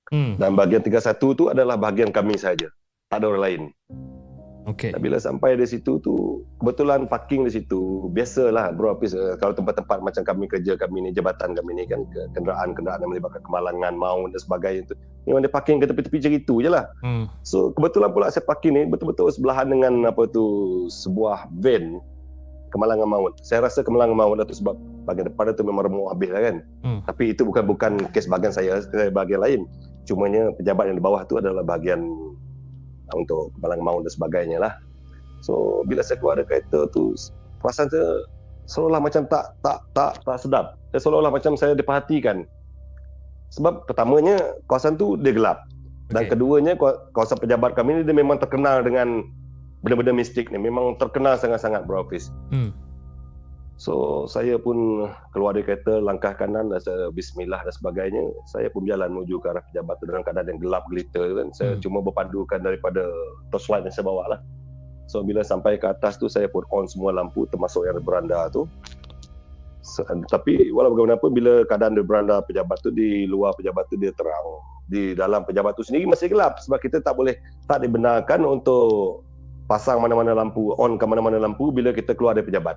[0.08, 0.40] Hmm.
[0.40, 2.72] dan bahagian tingkat satu tu adalah bahagian kami saja
[3.12, 3.62] tak ada orang lain.
[4.68, 4.92] Okay.
[4.94, 6.14] Bila sampai di situ tu
[6.56, 11.10] kebetulan parking di situ biasalah bro Hafiz eh, kalau tempat-tempat macam kami kerja kami ni
[11.10, 14.94] jabatan kami ni kan ke- kenderaan-kenderaan yang melibatkan kemalangan maut dan sebagainya tu
[15.24, 17.24] memang dia parking ke tepi-tepi macam itu je lah Hmm.
[17.40, 20.44] so kebetulan pula saya parking ni betul-betul sebelahan dengan apa tu
[20.86, 22.04] sebuah van
[22.68, 26.28] kemalangan maut saya rasa kemalangan maut lah tu sebab bahagian depan tu memang remuk habis
[26.28, 27.00] lah kan Hmm.
[27.02, 29.60] tapi itu bukan bukan kes bahagian saya saya bahagian lain
[30.04, 32.27] cumanya pejabat yang di bawah tu adalah bahagian uh,
[33.12, 34.72] untuk kemalangan maut dan sebagainya lah.
[35.40, 37.14] So bila saya keluar dari kereta tu
[37.58, 38.26] perasaan saya
[38.64, 40.66] seolah macam tak tak tak tak sedap.
[40.90, 42.44] Saya seolah-olah macam saya diperhatikan.
[43.48, 44.36] Sebab pertamanya
[44.66, 45.64] kawasan tu dia gelap.
[46.08, 46.32] Dan Okay.
[46.32, 49.24] keduanya kaw- kawasan pejabat kami ni dia memang terkenal dengan
[49.80, 50.56] benda-benda mistik ni.
[50.58, 52.72] Memang terkenal sangat-sangat bro Hafiz Hmm.
[53.78, 58.26] So saya pun keluar dari kereta langkah kanan dan saya bismillah dan sebagainya.
[58.50, 61.54] Saya pun berjalan menuju ke arah pejabat dalam keadaan yang gelap gelita kan.
[61.54, 61.82] Saya Hmm.
[61.86, 63.06] cuma berpandukan daripada
[63.54, 64.40] torchlight yang saya bawa lah.
[65.06, 68.66] So bila sampai ke atas tu saya pun on semua lampu termasuk yang beranda tu.
[69.78, 74.10] So, tapi walau bagaimanapun bila keadaan di beranda pejabat tu di luar pejabat tu dia
[74.10, 74.58] terang.
[74.90, 77.38] Di dalam pejabat tu sendiri masih gelap sebab kita tak boleh
[77.70, 79.22] tak dibenarkan untuk
[79.70, 82.74] pasang mana-mana lampu, on ke mana-mana lampu bila kita keluar dari pejabat.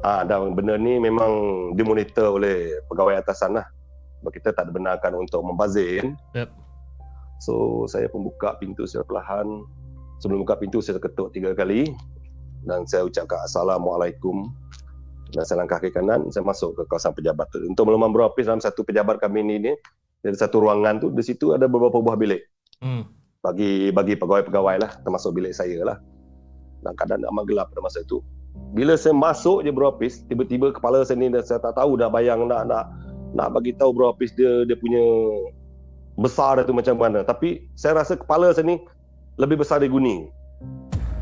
[0.00, 1.32] Ah, dan benda ni memang
[1.76, 3.66] dimonitor oleh pegawai atasan lah.
[4.20, 6.08] Sebab kita tak dibenarkan untuk membazir kan.
[6.36, 6.50] Yep.
[7.40, 9.48] So, saya pun buka pintu secara perlahan.
[10.20, 11.88] Sebelum buka pintu, saya ketuk tiga kali.
[12.64, 14.48] Dan saya ucapkan Assalamualaikum.
[15.32, 17.60] Dan saya langkah ke kanan, saya masuk ke kawasan pejabat tu.
[17.64, 19.72] Untuk melumah berapis dalam satu pejabat kami ni, ni
[20.20, 22.44] ada satu ruangan tu, di situ ada beberapa buah bilik.
[22.84, 23.08] Hmm.
[23.40, 25.96] Bagi bagi pegawai-pegawai lah, termasuk bilik saya lah.
[26.84, 28.20] Dan keadaan amat gelap pada masa itu.
[28.70, 32.06] Bila saya masuk je bro Hafiz, tiba-tiba kepala saya ni dah saya tak tahu dah
[32.06, 32.86] bayang nak nak
[33.34, 35.02] nak bagi tahu bro Hafiz dia dia punya
[36.20, 37.26] besar dia tu macam mana.
[37.26, 38.78] Tapi saya rasa kepala saya ni
[39.40, 40.28] lebih besar dari guni.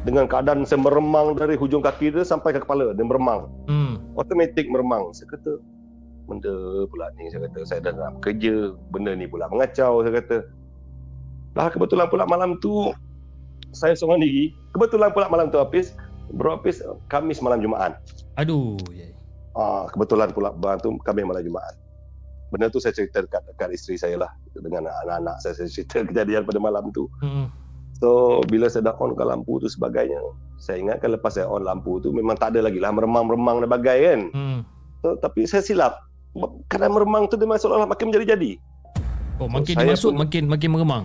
[0.07, 3.51] Dengan keadaan saya meremang dari hujung kaki dia sampai ke kepala, dia meremang.
[3.69, 4.01] Hmm.
[4.17, 5.13] Automatik meremang.
[5.13, 5.61] Saya kata,
[6.25, 6.55] benda
[6.89, 7.29] pula ni.
[7.29, 8.73] Saya kata, saya dah nak kerja.
[8.95, 10.01] Benda ni pula mengacau.
[10.07, 10.37] Saya kata,
[11.53, 12.95] dah kebetulan pula malam tu,
[13.77, 14.55] saya seorang diri.
[14.73, 15.93] Kebetulan pula malam tu Hafiz,
[16.31, 17.97] Bro Hafiz, Kamis malam Jumaat.
[18.35, 18.77] Aduh.
[18.91, 19.09] ya.
[19.53, 21.75] Ah, kebetulan pula malam tu kami malam Jumaat.
[22.49, 24.31] Benda tu saya cerita dekat, dekat isteri saya lah.
[24.53, 27.09] Dengan anak-anak saya, saya cerita kejadian pada malam tu.
[27.19, 27.49] Hmm.
[27.99, 28.09] So
[28.47, 30.23] bila saya dah on ke lampu tu sebagainya
[30.57, 33.99] Saya ingatkan lepas saya on lampu tu Memang tak ada lagi lah meremang-meremang dan bagai
[33.99, 34.59] kan Hmm.
[35.03, 35.99] so, Tapi saya silap
[36.71, 38.55] Kadang meremang tu dia memang seolah-olah makin menjadi-jadi
[39.39, 41.05] Oh, makin saya dimasuk pun- makin makin meremang.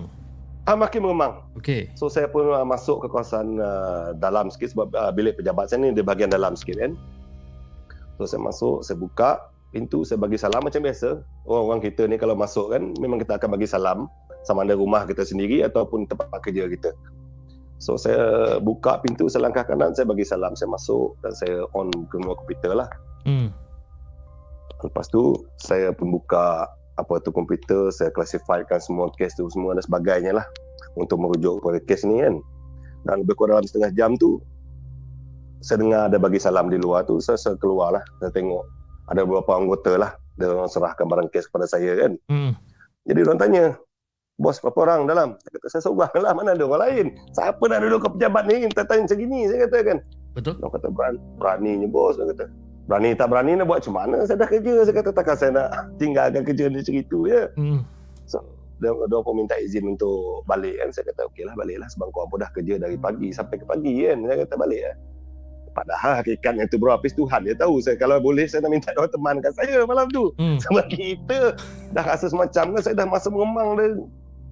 [0.64, 1.43] Ah makin memang.
[1.59, 1.91] Okey.
[1.99, 5.84] So saya pun uh, masuk ke kawasan uh, dalam sikit sebab uh, bilik pejabat saya
[5.84, 6.95] ni di bahagian dalam sikit kan.
[8.16, 9.43] So saya masuk, saya buka
[9.76, 11.20] pintu, saya bagi salam macam biasa.
[11.43, 14.07] Orang-orang kita ni kalau masuk kan memang kita akan bagi salam
[14.47, 16.95] sama ada rumah kita sendiri ataupun tempat kerja kita.
[17.84, 21.91] So saya buka pintu, saya langkah kanan, saya bagi salam, saya masuk dan saya on
[22.07, 22.88] semua komputer lah.
[23.28, 23.51] Hmm.
[24.80, 29.83] Lepas tu saya pun buka apa tu komputer, saya classifykan semua kes tu semua dan
[29.85, 30.45] sebagainya lah
[30.97, 32.37] untuk merujuk kepada kes ni kan.
[33.03, 34.39] Dan lebih kurang dalam setengah jam tu
[35.63, 38.67] saya dengar ada bagi salam di luar tu, saya, saya keluar lah, saya tengok
[39.07, 42.11] ada beberapa anggota lah dia orang serahkan barang kes kepada saya kan.
[42.27, 42.51] Hmm.
[43.05, 43.63] Jadi orang tanya,
[44.41, 45.37] bos berapa orang dalam?
[45.45, 47.05] Saya kata, saya seorang lah, mana ada orang lain?
[47.37, 48.55] Siapa nak duduk ke pejabat ni?
[48.73, 49.97] Tanya macam gini, saya kata kan.
[50.33, 50.53] Betul?
[50.57, 52.45] Dia kata berani, beraninya bos dia kata.
[52.84, 54.17] Berani tak berani nak buat macam mana?
[54.27, 54.84] Saya dah kerja.
[54.84, 57.47] Saya kata takkan saya nak tinggalkan kerja ni macam itu ya.
[57.55, 57.88] Hmm.
[58.27, 58.43] So
[58.84, 60.91] dia, dia pun minta izin untuk balik kan.
[60.91, 63.65] Saya kata okey lah balik lah sebab kau pun dah kerja dari pagi sampai ke
[63.65, 64.19] pagi kan.
[64.27, 64.95] Saya kata balik lah.
[65.73, 69.51] Padahal hakikatnya tu berapis Tuhan dia tahu saya kalau boleh saya nak minta dia temankan
[69.57, 70.29] saya malam tu.
[70.38, 70.59] Hmm.
[70.67, 71.57] Sebab kita
[71.95, 73.88] dah rasa semacam kan saya dah masa meremang dia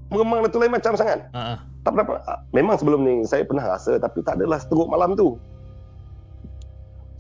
[0.10, 1.20] meremang dia tu lain macam sangat.
[1.36, 1.62] Ah.
[1.86, 5.38] Tak pernah ah, memang sebelum ni saya pernah rasa tapi tak adalah seteruk malam tu.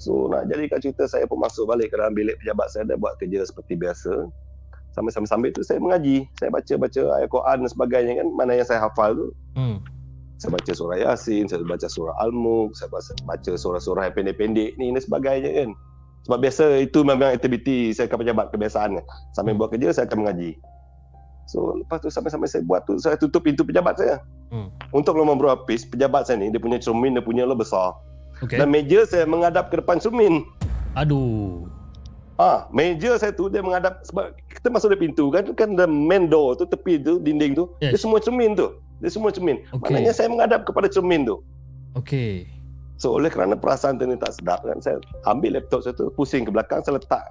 [0.02, 3.22] So nak jadikan cerita saya pun masuk balik ke dalam bilik pejabat saya dan buat
[3.22, 4.34] kerja seperti biasa.
[4.98, 6.26] Sambil-sambil tu saya mengaji.
[6.42, 8.28] Saya baca-baca ayat Quran dan sebagainya kan.
[8.34, 9.28] Mana yang saya hafal tu.
[9.54, 9.78] Hmm.
[10.42, 12.90] Saya baca surah Yasin, saya baca surah Al-Mulk, saya
[13.30, 15.70] baca, surah-surah yang pendek-pendek ni dan sebagainya kan.
[16.26, 18.98] Sebab biasa itu memang aktiviti saya akan pejabat kebiasaan.
[19.38, 20.58] Sambil buat kerja saya akan mengaji.
[21.46, 24.18] So lepas tu sampai-sampai saya buat tu saya tutup pintu pejabat saya.
[24.50, 24.74] Hmm.
[24.90, 27.94] Untuk lomba berlapis, pejabat saya ni dia punya cermin dia punya lah besar.
[28.42, 28.58] Okey.
[28.58, 30.42] Dan meja saya menghadap ke depan cermin.
[30.94, 31.70] Aduh.
[32.36, 36.26] Ah, meja saya tu dia menghadap sebab kita masuk dari pintu kan kan the main
[36.26, 37.94] door tu tepi tu dinding tu Yes.
[37.94, 38.74] dia semua cermin tu.
[38.98, 39.62] Dia semua cermin.
[39.72, 39.78] Okey.
[39.80, 41.46] Maknanya saya menghadap kepada cermin tu.
[41.94, 42.50] Okey.
[42.98, 46.46] So oleh kerana perasaan tu ni tak sedap kan saya ambil laptop saya tu pusing
[46.46, 47.30] ke belakang saya letak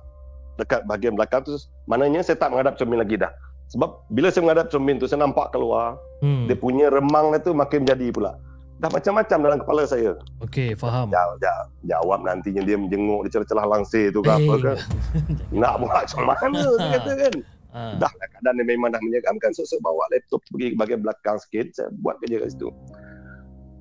[0.59, 1.55] dekat bahagian belakang tu
[1.87, 3.31] maknanya saya tak menghadap cermin lagi dah.
[3.71, 6.45] Sebab bila saya menghadap cermin tu saya nampak keluar Hmm.
[6.47, 8.35] dia punya remang dia tu makin menjadi pula.
[8.81, 10.17] Dah macam-macam dalam kepala saya.
[10.41, 11.13] Okey, faham.
[11.13, 14.61] Jawab, jawab, jawab nantinya dia menjenguk dia celah-celah langsir tu ke apa Eh.
[14.65, 14.77] kan.
[15.61, 17.35] Nak buat macam mana dia kata kan.
[17.71, 17.95] Ah.
[18.01, 19.53] Dah lah keadaan dia memang dah menyegamkan.
[19.53, 21.67] So saya bawa laptop pergi ke bahagian belakang sikit.
[21.77, 22.69] Saya buat kerja kat situ.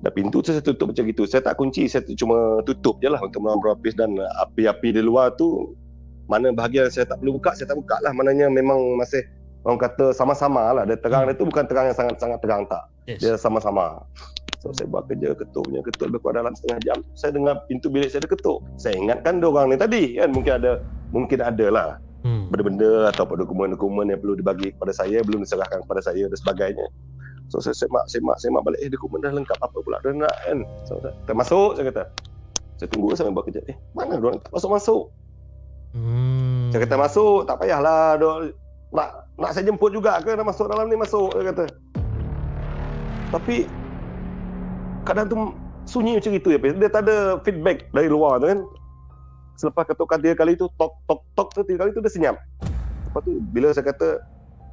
[0.00, 1.24] Dan pintu tu saya tutup macam itu.
[1.24, 1.88] Saya tak kunci.
[1.88, 5.72] Saya cuma tutup je lah untuk melawan berlapis dan api-api di luar tu
[6.28, 8.12] mana bahagian saya tak perlu buka, saya tak buka lah.
[8.14, 9.24] Maknanya memang masih
[9.66, 10.84] orang kata sama-sama lah.
[10.86, 12.84] Dia terang dia tu bukan terang yang sangat-sangat terang tak.
[13.10, 13.18] Yes.
[13.18, 14.06] Dia sama-sama.
[14.60, 16.98] So saya buat kerja ketuknya ketuk lebih kurang dalam setengah jam.
[17.16, 18.60] Saya dengar pintu bilik saya ada ketuk.
[18.76, 20.72] Saya ingatkan dia orang ni tadi kan mungkin ada
[21.10, 22.52] mungkin ada lah Hmm.
[22.52, 26.86] benda-benda atau dokumen-dokumen yang perlu dibagi kepada saya belum diserahkan kepada saya dan sebagainya.
[27.48, 30.58] So saya semak semak semak balik eh dokumen dah lengkap apa pula dia nak kan.
[30.84, 32.02] So saya termasuk saya kata.
[32.76, 33.64] Saya tunggu sampai buat kerja.
[33.72, 35.08] Eh mana dia orang tak masuk-masuk.
[35.96, 36.68] Hmm.
[36.68, 38.30] Saya kata masuk tak payahlah dia
[38.92, 39.08] nak
[39.40, 41.64] nak saya jemput juga ke nak masuk dalam ni masuk dia kata.
[43.32, 43.64] Tapi
[45.10, 45.36] kadang tu
[45.90, 46.58] sunyi macam itu ya.
[46.62, 48.60] Dia tak ada feedback dari luar tu kan.
[49.58, 52.36] Selepas ketukan tiga kali tu tok tok tok tu tiga kali tu dia senyap.
[53.10, 54.22] Lepas tu bila saya kata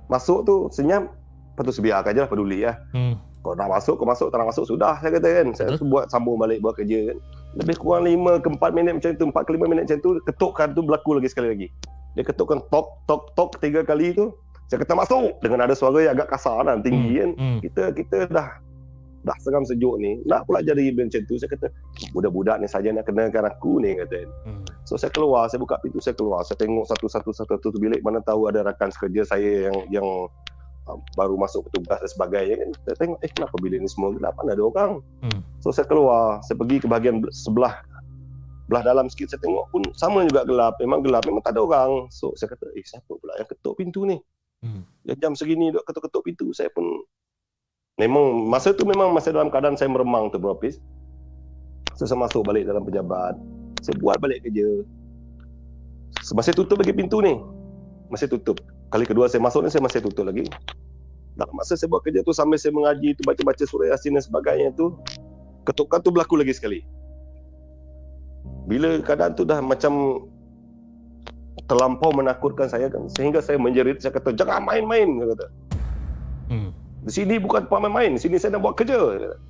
[0.08, 1.10] masuk tu senyap,
[1.58, 2.78] lepas tu sebiarkan je lah peduli ya.
[2.94, 3.18] Hmm.
[3.42, 5.48] Kau nak masuk, kau masuk, tak nak masuk sudah saya kata kan.
[5.58, 7.18] Saya tu buat sambung balik buat kerja kan.
[7.58, 10.68] Lebih kurang 5 ke 4 minit macam tu, 4 ke 5 minit macam tu, ketukkan
[10.78, 11.68] tu berlaku lagi sekali lagi.
[12.14, 14.32] Dia ketukkan tok tok tok tiga kali tu.
[14.68, 17.30] Saya kata masuk dengan ada suara yang agak kasar dan tinggi kan.
[17.40, 17.60] Hmm.
[17.64, 18.60] Kita kita dah
[19.26, 20.22] dah seram sejuk ni.
[20.28, 21.36] Nak pula jadi macam tu.
[21.40, 21.68] Saya kata
[22.14, 24.28] budak-budak ni saja nak kenakan aku ni kata.
[24.46, 24.62] Hmm.
[24.86, 26.46] So saya keluar, saya buka pintu, saya keluar.
[26.46, 30.08] Saya tengok satu-satu satu-satu bilik mana tahu ada rakan sekerja saya yang yang
[30.88, 32.70] uh, baru masuk petugas dan sebagainya kan.
[32.86, 34.92] Saya tengok eh kenapa bilik ni semua gelap, mana ada orang.
[35.26, 35.42] Hmm.
[35.60, 37.74] So saya keluar, saya pergi ke bahagian bel- sebelah
[38.68, 40.76] belah dalam sikit saya tengok pun sama juga gelap.
[40.84, 42.12] Memang gelap, memang tak ada orang.
[42.12, 44.20] So saya kata, eh siapa pula yang ketuk pintu ni?
[44.60, 44.84] Hmm.
[45.22, 46.48] Jam segini duk ketuk-ketuk pintu.
[46.52, 46.84] Saya pun
[47.98, 50.78] memang masa tu memang masih dalam keadaan saya meremang tu beropis.
[51.98, 53.34] So saya masuk balik dalam pejabat.
[53.82, 54.86] Saya buat balik kerja.
[56.38, 57.42] Masih tutup lagi pintu ni.
[58.14, 58.62] Masih tutup.
[58.94, 60.46] Kali kedua saya masuk ni saya masih tutup lagi.
[61.34, 64.70] Dalam masa saya buat kerja tu sambil saya mengaji tu baca-baca surah Yasin dan sebagainya
[64.78, 64.94] tu
[65.66, 66.86] ketukan tu berlaku lagi sekali.
[68.70, 70.22] Bila keadaan tu dah macam
[71.66, 75.48] terlampau menakutkan saya kan sehingga saya menjerit saya kata jangan main-main saya kata.
[76.48, 76.70] Hmm.
[77.08, 79.00] Di sini bukan tempat main-main, di sini saya nak buat kerja.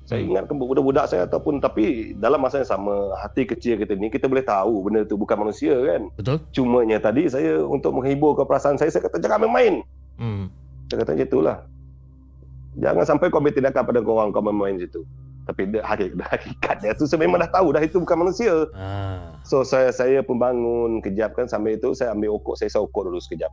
[0.06, 0.30] Saya Hmm.
[0.30, 4.46] ingatkan budak-budak saya ataupun tapi dalam masa yang sama hati kecil kita ni kita boleh
[4.46, 6.06] tahu benda tu bukan manusia kan.
[6.14, 6.38] Betul?
[6.54, 9.82] Cumanya tadi saya untuk menghibur ke perasaan saya saya kata jangan main-main.
[10.22, 10.54] Hmm.
[10.86, 11.56] Saya kata macam itulah.
[12.78, 15.02] Jangan sampai kau ambil tindakan pada korang kau main situ.
[15.50, 15.66] Tapi
[16.30, 18.70] hakikatnya tu saya memang dah tahu dah itu bukan manusia.
[18.70, 19.34] Ah.
[19.42, 23.18] So saya saya pun bangun kejap kan sambil itu saya ambil okok saya sokok dulu
[23.18, 23.50] sekejap.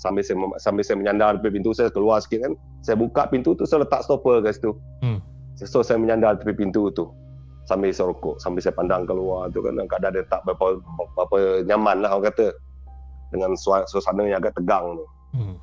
[0.00, 2.56] Sambil saya sambil saya menyandar tepi pintu saya keluar sikit kan.
[2.80, 4.72] Saya buka pintu tu saya letak stopper kat situ.
[5.04, 5.20] Hmm.
[5.60, 7.12] So saya menyandar tepi pintu tu.
[7.68, 10.80] Sambil saya rokok, sambil saya pandang keluar tu kan kadang dia tak berapa,
[11.14, 12.56] berapa nyaman lah orang kata.
[13.28, 15.06] Dengan sua- suasana yang agak tegang tu.
[15.36, 15.56] Hmm.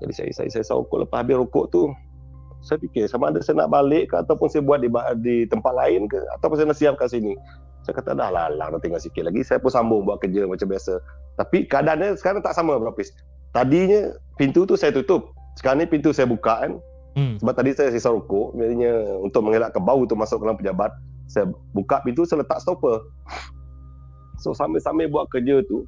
[0.00, 1.90] Jadi saya saya saya sokok lepas habis rokok tu
[2.60, 4.88] saya fikir sama ada saya nak balik ke ataupun saya buat di
[5.20, 7.34] di tempat lain ke ataupun saya nak siap kat sini.
[7.82, 11.00] Saya kata dah lah lah tinggal sikit lagi saya pun sambung buat kerja macam biasa.
[11.40, 13.10] Tapi keadaannya sekarang tak sama berapis.
[13.50, 15.34] Tadinya pintu tu saya tutup.
[15.58, 16.72] Sekarang ni pintu saya buka kan.
[17.18, 17.34] Hmm.
[17.42, 20.90] Sebab tadi saya sisa rokok, jadinya untuk mengelakkan bau tu masuk ke dalam pejabat,
[21.26, 23.02] saya buka pintu saya letak stopper.
[24.38, 25.84] So sambil-sambil buat kerja tu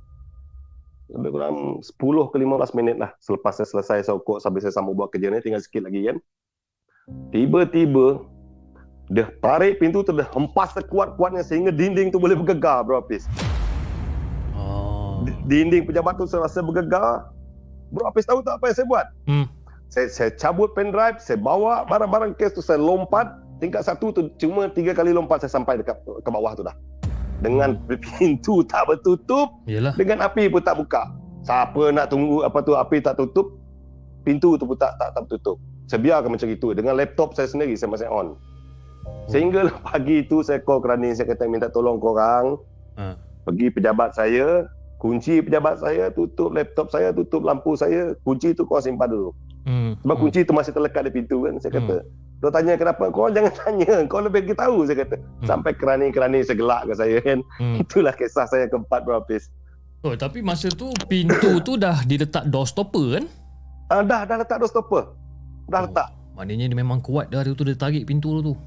[1.12, 5.12] lebih kurang 10 ke 15 minit lah selepas saya selesai sokok sambil saya sambung buat
[5.12, 6.16] kerja ni tinggal sikit lagi kan.
[7.34, 8.22] Tiba-tiba
[9.12, 13.28] dia tarik pintu tu dia hempas sekuat-kuatnya sehingga dinding tu boleh bergegar bro Hafiz.
[14.56, 15.26] Oh.
[15.44, 17.28] Dinding pejabat tu saya rasa bergegar.
[17.92, 19.06] Bro Hafiz tahu tak apa yang saya buat?
[19.28, 19.46] Hmm.
[19.92, 23.28] Saya, saya cabut pendrive, saya bawa barang-barang kes tu, saya lompat.
[23.60, 26.72] Tingkat satu tu cuma tiga kali lompat saya sampai dekat ke bawah tu dah.
[27.44, 27.76] Dengan
[28.18, 29.92] pintu tak bertutup, Yalah.
[29.94, 31.12] dengan api pun tak buka.
[31.44, 33.54] Siapa nak tunggu apa tu api tak tutup,
[34.24, 35.60] pintu tu pun tak tak, tak bertutup.
[35.86, 36.72] Saya biarkan macam itu.
[36.72, 38.34] Dengan laptop saya sendiri saya masih on.
[39.28, 42.56] Sehingga pagi tu saya call kerani saya kata minta tolong korang
[42.92, 43.16] Ha.
[43.48, 44.68] pergi pejabat saya,
[45.02, 49.34] kunci pejabat saya, tutup laptop saya, tutup lampu saya, kunci tu kau simpan dulu.
[49.66, 49.98] Hmm.
[50.06, 51.58] Sebab kunci tu masih terlekat di pintu kan.
[51.58, 52.06] Saya kata,
[52.42, 53.06] Kau tanya kenapa?
[53.14, 54.02] Kau jangan tanya.
[54.10, 55.16] Kau lebih lagi tahu saya kata.
[55.46, 57.38] Sampai kerani-kerani segelak ke saya kan.
[57.58, 57.78] Hmm.
[57.78, 59.46] Itulah kisah saya keempat bro Hafiz.
[60.02, 63.24] Oh, tapi masa tu pintu tu dah diletak door stopper kan?
[63.94, 65.14] Ah, dah, dah letak door stopper.
[65.70, 66.10] Dah letak.
[66.34, 68.58] Maknanya dia memang kuat dah hari tu dia tarik pintu tu.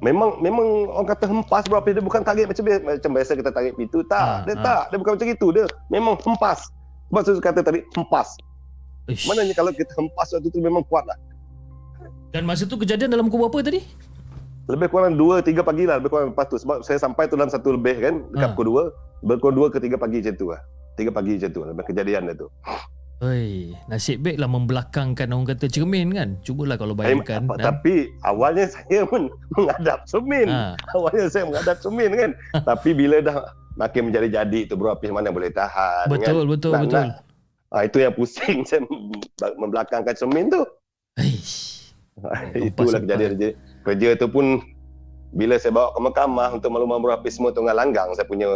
[0.00, 1.92] Memang memang orang kata hempas Hafiz.
[1.92, 4.00] Dia bukan tarik macam biasa, macam biasa kita tarik pintu.
[4.02, 4.62] Tak, Ah, dia ah.
[4.62, 4.82] tak.
[4.88, 5.46] Dia bukan macam itu.
[5.52, 6.58] Dia memang hempas.
[7.08, 8.28] Sebab saya kata tadi hempas.
[9.06, 9.28] Ish.
[9.28, 11.18] Maknanya kalau kita hempas waktu tu memang kuat lah.
[12.30, 13.82] Dan masa tu kejadian dalam pukul berapa tadi?
[14.70, 17.50] Lebih kurang 2 3 pagi lah lebih kurang lepas tu sebab saya sampai tu dalam
[17.50, 18.54] satu lebih kan dekat Ha.
[18.54, 18.66] pukul
[19.20, 20.60] 2 berkurang 2 ke 3 pagi macam tu lah.
[20.94, 22.48] 3 pagi macam tu lebih kejadian dia tu.
[23.20, 26.40] Oi, nasib baik lah membelakangkan orang kata cermin kan.
[26.40, 27.44] Cubalah kalau bayangkan.
[27.44, 27.64] Apa, kan?
[27.68, 29.28] tapi awalnya saya pun
[29.60, 30.48] menghadap cermin.
[30.48, 30.72] Ha.
[30.96, 32.30] Awalnya saya menghadap cermin kan.
[32.72, 33.44] tapi bila dah
[33.76, 36.96] makin menjadi-jadi tu bro Hafiz mana boleh tahan Betul, betul, Nak- betul.
[36.96, 37.28] nak- kan.
[37.70, 38.80] Ah, itu yang pusing saya
[39.60, 40.64] membelakangkan cermin tu.
[41.20, 41.92] Aish.
[42.56, 43.48] Itulah kejadian kerja.
[43.84, 44.64] Kerja tu pun
[45.30, 48.50] bila saya bawa ke mahkamah untuk makluman bro Hafiz semua tengah langgang saya punya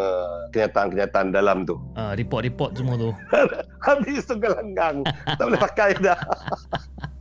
[0.51, 1.79] kenyataan-kenyataan dalam tu.
[1.95, 3.11] Ah, report-report semua tu.
[3.87, 5.07] Habis tu gelanggang.
[5.39, 6.19] tak boleh pakai dah.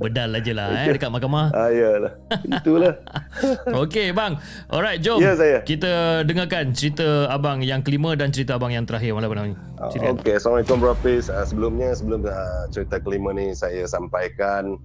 [0.00, 1.50] Bedal aja lah eh dekat mahkamah.
[1.54, 2.12] Ah, yalah.
[2.46, 2.94] Itulah.
[3.86, 4.38] Okey bang.
[4.70, 5.22] Alright, jom.
[5.22, 5.62] Ya saya.
[5.62, 9.56] Kita dengarkan cerita abang yang kelima dan cerita abang yang terakhir malam ni.
[9.78, 9.90] Ah.
[9.90, 11.30] Okey, Assalamualaikum Bro Hafiz.
[11.30, 14.78] Ah, sebelumnya sebelum ah, cerita kelima ni saya sampaikan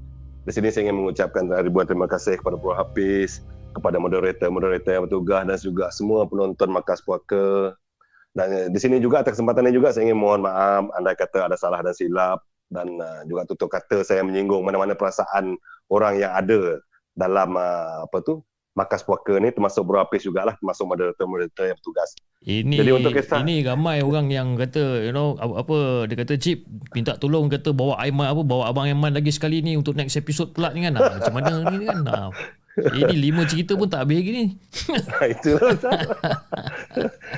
[0.45, 3.41] di sini saya ingin mengucapkan ribuan terima kasih kepada Bro Hafiz,
[3.73, 7.73] kepada moderator-moderator yang bertugas dan juga semua penonton Markas Puaka.
[8.37, 11.49] Dan eh, di sini juga atas kesempatan ini juga saya ingin mohon maaf andai kata
[11.49, 15.57] ada salah dan silap dan ah, juga tutur kata saya menyinggung mana-mana perasaan
[15.89, 16.77] orang yang ada
[17.15, 18.43] dalam ah, apa tu
[18.75, 22.11] Markas Puaka ni termasuk Bro Hafiz jugalah termasuk moderator-moderator yang bertugas.
[22.43, 25.77] Ini Jadi untuk kisah- ini ramai orang yang kata you know apa, apa
[26.11, 29.79] dia kata Cip minta tolong kata bawa Aiman apa bawa abang Aiman lagi sekali ni
[29.79, 30.99] untuk next episode pula ni kan.
[30.99, 32.03] Ha, macam mana ni kan.
[32.03, 32.29] Ha.
[32.75, 34.45] Ini lima cerita pun tak habis lagi ni.
[35.39, 35.71] Itulah.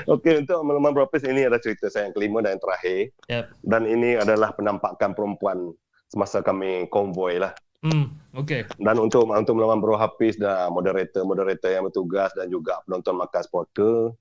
[0.18, 3.00] Okey, untuk Bro Hafiz ini adalah cerita saya yang kelima dan yang terakhir.
[3.30, 3.46] Yep.
[3.62, 5.70] Dan ini adalah penampakan perempuan
[6.10, 7.54] semasa kami konvoy lah.
[7.86, 8.66] Hmm, okey.
[8.82, 14.12] Dan untuk untuk melawan Bro Hafiz dan moderator-moderator yang bertugas dan juga penonton Markas Porter,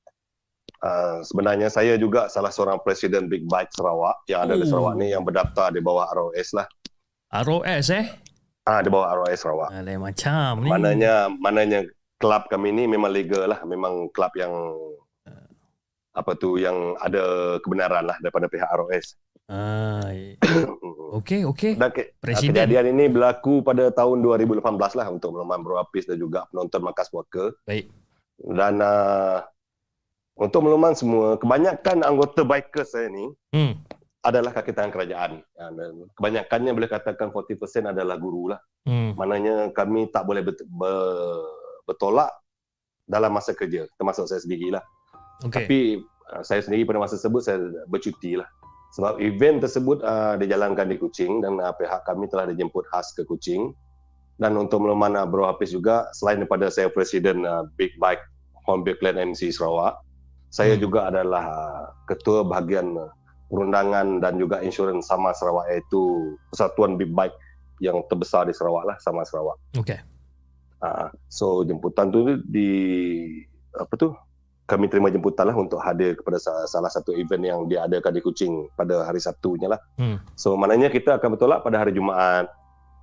[0.85, 4.77] uh, sebenarnya saya juga salah seorang presiden Big Bike Sarawak yang ada di Oh.
[4.77, 6.69] Sarawak ni yang berdaftar di bawah ROS lah.
[7.33, 8.07] ROS eh.
[8.69, 9.73] Ah di bawah ROS Sarawak.
[9.73, 10.69] Lain macam ni.
[10.69, 11.81] Maknanya maknanya
[12.21, 14.53] kelab kami ni memang legal lah, memang kelab yang
[16.17, 19.21] apa tu yang ada kebenaran lah daripada pihak ROS.
[19.47, 20.03] Ah,
[21.23, 21.79] okey okey.
[21.79, 22.67] Dan ke, Presiden.
[22.67, 27.07] kejadian ini berlaku pada tahun 2018 lah untuk Melaman Bro Hafiz dan juga penonton Markas
[27.07, 27.55] Puaka.
[27.63, 27.87] Baik.
[28.43, 29.39] Dan uh,
[30.35, 33.79] untuk Melaman semua, kebanyakan anggota bikers saya ni Hmm.
[34.21, 35.41] adalah kaki tangan kerajaan.
[35.41, 35.67] Ya,
[36.13, 37.55] kebanyakannya boleh katakan 40%
[37.87, 38.59] adalah guru lah.
[38.83, 39.15] Hmm.
[39.15, 41.47] Maknanya kami tak boleh bet- ber-
[41.87, 42.35] bertolak
[43.07, 44.83] dalam masa kerja, termasuk saya sendiri lah.
[45.41, 45.55] Okey.
[45.55, 45.79] Tapi
[46.35, 48.51] uh, saya sendiri pada masa tersebut saya bercuti lah.
[48.97, 53.29] Sebab event tersebut uh, dijalankan di Kuching dan uh, pihak kami telah dijemput khas ke
[53.29, 53.77] Kuching.
[54.41, 58.25] Dan untuk makluman uh, Bro Hafiz juga, selain daripada saya Presiden uh, Big Bike
[58.65, 60.01] Hornbill Clan MC Sarawak,
[60.49, 60.83] saya Hmm.
[60.89, 63.13] juga adalah uh, ketua bahagian uh,
[63.53, 67.37] perundangan dan juga insurans Sama Sarawak iaitu Persatuan Big Bike
[67.85, 69.61] yang terbesar di Sarawak lah, Sama Sarawak.
[69.77, 70.01] Okey.
[70.81, 72.69] Uh, so jemputan tu di
[73.77, 74.13] apa tu
[74.67, 78.67] kami terima jemputan lah untuk hadir kepada sa- salah satu event yang diadakan di Kuching
[78.75, 79.81] pada hari Sabtunya lah.
[79.95, 80.19] Hmm.
[80.35, 82.51] So maknanya kita akan bertolak pada hari Jumaat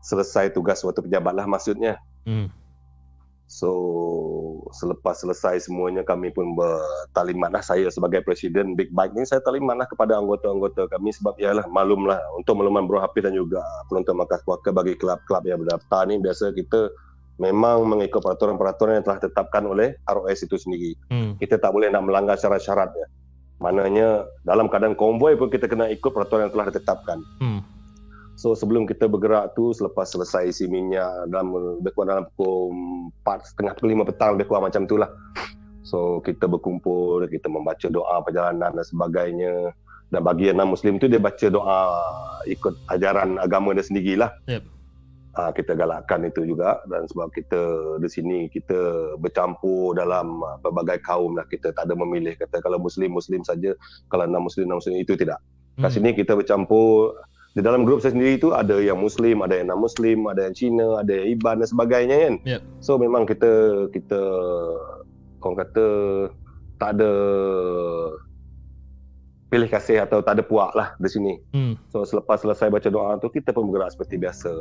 [0.03, 1.95] selesai tugas waktu pejabat lah maksudnya.
[2.27, 2.51] Hmm.
[3.47, 3.71] So
[4.75, 9.79] selepas selesai semuanya kami pun bertalimat lah saya sebagai presiden Big Bike ni saya talimat
[9.79, 14.19] lah kepada anggota-anggota kami sebab ialah malum lah untuk makluman Bro Hafiz dan juga penonton
[14.19, 16.91] markas puaka bagi kelab-kelab yang berdaftar ni biasa kita
[17.43, 20.95] memang mengikut peraturan-peraturan yang telah ditetapkan oleh ROS itu sendiri.
[21.11, 21.35] Hmm.
[21.35, 23.11] Kita tak boleh nak melanggar syarat-syaratnya.
[23.59, 27.19] Maknanya dalam keadaan konvoi pun kita kena ikut peraturan yang telah ditetapkan.
[27.43, 27.61] Hmm.
[28.33, 32.73] So sebelum kita bergerak tu selepas selesai isi minyak dalam lebih kurang dalam pukul
[33.21, 35.09] 4 setengah pukul 5 petang lebih kurang macam tu lah.
[35.85, 39.71] So kita berkumpul, kita membaca doa perjalanan dan sebagainya.
[40.09, 41.77] Dan bagi yang non-Muslim tu dia baca doa
[42.49, 44.33] ikut ajaran agama dia sendirilah.
[44.49, 44.72] Yep.
[45.33, 47.61] Ah, kita galakkan itu juga dan sebab kita
[47.97, 52.77] di sini kita bercampur dalam ah, pelbagai kaum lah kita tak ada memilih kata kalau
[52.77, 53.73] muslim muslim saja
[54.13, 55.41] kalau non muslim non muslim itu tidak
[55.81, 55.95] Kat Hmm.
[55.97, 57.17] sini kita bercampur
[57.57, 61.01] di dalam grup saya sendiri itu ada yang muslim, ada yang non-muslim, ada yang Cina,
[61.01, 62.33] ada yang Iban dan sebagainya kan.
[62.45, 62.61] Yep.
[62.81, 63.49] So memang kita
[63.89, 64.21] kita
[65.41, 65.85] orang kata
[66.77, 67.11] tak ada
[69.53, 71.33] pilih kasih atau tak ada puak lah di sini.
[71.53, 71.73] Hmm.
[71.89, 74.53] So selepas selesai baca doa tu kita pun bergerak seperti biasa.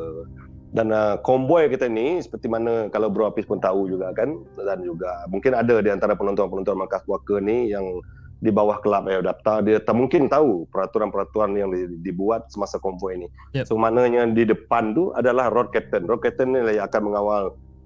[0.73, 4.81] Dan uh, konvoy kita ni seperti mana kalau Bro Hafiz pun tahu juga kan dan
[4.81, 7.85] juga mungkin ada di antara penonton-penonton markas puaka ni yang
[8.43, 13.15] di bawah kelab yang daftar dia tak mungkin tahu peraturan-peraturan yang di- dibuat semasa konvoy
[13.21, 13.29] ni.
[13.55, 13.71] Yep.
[13.71, 16.11] So maknanya di depan tu adalah road captain.
[16.11, 17.43] Road captain ni lah yang akan mengawal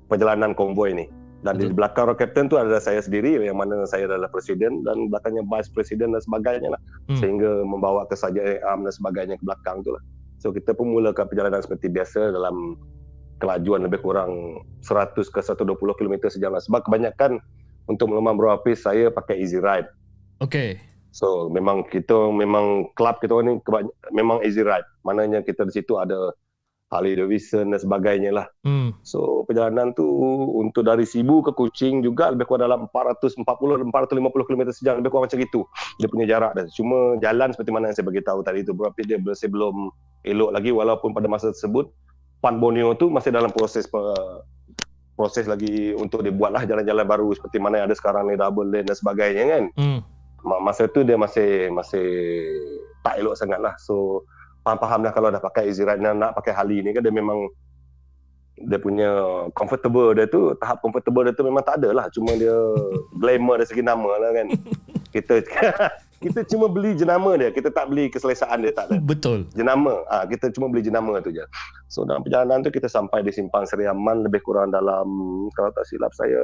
[0.09, 1.07] perjalanan konvoy ni.
[1.45, 1.77] Dan di Betul.
[1.77, 5.69] belakang road captain tu adalah saya sendiri yang mana saya adalah presiden dan belakangnya vice
[5.69, 6.81] presiden dan sebagainya lah.
[7.13, 7.21] Hmm.
[7.21, 10.01] Sehingga membawa kesajian am dan sebagainya ke belakang tu lah.
[10.47, 12.78] So kita pun mulakan perjalanan seperti biasa dalam
[13.43, 16.62] kelajuan lebih kurang 100 ke 120 km sejam lah.
[16.62, 17.43] Sebab kebanyakan
[17.90, 19.90] untuk makluman Bro Hafiz saya pakai easy ride.
[20.39, 20.78] Okey.
[21.10, 23.59] So memang kita memang klub kita ni
[24.14, 24.86] memang easy ride.
[25.02, 26.31] Maknanya kita di situ ada
[26.87, 28.47] Harley Davidson dan sebagainya lah.
[28.63, 28.95] Hmm.
[29.03, 30.07] So perjalanan tu
[30.55, 33.43] untuk dari Sibu ke Kuching juga lebih kurang dalam 440
[33.91, 35.61] 450 km sejam lebih kurang macam itu.
[35.99, 36.65] Dia punya jarak dia.
[36.71, 39.91] Cuma jalan seperti mana yang saya bagi tahu tadi tu berapa dia masih belum
[40.23, 41.91] elok lagi walaupun pada masa tersebut
[42.39, 44.41] Pan Borneo tu masih dalam proses pe-
[45.17, 48.85] proses lagi untuk dibuat lah jalan-jalan baru seperti mana yang ada sekarang ni double lane
[48.85, 50.01] dan sebagainya kan Hmm.
[50.45, 52.07] Ma- masa tu dia masih masih
[53.03, 53.75] tak elok sangat lah.
[53.81, 54.23] So
[54.67, 57.47] faham-faham lah kalau dah pakai easy ride nak, pakai Harley ni kan dia memang
[58.57, 59.11] dia punya
[59.53, 62.11] comfortable dia tu tahap comfortable dia tu memang tak ada lah.
[62.11, 62.57] Cuma dia
[63.15, 64.47] glamour dari segi nama lah kan.
[65.15, 65.41] Kita
[66.25, 67.49] kita cuma beli jenama dia.
[67.49, 69.01] Kita tak beli keselesaan dia tak ada.
[69.01, 69.49] Betul.
[69.57, 70.05] jenama.
[70.13, 71.41] Ah kita cuma beli jenama tu je.
[71.89, 75.09] So dalam perjalanan tu kita sampai di simpang Seri Aman lebih kurang dalam
[75.57, 76.41] kalau tak silap saya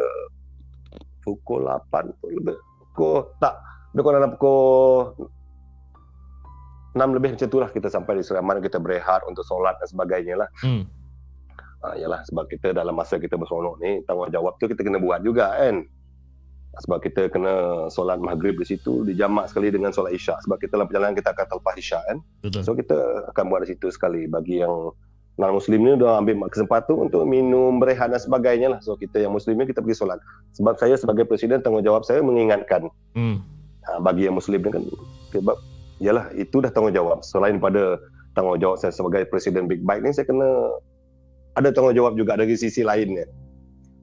[1.20, 2.57] pukul 8 tu lebih
[2.93, 3.61] pukul tak
[3.93, 5.12] lebih kurang dalam pukul
[6.93, 9.89] 6 lebih macam tu lah kita sampai di Seri Aman kita berehat untuk solat dan
[9.89, 10.85] sebagainya lah Hmm.
[11.82, 15.51] Ah, yalah sebab kita dalam masa kita berseronok ni tanggungjawab tu kita kena buat juga
[15.59, 15.82] kan.
[16.78, 20.86] Sebab kita kena solat maghrib di situ dijamak sekali dengan solat isyak sebab kita dalam
[20.86, 22.19] perjalanan kita akan terlepas isyak kan.
[22.39, 22.62] Betul.
[22.62, 22.97] So kita
[23.35, 24.94] akan buat di situ sekali bagi yang
[25.43, 28.81] non muslim ni dia ambil kesempatan untuk minum berehat dan sebagainya lah.
[28.81, 30.23] So kita yang muslim ni kita pergi solat.
[30.55, 33.43] Sebab saya sebagai presiden tanggungjawab saya mengingatkan Hmm.
[33.90, 34.82] ha, bagi yang muslim ni kan
[35.35, 35.59] sebab
[36.02, 37.22] yalah itu dah tanggungjawab.
[37.22, 37.96] Selain pada
[38.34, 40.50] tanggungjawab saya sebagai presiden Big Bike ni saya kena
[41.54, 43.24] ada tanggungjawab juga dari sisi lainnya.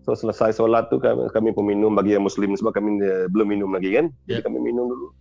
[0.07, 3.47] So selesai solat tu kami, kami pun minum bagi yang muslim sebab kami eh, belum
[3.51, 4.07] minum lagi kan.
[4.25, 4.45] Jadi Ya.
[4.47, 5.11] kami minum dulu.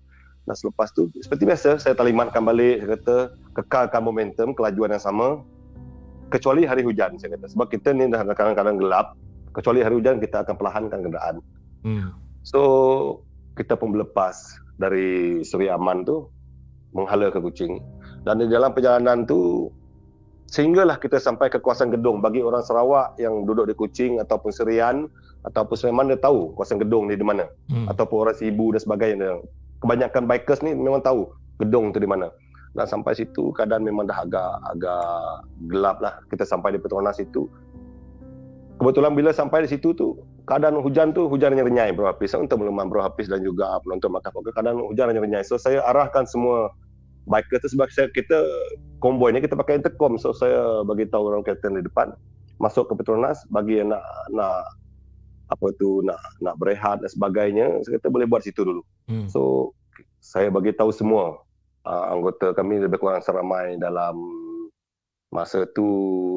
[0.48, 3.16] Dan selepas tu seperti biasa saya talimatkan balik saya kata
[3.52, 5.44] kekalkan momentum kelajuan yang sama
[6.32, 9.12] kecuali hari hujan saya kata sebab kita ni dah kadang-kadang gelap
[9.52, 11.36] kecuali hari hujan kita akan perlahankan kenderaan.
[11.84, 12.16] Hmm.
[12.48, 12.60] So
[13.60, 14.40] kita pun berlepas
[14.80, 16.32] dari Seri Aman tu
[16.96, 17.80] menghala ke Kuching
[18.26, 19.70] dan di dalam perjalanan tu
[20.48, 25.06] sehinggalah kita sampai ke kawasan Gedong bagi orang Sarawak yang duduk di Kuching ataupun Serian
[25.44, 27.46] ataupun Sleman dia tahu kawasan Gedong ni di mana.
[27.68, 27.86] Hmm.
[27.92, 29.30] ataupun orang Sibu dan sebagainya.
[29.78, 31.28] Kebanyakan bikers ni memang tahu
[31.60, 32.32] Gedong tu di mana.
[32.72, 35.08] Dan sampai situ keadaan memang dah agak agak
[35.68, 36.14] gelap lah.
[36.32, 37.48] Kita sampai di Petronas itu.
[38.78, 40.16] Kebetulan bila sampai di situ tu
[40.48, 42.32] keadaan hujan tu hujan renyai Bro Hafiz.
[42.32, 44.56] Untuk makluman Bro Hafiz dan juga penonton Makas Poker.
[44.56, 45.44] Keadaan hujan renyai.
[45.44, 46.72] So saya arahkan semua
[47.28, 48.40] biker tu sebab saya kita
[49.04, 50.16] konvoy ni kita pakai intercom.
[50.16, 52.16] So saya bagi tahu orang kapten di depan
[52.58, 54.02] masuk ke Petronas bagi yang nak
[54.34, 54.66] nak
[55.48, 58.82] apa tu nak nak berehat dan sebagainya saya kata boleh buat situ dulu.
[59.08, 59.30] Hmm.
[59.30, 59.72] so
[60.20, 61.40] saya bagi tahu semua
[61.88, 64.18] uh, anggota kami lebih kurang seramai dalam
[65.32, 65.86] masa tu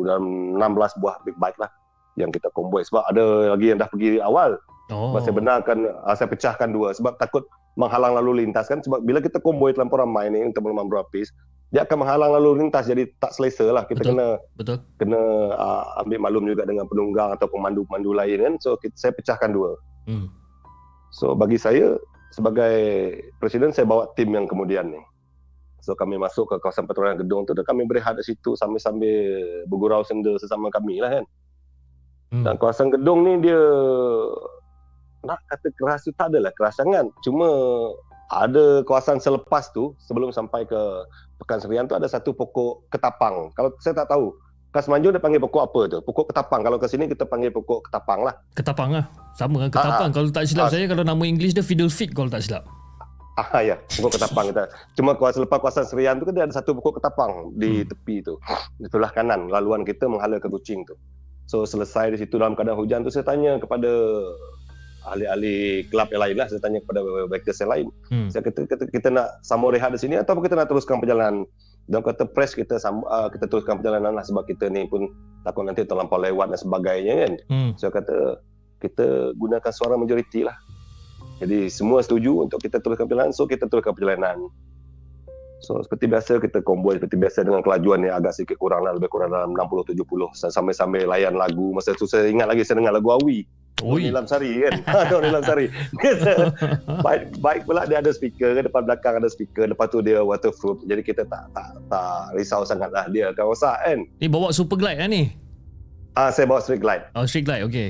[0.07, 1.71] dalam 16 buah big bike lah
[2.19, 4.59] yang kita konvoy sebab ada lagi yang dah pergi awal.
[4.91, 5.15] Oh.
[5.15, 6.91] sebab saya benarkan uh, saya pecahkan dua.
[6.91, 7.47] Sebab takut
[7.79, 8.83] menghalang lalu lintas kan.
[8.83, 11.31] Sebab bila kita konvoy terlampau ramai ni untuk memang berapis
[11.71, 12.91] dia akan menghalang lalu lintas.
[12.91, 13.87] Jadi tak selesa lah.
[13.87, 14.11] Kita Betul.
[14.11, 14.27] kena
[14.59, 14.77] Betul.
[14.99, 15.21] kena
[15.55, 18.53] uh, ambil maklum juga dengan penunggang atau pemandu-pemandu lain kan.
[18.59, 19.79] So kita, saya pecahkan dua.
[20.09, 20.33] Hmm.
[21.13, 21.93] so bagi saya
[22.33, 22.73] sebagai
[23.37, 24.99] presiden saya bawa tim yang kemudian ni.
[25.85, 27.55] So kami masuk ke kawasan perturangan gedung tu.
[27.55, 31.25] Dan kami berehat di situ sambil-sambil bergurau senda sesama kami lah kan
[32.31, 32.47] Hmm.
[32.47, 33.59] dan kawasan gedung ni dia
[35.21, 37.05] nak kata keras tu tak adalah keras sangat.
[37.21, 37.45] Cuma
[38.31, 40.79] ada kawasan selepas tu sebelum sampai ke
[41.37, 43.51] Pekan Serian tu ada satu pokok ketapang.
[43.53, 44.31] Kalau saya tak tahu.
[44.71, 45.99] Kat Semanjung dia panggil pokok apa tu?
[45.99, 46.63] Pokok ketapang.
[46.63, 48.31] Kalau ke sini kita panggil pokok ketapang lah.
[48.55, 49.03] Ketapang lah.
[49.35, 50.09] Sama kan ketapang.
[50.09, 50.71] Kalau tak silap Ah.
[50.71, 52.63] saya kalau nama English dia fiddle fit kalau tak silap.
[53.35, 54.63] Ah ya, pokok ketapang kita.
[54.95, 57.87] Cuma kawasan selepas kawasan Serian tu kan dia ada satu pokok ketapang di Hmm.
[57.91, 58.39] tepi tu.
[58.79, 60.95] Di sebelah kanan laluan kita menghala ke Kuching tu.
[61.51, 63.91] So selesai di situ dalam keadaan hujan tu saya tanya kepada
[65.03, 66.47] ahli-ahli kelab yang lain lah.
[66.47, 67.87] Saya tanya kepada bikers yang lain.
[68.07, 68.31] Hmm.
[68.31, 71.43] Saya kata, kata kita nak sambung rehat di sini atau kita nak teruskan perjalanan.
[71.91, 75.11] Dan kata press kita sam, uh, kita teruskan perjalanan lah sebab kita ni pun
[75.43, 77.33] takut nanti terlampau lewat dan sebagainya kan.
[77.51, 77.69] Hmm.
[77.75, 78.39] Saya kata
[78.79, 80.55] kita gunakan suara majoriti lah.
[81.43, 84.39] Jadi semua setuju untuk kita teruskan perjalanan, so kita teruskan perjalanan.
[85.61, 89.07] So seperti biasa kita konvoy seperti biasa dengan kelajuan yang agak sedikit kurang lah, lebih
[89.07, 90.01] kurang dalam 60-70
[90.49, 91.69] sambil-sambil layan lagu.
[91.69, 93.45] Masa tu saya ingat lagi saya dengar lagu Awi.
[93.81, 94.05] Oi.
[94.05, 94.73] Nilam Sari kan.
[94.85, 95.65] Ha, Nilam Sari.
[97.01, 101.01] Baik, baik pula dia ada speaker depan belakang ada speaker lepas tu dia waterproof jadi
[101.01, 104.97] kita tak tak tak risau sangat lah dia akan rosak kan Ni bawa super glide
[104.97, 105.33] lah ni.
[106.13, 107.63] ah saya bawa street glide Oh, street glide.
[107.63, 107.89] Okay.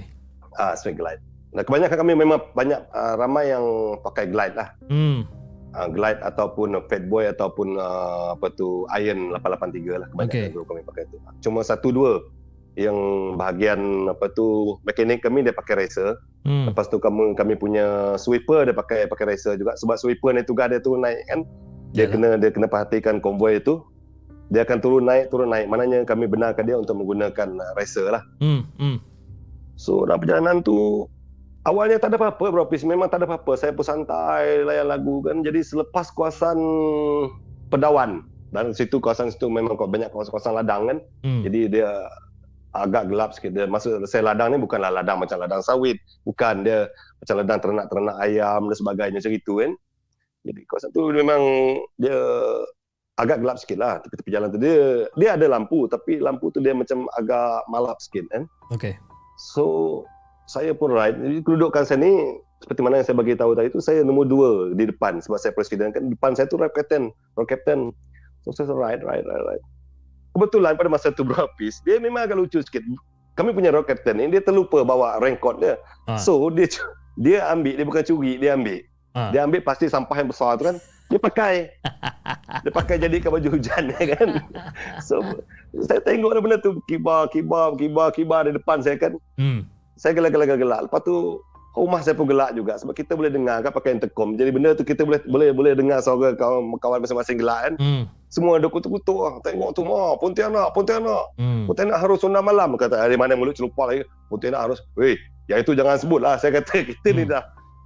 [0.53, 1.19] ah street glide
[1.49, 3.64] nah, kebanyakan kami memang banyak ah, ramai yang
[3.99, 5.27] pakai glide lah Hmm.
[5.76, 10.53] Uh, glide ataupun uh, Fatboy ataupun uh, apa tu Iron 883 lah kebanyakan okay.
[10.53, 11.18] dulu kami pakai tu.
[11.43, 12.14] Cuma satu dua
[12.80, 12.95] yang
[13.35, 16.15] bahagian apa tu mekanik kami dia pakai racer.
[16.48, 16.72] Hmm.
[16.72, 20.72] Lepas tu kami kami punya sweeper dia pakai pakai racer juga sebab sweeper ni tugas
[20.72, 21.43] dia tu naik kan.
[21.91, 22.11] Dia Yalah.
[22.15, 23.84] kena dia kena perhatikan konvoi itu.
[24.52, 25.68] Dia akan turun naik turun naik.
[25.68, 28.23] Maknanya kami benarkan dia untuk menggunakan uh, racer lah.
[28.39, 28.68] Hmm.
[28.80, 28.99] Hmm.
[29.76, 31.07] So dalam perjalanan tu
[31.65, 32.85] awalnya tak ada apa-apa bro Pis.
[32.85, 33.57] Memang tak ada apa-apa.
[33.57, 35.41] Saya pun santai layan lagu kan.
[35.45, 36.57] Jadi selepas kawasan
[37.71, 40.97] Pedawan dan situ kawasan situ memang banyak kawasan-kawasan ladang kan.
[41.23, 41.41] Hmm.
[41.47, 41.88] Jadi dia
[42.75, 43.55] agak gelap sikit.
[43.55, 45.95] Dia masuk saya ladang ni bukanlah ladang macam ladang sawit.
[46.27, 46.91] Bukan dia
[47.23, 49.71] macam ladang ternak-ternak ayam dan sebagainya macam itu kan.
[50.41, 51.41] Jadi kawasan tu memang
[51.95, 52.17] dia
[53.19, 54.59] agak gelap sikit lah tepi-tepi jalan tu.
[54.59, 58.43] Dia dia ada lampu tapi lampu tu dia macam agak malap sikit kan.
[58.75, 58.99] Okay.
[59.55, 60.03] So
[60.51, 61.15] saya pun ride.
[61.15, 62.11] Jadi kedudukan saya ni
[62.59, 65.55] seperti mana yang saya bagi tahu tadi tu saya nombor dua di depan sebab saya
[65.55, 67.07] presiden kan depan saya tu road captain,
[67.39, 67.95] road captain.
[68.43, 69.63] So saya ride, ride, ride, ride.
[70.35, 72.83] Kebetulan pada masa tu berhabis, dia memang agak lucu sikit.
[73.39, 75.79] Kami punya road captain ni dia terlupa bawa raincoat dia.
[76.11, 76.19] Ah.
[76.19, 76.67] So dia
[77.15, 78.83] dia ambil, dia bukan curi, dia ambil.
[79.15, 79.31] Ah.
[79.31, 80.75] Dia ambil pasti sampah yang besar tu kan.
[81.07, 81.55] Dia pakai.
[82.63, 84.27] dia pakai jadikan baju hujan ya kan.
[84.99, 85.23] So
[85.87, 89.65] saya tengok dah benda tu kibar, kibar, kibar, kibar di depan saya kan Hmm.
[90.01, 90.89] Saya gelak-gelak-gelak.
[90.89, 91.37] Lepas tu
[91.77, 94.33] rumah saya pun gelak juga sebab kita boleh dengar kan pakai intercom.
[94.33, 97.73] Jadi benda tu kita boleh boleh boleh dengar suara kawan kawan masing-masing gelak kan.
[97.77, 98.03] Hmm.
[98.33, 99.37] Semua ada kutuk-kutuk ah.
[99.45, 101.37] Tengok tu mah Pontianak, Pontianak.
[101.37, 101.69] Hmm.
[101.69, 104.01] Pontianak harus sunda malam kata dari mana mulut celupa lagi.
[104.27, 104.81] Pontianak harus.
[104.97, 105.15] Weh,
[105.47, 106.35] yang itu jangan sebut lah.
[106.41, 107.37] Saya kata kita ni Hmm.
[107.37, 107.43] dah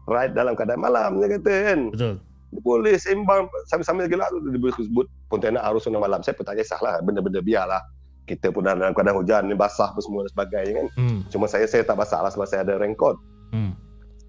[0.07, 1.79] ride dalam keadaan malam saya kata kan.
[1.91, 2.15] Betul.
[2.55, 6.23] Dia boleh sembang sambil-sambil gelak tu dia boleh sebut Pontianak harus sunda malam.
[6.23, 7.83] Saya pun tak kisahlah benda-benda biarlah.
[8.26, 10.88] Kita pun dalam keadaan hujan ni basah apa semua dan sebagainya kan.
[10.97, 11.19] Hmm.
[11.30, 13.18] Cuma saya saya tak basah lah sebab saya ada raincoat.
[13.53, 13.77] Hmm.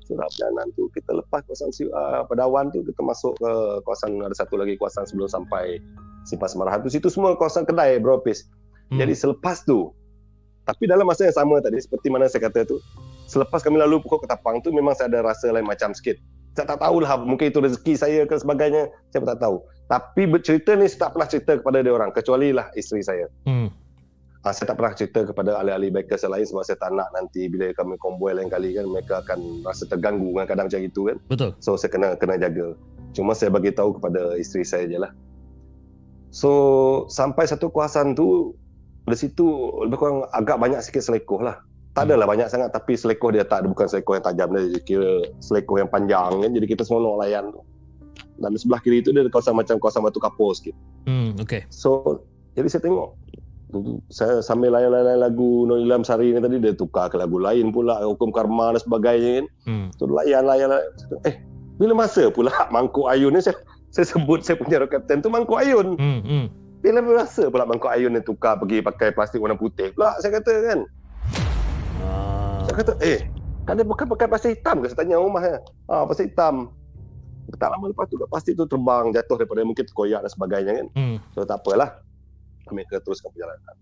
[0.06, 3.52] So dalam perjalanan tu kita lepas kawasan uh, Pedawan tu kita masuk ke
[3.82, 5.82] kawasan ada satu lagi kawasan sebelum sampai
[6.22, 8.46] Simpang Semarahan tu situ semua kawasan kedai bro Pis.
[8.94, 9.02] Hmm.
[9.02, 9.90] Jadi selepas tu
[10.66, 12.78] tapi dalam masa yang sama tadi seperti mana saya kata tu
[13.26, 16.18] selepas kami lalu pokok ketapang tu memang saya ada rasa lain macam sikit.
[16.54, 19.56] Saya tak tahulah mungkin itu rezeki saya ke sebagainya saya pun tak tahu.
[19.86, 23.26] Tapi bercerita ni saya tak pernah cerita kepada dia orang kecuali lah isteri saya.
[23.46, 23.70] Hmm.
[24.46, 27.50] Ha, saya tak pernah cerita kepada ahli-ahli bikers yang lain sebab saya tak nak nanti
[27.50, 31.18] bila kami konvoy lain kali kan mereka akan rasa terganggu kan kadang macam itu kan.
[31.26, 31.50] Betul.
[31.58, 32.78] So saya kena kena jaga.
[33.10, 35.10] Cuma saya bagi tahu kepada isteri saya je lah.
[36.30, 36.50] So
[37.10, 38.54] sampai satu kawasan tu
[39.10, 39.46] di situ
[39.82, 41.58] lebih kurang agak banyak sikit selekoh lah.
[41.98, 42.14] Tak Hmm.
[42.14, 45.82] adalah banyak sangat tapi selekoh dia tak ada bukan selekoh yang tajam dia kira selekoh
[45.82, 47.66] yang panjang kan jadi kita semua nak layan tu.
[48.36, 50.76] dan di sebelah kiri itu dia ada kawasan macam kawasan batu kapur sikit.
[51.08, 51.64] Hmm, okay.
[51.72, 52.20] So
[52.54, 53.16] jadi saya tengok
[54.14, 57.98] saya sambil layan-layan lagu Nur Ilham Sari ni tadi dia tukar ke lagu lain pula
[58.06, 59.46] hukum karma dan sebagainya kan.
[59.66, 59.86] Hmm.
[59.98, 60.70] So layan-layan
[61.26, 61.34] eh
[61.76, 63.58] bila masa pula mangkuk ayun ni saya
[63.90, 65.98] saya sebut saya punya rock captain tu mangkuk ayun.
[65.98, 66.44] Hmm, hmm.
[66.78, 70.52] Bila masa pula mangkuk ayun ni tukar pergi pakai plastik warna putih pula saya kata
[70.62, 70.78] kan.
[72.06, 72.62] Ah.
[72.70, 73.20] Saya kata eh
[73.66, 75.58] kan dia bukan pakai plastik hitam ke saya tanya rumah saya.
[75.90, 76.70] Ah plastik hitam.
[77.58, 80.86] Tak lama lepas tu plastik tu terbang jatuh daripada mungkin terkoyak dan sebagainya kan.
[80.94, 81.16] Hmm.
[81.34, 82.05] So tak apalah.
[82.66, 83.74] Kami akan teruskan perjalanan.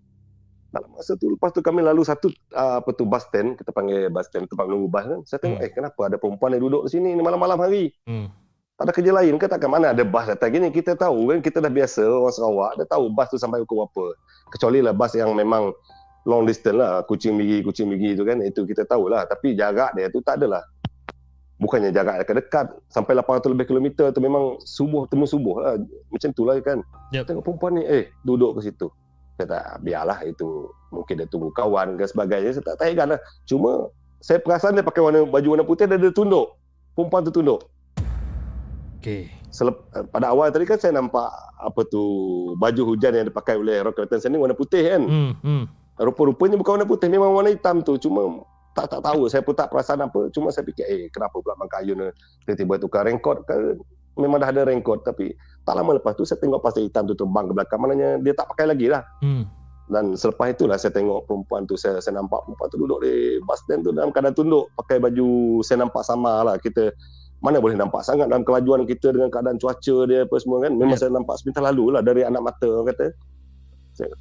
[0.75, 4.11] Dalam masa tu lepas tu kami lalu satu uh, apa tu bus stand, kita panggil
[4.11, 5.19] bus stand tempat menunggu bas kan.
[5.23, 5.65] Saya tengok Hmm.
[5.65, 7.95] eh kenapa ada perempuan yang duduk di sini ni malam-malam hari.
[8.03, 8.27] Hmm.
[8.75, 10.67] Tak ada kerja lain ke takkan mana ada bas datang gini.
[10.67, 14.05] Kita tahu kan kita dah biasa orang Sarawak dah tahu bas tu sampai pukul berapa.
[14.51, 15.71] Kecuali lah bas yang memang
[16.25, 20.09] long distance lah, kucing migi kucing migi tu kan itu kita tahulah tapi jarak dia
[20.09, 20.65] tu tak adalah
[21.55, 25.75] bukannya jarak dekat-dekat sampai 800 lebih kilometer tu memang subuh temu subuh lah.
[26.11, 26.83] Macam tu lah kan.
[27.15, 27.23] Yep.
[27.31, 28.91] tengok perempuan ni eh duduk ke situ.
[29.35, 32.55] Saya tak biarlah itu mungkin dia tunggu kawan ke sebagainya.
[32.55, 33.19] Saya tak tahan lah.
[33.47, 36.55] Cuma saya perasan dia pakai warna baju warna putih dan dia tunduk.
[36.95, 37.67] Perempuan tu tunduk.
[38.99, 39.31] Okay.
[39.53, 42.03] Selep, pada awal tadi kan saya nampak apa tu
[42.59, 45.03] baju hujan yang dipakai oleh Rock Captain ni warna putih kan.
[45.05, 45.63] Hmm, hmm.
[45.95, 47.95] rupa-rupanya bukan warna putih memang warna hitam tu.
[47.95, 48.43] Cuma
[48.75, 49.31] tak tak tahu.
[49.31, 50.27] Saya pun tak perasan apa.
[50.35, 52.11] Cuma saya fikir eh kenapa pula Bang Kayun
[52.43, 53.79] tiba-tiba tukar raincoat kan
[54.15, 55.31] memang dah ada raincoat tapi
[55.63, 57.79] tak lama lepas tu saya tengok plastik hitam tu terbang ke belakang.
[57.79, 59.01] Maknanya dia tak pakai lagi lah.
[59.23, 59.47] Hmm.
[59.85, 63.61] dan selepas itulah saya tengok perempuan tu saya, saya nampak perempuan tu duduk di bus
[63.61, 64.65] stand tu dalam keadaan tunduk.
[64.73, 66.55] Pakai baju saya nampak sama lah.
[66.57, 66.89] Kita
[67.45, 70.73] mana boleh nampak sangat dalam kelajuan kita dengan keadaan cuaca dia apa semua kan.
[70.73, 71.05] Memang Ya.
[71.05, 73.13] saya nampak sebentar lalu lah dari anak mata orang kata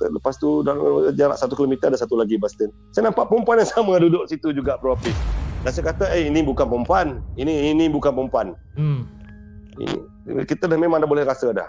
[0.00, 3.70] lepas tu dalam jarak satu kilometer ada satu lagi bus stand saya nampak perempuan yang
[3.70, 5.18] sama duduk situ juga pro-office
[5.64, 9.06] dan saya kata eh ini bukan perempuan ini ini bukan perempuan Hmm.
[9.74, 11.66] ini kita dah memang dah boleh rasa dah.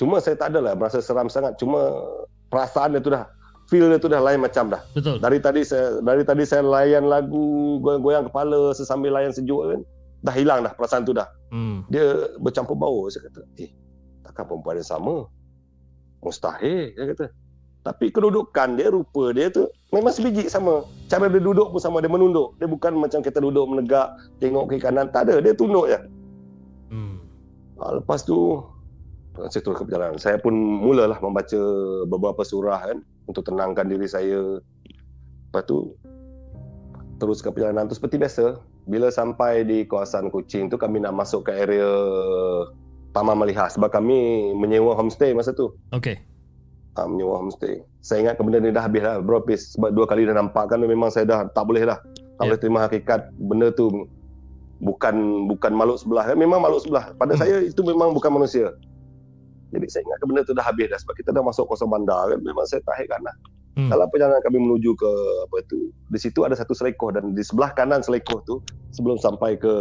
[0.00, 1.60] Cuma saya tak adalah merasa seram sangat.
[1.60, 2.00] Cuma
[2.48, 3.28] perasaan dia tu dah
[3.68, 4.80] feel dia tu dah lain macam dah.
[4.96, 5.20] Betul.
[5.20, 9.80] Dari tadi saya dari tadi saya layan lagu goyang-goyang kepala sesambil layan sejuk kan.
[10.24, 11.28] Dah hilang dah perasaan tu dah.
[11.52, 11.84] Hmm.
[11.92, 13.44] Dia bercampur bau saya kata.
[13.60, 13.70] Eh,
[14.24, 15.28] takkan perempuan yang sama?
[16.22, 17.26] Mustahil saya kata.
[17.82, 20.86] Tapi kedudukan dia, rupa dia tu memang sebiji sama.
[21.10, 22.54] Cara dia duduk pun sama, dia menunduk.
[22.62, 25.10] Dia bukan macam kita duduk menegak, tengok ke kanan.
[25.10, 25.98] Tak ada, dia tunduk je.
[26.94, 27.18] Hmm.
[27.82, 28.62] Ha, lepas tu
[29.34, 30.20] saya terus ke perjalanan.
[30.20, 31.60] Saya pun mulalah membaca
[32.06, 34.62] beberapa surah kan untuk tenangkan diri saya.
[35.50, 35.96] Lepas tu
[37.18, 38.62] terus ke perjalanan tu seperti biasa.
[38.86, 41.86] Bila sampai di kawasan Kuching tu kami nak masuk ke area
[43.14, 45.74] Taman Malihah sebab kami menyewa homestay masa tu.
[45.90, 46.20] Okay.
[46.92, 47.80] Ha, menyewa homestay.
[48.04, 49.72] Saya ingat benda ni dah habis lah bro Pis.
[49.72, 51.96] sebab dua kali dah nampak kan memang saya dah tak boleh dah.
[52.36, 52.52] Tak Ya.
[52.52, 53.88] boleh terima hakikat benda tu
[54.82, 55.14] bukan
[55.48, 57.16] bukan makhluk sebelah kan memang makhluk sebelah.
[57.16, 57.40] Pada Hmm.
[57.40, 58.76] saya itu memang bukan manusia.
[59.72, 62.40] Jadi saya ingat benda tu dah habis dah sebab kita dah masuk kawasan bandar kan
[62.44, 63.36] memang saya tak heran lah.
[63.72, 63.88] Hmm.
[63.88, 65.10] Dalam perjalanan kami menuju ke
[65.48, 68.60] apa tu di situ ada satu selekoh dan di sebelah kanan selekoh tu
[68.92, 69.72] sebelum sampai ke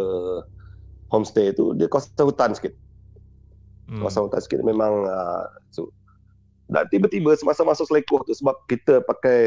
[1.11, 2.71] homestay tu dia kawasan hutan sikit.
[3.91, 3.99] Hmm.
[3.99, 5.43] Kawasan hutan sikit memang uh,
[5.75, 5.91] so,
[6.71, 9.39] dan tiba-tiba semasa masuk selekoh tu sebab kita pakai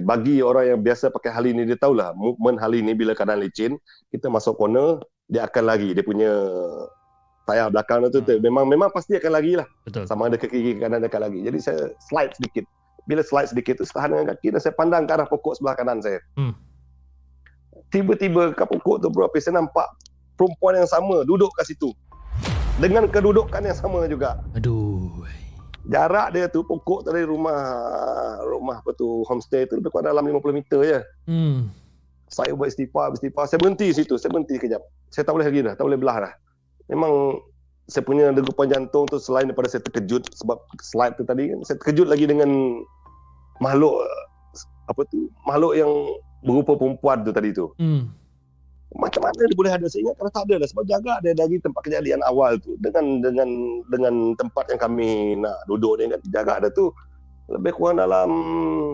[0.00, 3.76] bagi orang yang biasa pakai hal ini dia tahulah movement hal ini bila keadaan licin
[4.08, 4.96] kita masuk corner
[5.30, 5.94] dia akan lari.
[5.94, 6.32] Dia punya
[7.46, 9.68] tayar belakang tu, tu memang memang pasti akan lari lah.
[9.86, 10.04] Betul.
[10.10, 11.40] sama ada ke kiri ke kanan dia akan lari.
[11.46, 11.80] Jadi saya
[12.10, 12.66] slide sedikit.
[13.04, 16.02] Bila slide sedikit tu setahan dengan kaki dan saya pandang ke arah pokok sebelah kanan
[16.02, 16.20] saya.
[16.36, 16.52] Hmm.
[17.90, 19.88] tiba-tiba kat pokok tu bro saya nampak
[20.38, 21.94] perempuan yang sama duduk kat situ.
[22.80, 24.40] Dengan kedudukan yang sama juga.
[24.56, 24.99] Aduh.
[25.88, 27.60] Jarak dia tu pokok dari rumah
[28.44, 31.00] rumah apa tu homestay tu lebih kurang dalam 50 meter je.
[31.24, 31.72] Hmm.
[32.30, 33.50] Saya buat istighfar, istighfar.
[33.50, 34.14] Saya berhenti situ.
[34.14, 34.82] Saya berhenti kejap.
[35.10, 35.74] Saya tak boleh lagi dah.
[35.74, 36.32] Tak boleh belah dah.
[36.86, 37.42] Memang
[37.90, 41.58] saya punya degupan jantung tu selain daripada saya terkejut sebab slide tu tadi kan.
[41.66, 42.50] Saya terkejut lagi dengan
[43.58, 44.06] makhluk
[44.86, 45.90] apa tu makhluk yang
[46.46, 47.66] berupa perempuan tu tadi tu.
[47.82, 48.14] Hmm.
[48.98, 49.86] Macam mana dia boleh ada?
[49.86, 50.68] Saya ingat kalau tak ada lah.
[50.70, 52.74] Sebab jaga dia dari tempat kejadian awal tu.
[52.82, 53.48] Dengan dengan
[53.86, 56.20] dengan tempat yang kami nak duduk ni kan.
[56.34, 56.90] Jaga dia tu
[57.50, 58.30] lebih kurang dalam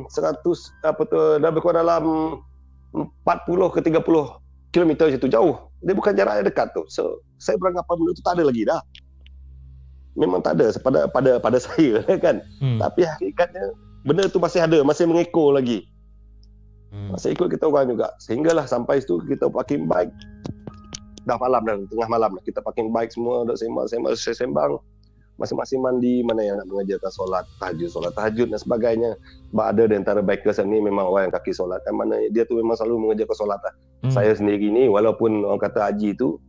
[0.08, 0.40] 100,
[0.80, 2.04] apa tu, lebih kurang dalam
[2.96, 4.00] 40 ke 30
[4.72, 5.68] kilometer situ jauh.
[5.84, 6.88] Dia bukan jarak yang dekat tu.
[6.88, 8.80] So, saya beranggapan benda tu tak ada lagi dah.
[10.16, 12.40] Memang tak ada pada pada pada saya kan.
[12.60, 12.80] Hmm.
[12.80, 13.76] Tapi hakikatnya
[14.08, 15.84] benda tu masih ada, masih mengekor lagi.
[16.96, 17.12] Hmm.
[17.12, 18.16] Masih ikut kita orang juga.
[18.16, 20.08] Sehinggalah sampai situ kita parking bike.
[21.28, 22.42] Dah malam dah, tengah malam dah.
[22.48, 24.80] Kita parking bike semua, dah sembang, sembang, saya sembang.
[25.36, 29.10] Masing-masing mandi, mana yang nak mengerjakan solat tahajud, solat tahajud dan sebagainya.
[29.52, 31.84] Sebab ada di antara bikers ni memang orang yang kaki solat.
[31.84, 33.74] Kan mana dia tu memang selalu mengerjakan solat lah.
[34.08, 34.12] Hmm.
[34.16, 36.40] Saya sendiri ni, walaupun orang kata haji tu,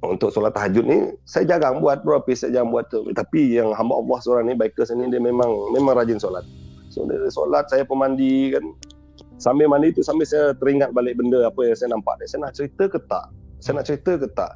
[0.00, 4.00] untuk solat tahajud ni saya jarang buat bro saya jarang buat tu tapi yang hamba
[4.00, 6.40] Allah seorang ni bikers ni dia memang memang rajin solat
[6.88, 8.64] so dia solat saya pun mandi kan
[9.40, 12.54] sambil mandi tu sambil saya teringat balik benda apa yang saya nampak dia saya nak
[12.54, 13.26] cerita ke tak?
[13.60, 14.52] Saya nak cerita ke tak?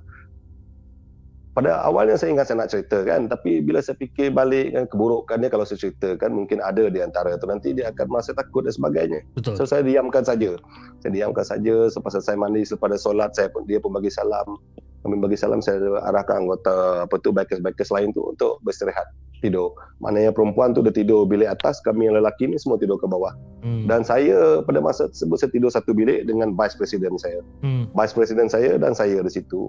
[1.54, 5.48] Pada awalnya saya ingat saya nak cerita kan tapi bila saya fikir balik kan keburukannya
[5.48, 7.46] kalau saya ceritakan mungkin ada di antara tu.
[7.46, 9.22] Nanti dia akan merasa takut dan sebagainya.
[9.38, 9.54] Betul.
[9.56, 10.58] so saya diamkan saja.
[11.00, 14.58] Saya diamkan saja selepas saya mandi selepas solat saya pun dia pun bagi salam.
[15.06, 15.78] Kami bagi salam saya
[16.10, 19.06] arahkan anggota apa tu bikers-bikers lain tu untuk beristirahat
[19.44, 23.04] tidur maknanya perempuan tu dia tidur bilik atas kami yang lelaki ni semua tidur ke
[23.04, 23.84] bawah Hmm.
[23.84, 27.84] dan saya pada masa tersebut saya tidur satu bilik dengan vice president saya Hmm.
[27.92, 29.68] vice president saya dan saya di situ.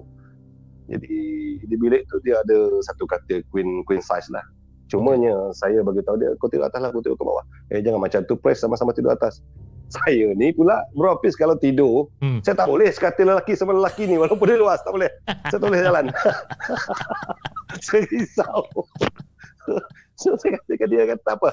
[0.85, 1.17] Jadi
[1.65, 4.43] di bilik tu dia ada satu katil queen queen size lah.
[4.85, 7.41] Cumanya saya bagi tahu dia kau tidur atas lah, kau tidur ke bawah.
[7.73, 9.41] Eh jangan macam tu press sama-sama tidur atas.
[9.87, 12.37] Saya ni pula bro Hafiz kalau tidur, Hmm.
[12.43, 15.09] saya tak boleh sekatil lelaki sama lelaki ni walaupun dia luas tak boleh.
[15.49, 16.05] Saya tak boleh jalan.
[17.89, 18.61] saya risau.
[20.19, 21.49] so saya kata ke dia kata apa?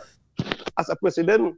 [0.75, 1.57] As a president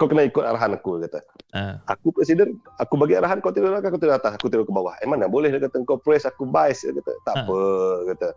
[0.00, 1.20] kau kena ikut arahan aku dia kata
[1.52, 1.76] Ah.
[1.84, 4.96] aku presiden, aku bagi arahan kau tidur atas, kau tidur atas, aku tidur ke bawah.
[4.98, 7.12] Eh mana boleh dia kata kau press aku vice dia kata.
[7.28, 7.40] Tak Ha.
[7.44, 7.58] apa
[8.08, 8.28] kata.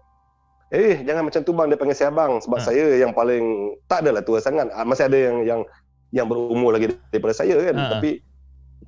[0.75, 2.65] Eh jangan macam tu bang dia panggil saya abang sebab Ha.
[2.67, 4.67] saya yang paling tak adalah tua sangat.
[4.83, 5.61] Masih ada yang yang
[6.11, 7.75] yang berumur lagi daripada saya kan.
[7.79, 7.87] Ha.
[7.95, 8.19] Tapi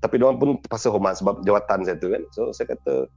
[0.04, 2.22] tapi dia pun terpaksa hormat sebab jawatan saya tu kan.
[2.36, 3.08] So saya kata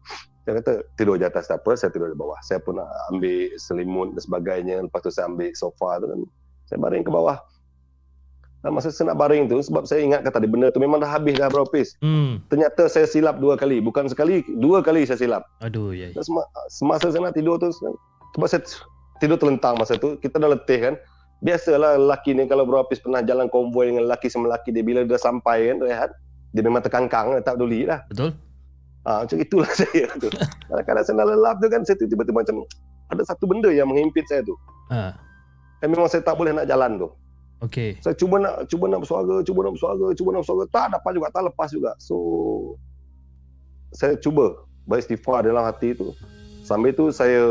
[0.45, 2.41] saya kata tidur di atas tak apa, saya tidur di bawah.
[2.41, 4.77] Saya pun nak ambil selimut dan sebagainya.
[4.81, 6.21] Lepas tu saya ambil sofa tu kan.
[6.65, 7.37] Saya baring ke bawah.
[8.61, 11.37] Dan masa saya nak baring tu sebab saya ingat kata benda tu memang dah habis
[11.37, 11.97] dah Hafiz.
[12.05, 12.45] Hmm.
[12.53, 13.81] Ternyata saya silap dua kali.
[13.81, 15.49] Bukan sekali, dua kali saya silap.
[15.65, 16.13] Aduh, ya.
[16.13, 17.73] Dan sema- semasa saya nak tidur tu,
[18.37, 18.61] sebab saya
[19.17, 20.95] tidur terlentang masa tu, kita dah letih kan.
[21.41, 25.17] Biasalah lelaki ni kalau Hafiz pernah jalan konvoi dengan lelaki sama lelaki dia bila dia
[25.17, 26.11] sampai kan rehat,
[26.53, 28.05] dia memang terkangkang tak peduli lah.
[28.13, 28.37] Betul?
[29.09, 30.29] Ha, macam itulah saya tu.
[30.69, 32.57] Kadang-kadang saya nak lelap tu kan, saya tu tiba-tiba macam
[33.11, 34.55] ada satu benda yang menghimpit saya tu.
[34.93, 35.17] Ha.
[35.81, 37.09] Dan memang saya tak boleh nak jalan tu.
[37.61, 38.01] Okey.
[38.01, 41.27] Saya cuba nak cuba nak bersuara, cuba nak bersuara, cuba nak bersuara, tak dapat juga,
[41.29, 41.93] tak lepas juga.
[42.01, 42.17] So
[43.93, 46.17] saya cuba beristighfar dalam hati tu.
[46.65, 47.43] Sambil tu saya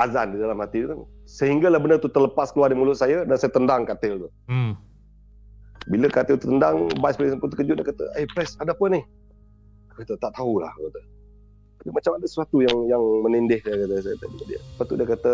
[0.00, 1.06] azan di dalam hati tu.
[1.28, 4.28] Sehinggalah benda tu terlepas keluar dari mulut saya dan saya tendang katil tu.
[4.50, 4.74] Hmm.
[5.86, 9.02] Bila katil tu tendang, vice president pun terkejut dia kata, "Eh, Pres, ada apa ni?"
[9.92, 11.00] Kata, "Tak tahulah," aku kata.
[11.82, 14.60] Tapi macam ada sesuatu yang yang menindih dia kata saya kata dia.
[14.62, 15.32] Lepas tu dia kata,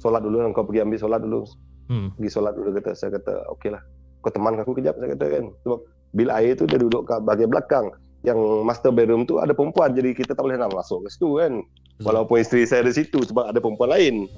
[0.00, 1.44] "Solat dulu lah, kau pergi ambil solat dulu."
[1.90, 2.08] Hmm.
[2.16, 3.82] pergi solat dulu kata saya kata okeylah
[4.22, 5.78] kau temankan aku kejap saya kata kan sebab
[6.14, 7.90] bil air tu dia duduk kat bahagian belakang
[8.22, 11.60] yang master bedroom tu ada perempuan jadi kita tak boleh nak masuk ke situ kan
[12.06, 14.30] walaupun isteri saya ada situ sebab ada perempuan lain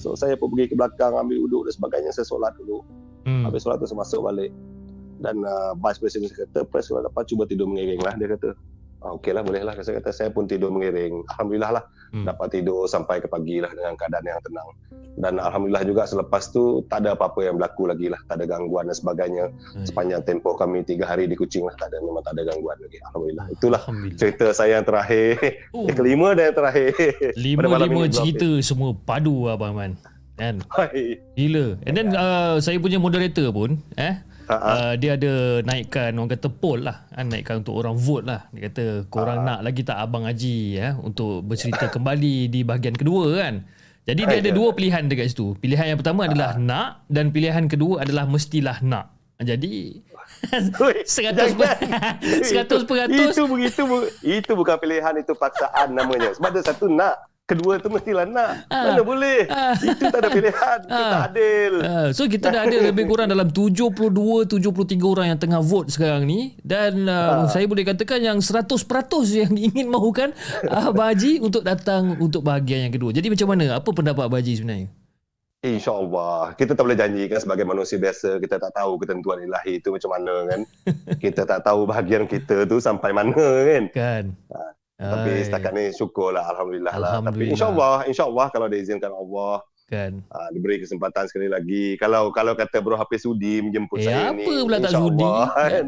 [0.00, 2.82] so saya pun pergi ke belakang ambil uduk dan sebagainya saya solat dulu
[3.28, 3.44] Hmm.
[3.44, 4.48] habis solat tu saya masuk balik
[5.20, 8.56] dan uh, vice president saya kata pres kalau dapat cuba tidur mengiring lah dia kata
[9.02, 9.74] ah, okeylah boleh lah.
[9.80, 11.22] Saya kata saya pun tidur mengiring.
[11.34, 11.84] Alhamdulillah lah.
[12.08, 12.24] Hmm.
[12.24, 14.68] dapat tidur sampai ke pagi lah dengan keadaan yang tenang.
[15.18, 18.16] Dan alhamdulillah juga selepas tu tak ada apa-apa yang berlaku lagi lah.
[18.32, 19.52] Tak ada gangguan dan sebagainya.
[19.52, 19.84] Hmm.
[19.84, 22.96] sepanjang tempoh kami tiga hari di Kuching lah tak ada memang tak ada gangguan lagi.
[23.12, 23.46] Alhamdulillah.
[23.52, 24.20] Itulah Alhamdulillah.
[24.24, 25.36] cerita saya yang terakhir.
[25.76, 26.92] Oh, yang kelima dan yang terakhir.
[27.36, 29.92] Lima-lima ini, cerita semua padu Abang Man.
[30.38, 30.62] Kan?
[30.70, 31.18] Hai.
[31.36, 31.76] Gila.
[31.84, 36.80] And then uh, saya punya moderator pun eh Uh, dia ada naikkan orang kata poll
[36.80, 37.04] lah.
[37.12, 38.48] Kan naikkan untuk orang vote lah.
[38.48, 43.36] Dia kata korang nak lagi tak Abang Haji eh untuk bercerita kembali di bahagian kedua
[43.36, 43.68] kan?
[44.08, 45.52] Jadi dia ada Hai, dua pilihan dekat situ.
[45.60, 49.12] Pilihan yang pertama adalah nak dan pilihan kedua adalah mestilah nak.
[49.36, 50.00] Jadi
[50.80, 51.76] Oi, Seratus jangan.
[52.48, 53.32] Seratus Itu- peratus.
[53.36, 56.32] Itu begitu bu- itu bukan pilihan itu paksaan namanya.
[56.32, 58.68] Sebab ada satu nak, kedua tu mestilah nak.
[58.68, 58.92] Ah.
[58.92, 59.48] Mana boleh?
[59.48, 59.72] Ah.
[59.72, 60.78] Itu tak ada pilihan.
[60.84, 61.10] Itu Ah.
[61.10, 61.72] tak adil.
[61.80, 66.28] Uh, so kita dah ada lebih kurang dalam 72 73 orang yang tengah vote sekarang
[66.28, 68.76] ni dan uh, saya boleh katakan yang 100%
[69.32, 70.36] yang ingin mahukan
[70.68, 73.10] uh, Abang Haji untuk datang untuk bahagian yang kedua.
[73.16, 73.80] Jadi macam mana?
[73.80, 74.88] Apa pendapat Abang Haji sebenarnya?
[75.58, 76.54] InsyaAllah.
[76.54, 78.38] Kita tak boleh janjikan sebagai manusia biasa.
[78.38, 80.60] Kita tak tahu ketentuan ilahi itu macam mana kan.
[81.24, 83.34] kita tak tahu bahagian kita tu sampai mana
[83.66, 83.84] kan.
[83.90, 84.24] Kan?
[84.98, 86.42] Tapi setakat ni syukurlah.
[86.42, 87.22] Alhamdulillah, lah.
[87.22, 87.30] Alhamdulillah.
[87.30, 90.12] Tapi insyaAllah, insyaAllah kalau diizinkan Allah, kan.
[90.26, 91.94] uh, diberi kesempatan sekali lagi.
[92.02, 94.66] Kalau kalau kata Bro Hafiz sudi menjemput Eh saya apa ni.
[94.66, 95.30] pula tak sudi?
[95.54, 95.86] Kan?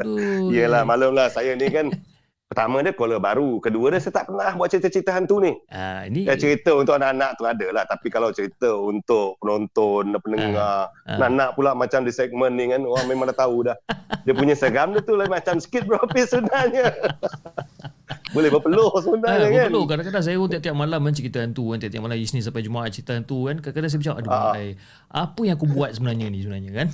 [0.00, 0.48] Aduh.
[0.48, 1.92] Yelah, maklumlah saya ni kan
[2.48, 3.60] Pertama dia caller baru.
[3.60, 5.52] Kedua dia saya tak pernah buat cerita-cerita hantu ni.
[5.68, 7.84] Ah ini Ya, cerita untuk anak-anak tu ada lah.
[7.84, 11.18] Tapi kalau cerita untuk penonton, pendengar, ah.
[11.20, 13.76] nak-nak pula macam di segmen ni kan, orang memang dah tahu dah.
[14.24, 16.88] Dia punya Instagram dia tu lah macam sikit berapa sebenarnya.
[18.28, 19.66] Boleh berpeluh sebenarnya Ah, kan.
[19.66, 22.90] perlu kadang-kadang saya pun tiap-tiap malam kan cerita hantu kan tiap-tiap malam Isnin sampai Jumaat
[22.90, 24.52] cerita hantu kan kadang-kadang saya macam aduh Ah.
[24.52, 24.70] ah.
[25.24, 26.88] apa yang aku buat sebenarnya ni sebenarnya kan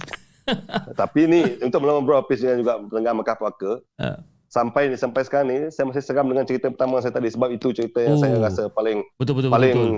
[0.95, 4.21] Tapi ni untuk melawan Bro Hafiz dengan juga pendengar Mekah Puaka, Ah.
[4.47, 7.73] sampai ni sampai sekarang ni saya masih seram dengan cerita pertama saya tadi sebab itu
[7.73, 8.21] cerita yang Oh.
[8.21, 9.91] saya rasa paling Betul betul paling betul.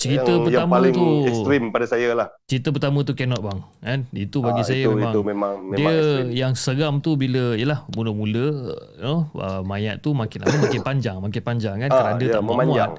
[0.00, 2.28] Cerita yang, yang pertama paling tu ekstrim pada saya lah.
[2.42, 3.58] cerita pertama tu cannot bang.
[3.78, 3.98] Kan?
[4.10, 6.26] Itu bagi Ah, saya itu, memang itu memang memang dia ekstrim.
[6.32, 8.46] yang seram tu bila yalah mula-mula
[8.96, 12.32] you know, uh, mayat tu makin lama makin panjang makin panjang kan Ah, keranda ya,
[12.32, 12.90] tak muat memanjang.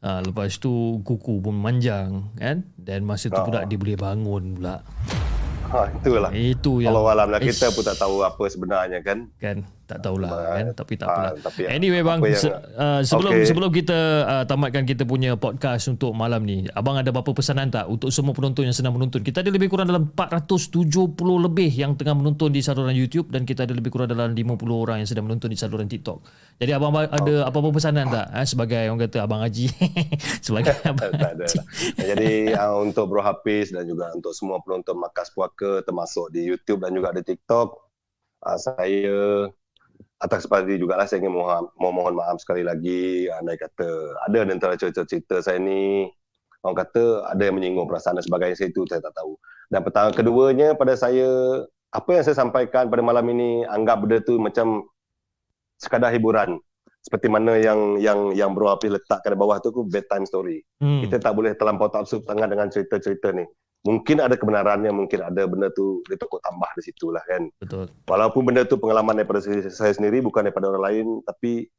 [0.00, 3.44] uh, lepas tu kuku pun memanjang kan dan masa tu Ah.
[3.44, 4.82] pula dia boleh bangun pula
[5.64, 6.32] Ha, itulah.
[6.32, 9.28] itu yang Allah alam lah kita pun tak tahu apa sebenarnya kan.
[9.38, 12.52] kan tak tahulah Ah, kan tapi tak Ah, apalah tapi Anyway bang, apa yang- se-
[12.76, 13.46] uh, sebelum Okey.
[13.46, 17.84] sebelum kita uh, tamatkan kita punya podcast untuk malam ni, abang ada apa-apa pesanan tak
[17.84, 19.20] untuk semua penonton yang sedang menonton?
[19.20, 21.08] Kita ada lebih kurang dalam 470
[21.40, 25.00] lebih yang tengah menonton di saluran YouTube dan kita ada lebih kurang dalam 50 orang
[25.00, 26.20] yang sedang menonton di saluran TikTok.
[26.58, 27.08] Jadi abang ada
[27.42, 29.66] apa-apa pesanan tak eh, sebagai orang kata abang Haji
[30.46, 31.58] sebagai abang tak ada Haji.
[31.96, 36.82] Jadi uh, untuk Bro Hafiz dan juga untuk semua penonton Markas Puaka termasuk di YouTube
[36.82, 37.68] dan juga di TikTok,
[38.42, 39.48] uh, saya
[40.18, 43.86] atas kesempatan juga lah saya ingin mohon, mohon maaf sekali lagi andai kata
[44.26, 46.10] ada di antara cerita-cerita saya ni
[46.66, 49.38] orang kata ada yang menyinggung perasaan dan sebagainya saya itu saya tak tahu.
[49.70, 51.28] Dan pertama keduanya pada saya
[51.94, 54.84] apa yang saya sampaikan pada malam ini anggap benda tu macam
[55.78, 56.58] sekadar hiburan
[56.98, 61.02] seperti mana yang yang yang Bro Hafiz letakkan di bawah tu ku bedtime story Hmm.
[61.02, 63.46] kita tak boleh terlampau taksub sangat dengan cerita-cerita ni.
[63.86, 67.46] Mungkin ada kebenarannya, mungkin ada benda tu dia takut tambah di situ lah kan.
[67.62, 67.86] Betul.
[68.10, 71.70] Walaupun benda tu pengalaman daripada saya, sendiri, bukan daripada orang lain, tapi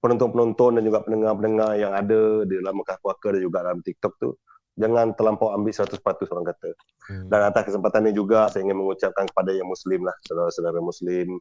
[0.00, 4.32] penonton-penonton dan juga pendengar-pendengar yang ada di dalam Mekah Puaka dan juga dalam TikTok tu,
[4.80, 6.00] jangan terlampau ambil 100%
[6.32, 6.70] orang kata.
[7.12, 7.26] Hmm.
[7.28, 11.36] Dan atas kesempatan ini juga, saya ingin mengucapkan kepada yang Muslim lah, saudara-saudara Muslim,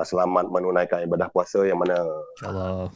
[0.00, 2.00] selamat menunaikan ibadah puasa yang mana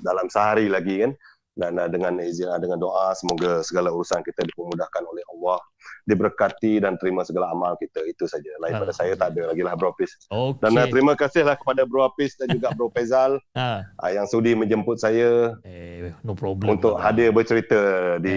[0.00, 1.12] dalam sehari lagi kan
[1.54, 5.58] dan uh, dengan izin uh, dengan doa semoga segala urusan kita dipermudahkan oleh Allah
[6.04, 9.78] diberkati dan terima segala amal kita itu saja lain pada saya tak ada lagi lah
[9.78, 10.58] Bro Hafiz Okey.
[10.60, 13.70] dan uh, terima kasihlah kepada Bro Hafiz dan juga Bro Ha.
[14.02, 16.78] uh, yang sudi menjemput saya Eh, no problem.
[16.78, 17.04] untuk abang.
[17.10, 17.78] hadir bercerita
[18.18, 18.36] di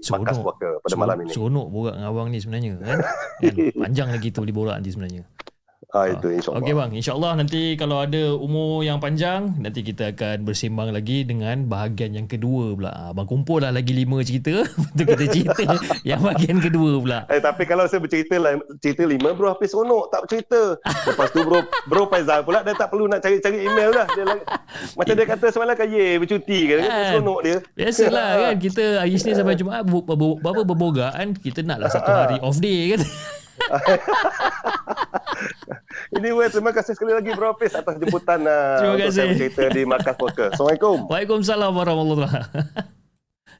[0.00, 0.24] Seronok.
[0.24, 2.86] Markas Puaka pada malam ini Seronok borak dengan abang ni sebenarnya kan.
[3.42, 3.54] kan?
[3.76, 5.22] Panjang lagi tu boleh borak nanti sebenarnya.
[5.96, 10.44] Ah, itu insyaAllah Okey bang, insyaAllah nanti kalau ada umur yang panjang, nanti kita akan
[10.44, 12.90] bersembang lagi dengan bahagian yang kedua pula.
[12.90, 14.62] Ah, Abang kumpul lah lagi lima cerita,
[14.96, 15.64] tu kita cerita
[16.08, 17.18] yang bahagian kedua pula.
[17.26, 20.76] Eh tapi kalau saya bercerita lah, cerita lima Bro Hafiz seronok tak bercerita.
[21.06, 24.06] Lepas tu Bro Bro Faizal pula dia tak perlu nak cari-cari email lah.
[24.08, 24.42] Dia lagi,
[24.94, 26.78] macam dia kata semalam kan ye bercuti Kan.
[27.10, 27.56] seronok dia.
[27.72, 32.10] Biasalah kan, kita hari Isnin sampai Jumaat ber- ber- berapa berboga kan, kita naklah satu
[32.10, 33.00] hari off day kan.
[36.16, 39.16] Ini well, terima kasih sekali lagi Bro Hafiz atas jemputan uh, Terima untuk kasih.
[39.16, 40.48] saya bercerita di Markas Poker.
[40.54, 40.96] Assalamualaikum.
[41.10, 42.40] Waalaikumsalam warahmatullahi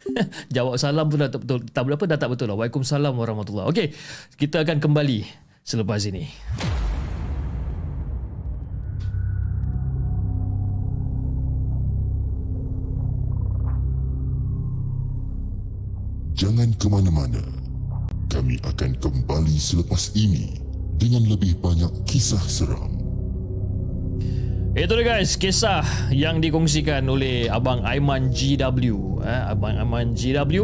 [0.54, 1.58] Jawab salam tu dah tak betul.
[1.66, 2.56] Tak berapa dah tak betul lah.
[2.56, 3.86] Waalaikumsalam warahmatullahi Okey,
[4.38, 5.26] kita akan kembali
[5.66, 6.30] selepas ini.
[16.36, 17.40] Jangan ke mana-mana.
[18.46, 20.54] Kami akan kembali selepas ini
[21.02, 22.94] dengan lebih banyak kisah seram.
[24.70, 25.82] Itu dia guys, kisah
[26.14, 28.94] yang dikongsikan oleh Abang Aiman GW.
[29.26, 30.62] Eh, Abang Aiman GW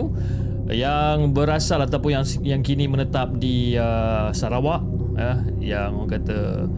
[0.70, 4.86] yang berasal ataupun yang yang kini menetap di uh, Sarawak.
[5.18, 6.70] Eh, yang orang kata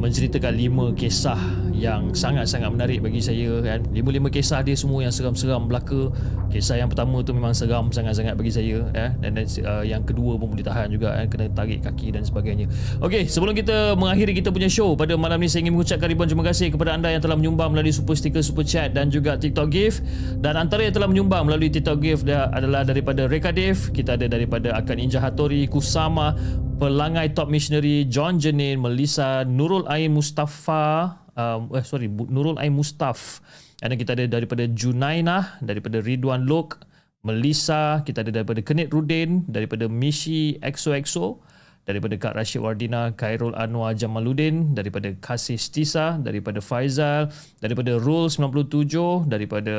[0.00, 3.84] menceritakan lima kisah yang sangat-sangat menarik bagi saya kan.
[3.92, 6.08] Lima-lima kisah dia semua yang seram-seram belaka.
[6.48, 10.56] Kisah yang pertama tu memang seram sangat-sangat bagi saya eh dan, uh, yang kedua pun
[10.56, 12.66] boleh tahan juga eh kena tarik kaki dan sebagainya.
[13.04, 16.48] Okey, sebelum kita mengakhiri kita punya show pada malam ni saya ingin mengucapkan ribuan terima
[16.48, 20.00] kasih kepada anda yang telah menyumbang melalui super sticker, super chat dan juga TikTok gift
[20.40, 24.24] dan antara yang telah menyumbang melalui TikTok gift dia adalah daripada Reka Dev, kita ada
[24.30, 26.32] daripada Akan Inja Hattori, Kusama,
[26.80, 33.44] Pelangai Top Missionary, John Jenin, Melissa, Nurul Ain Mustafa, um, eh sorry, Nurul Ain Mustaf.
[33.78, 36.80] Dan kita ada daripada Junainah, daripada Ridwan Lok,
[37.26, 41.44] Melissa, kita ada daripada Kenit Rudin, daripada Mishi XOXO,
[41.86, 47.30] daripada Kak Rashid Wardina, Khairul Anwar Jamaluddin, daripada Kasih Stisa, daripada Faizal,
[47.62, 49.74] daripada Rule 97, daripada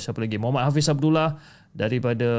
[0.00, 0.40] siapa lagi?
[0.40, 1.36] Muhammad Hafiz Abdullah,
[1.74, 2.30] daripada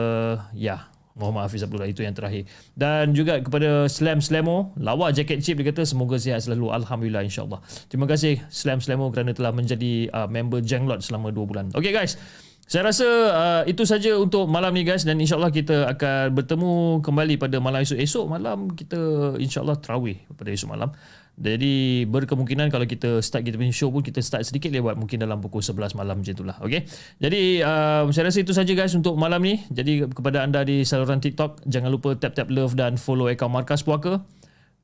[0.55, 2.43] ya, Muhammad Hafiz Abdullah itu yang terakhir.
[2.75, 7.63] Dan juga kepada Slam Slamo, lawa jacket chip dia kata semoga sihat selalu alhamdulillah insyaallah.
[7.87, 11.65] Terima kasih Slam Slamo kerana telah menjadi uh, member Jenglot selama 2 bulan.
[11.71, 12.19] Okay guys.
[12.65, 17.37] Saya rasa uh, itu saja untuk malam ni guys dan insyaallah kita akan bertemu kembali
[17.37, 18.01] pada malam esok.
[18.01, 18.97] Esok malam kita
[19.37, 20.89] insyaallah tarawih pada esok malam.
[21.35, 25.43] Jadi berkemungkinan kalau kita start kita punya show pun kita start sedikit lewat mungkin dalam
[25.43, 26.55] pukul 11 malam macam itulah.
[26.63, 26.87] Okay.
[27.19, 29.59] Jadi uh, saya rasa itu saja guys untuk malam ni.
[29.67, 34.23] Jadi kepada anda di saluran TikTok jangan lupa tap-tap love dan follow akaun Markas Puaka.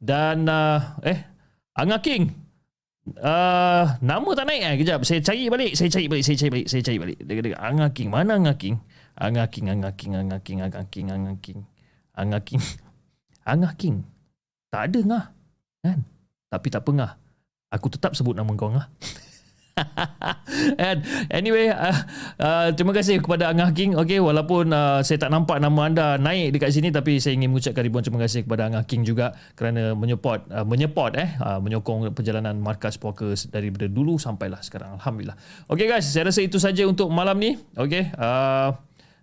[0.02, 1.24] Dan uh, eh
[1.78, 2.52] Anga King
[3.02, 6.68] Uh, nama tak naik eh Kejap Saya cari balik Saya cari balik Saya cari balik
[6.70, 8.78] Saya cari balik Dekat-dekat Anga King Mana Anga King
[9.18, 11.60] Anga King Anga King Anga King Anga King Anga King
[12.14, 12.62] Anga King
[13.52, 14.06] Anga King
[14.70, 15.26] Tak ada ngah
[15.82, 16.00] Kan
[16.52, 17.12] Tapi tak apa ngah
[17.72, 18.92] Aku tetap sebut nama kau ngah
[20.92, 21.98] And anyway, uh,
[22.38, 23.96] uh, terima kasih kepada Angah King.
[23.98, 27.84] Okay, walaupun uh, saya tak nampak nama anda naik dekat sini, tapi saya ingin mengucapkan
[27.84, 32.60] ribuan terima kasih kepada Angah King juga kerana menyupport, uh, menyupport eh, uh, menyokong perjalanan
[32.60, 35.00] Markas Poker daripada dulu sampailah sekarang.
[35.00, 35.38] Alhamdulillah.
[35.72, 37.58] Okay guys, saya rasa itu saja untuk malam ni.
[37.74, 38.76] Okay, uh,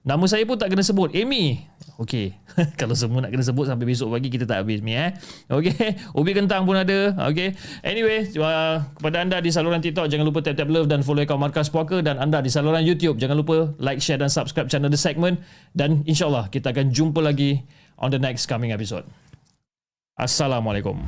[0.08, 1.12] Nama saya pun tak kena sebut.
[1.12, 1.68] Amy.
[1.98, 2.30] Okay
[2.80, 5.18] Kalau semua nak kena sebut Sampai besok pagi Kita tak habis ni eh.
[5.50, 7.10] Okay Ubi kentang pun ada.
[7.26, 11.42] Okay Anyway uh, Kepada anda di saluran TikTok Jangan lupa tap-tap love Dan follow akaun
[11.42, 11.98] Markas Puaka.
[11.98, 15.42] Dan anda di saluran YouTube Jangan lupa Like, share dan subscribe channel The Segment.
[15.74, 17.66] Dan insyaAllah Kita akan jumpa lagi
[17.98, 19.02] On the next coming episode.
[20.14, 21.02] Assalamualaikum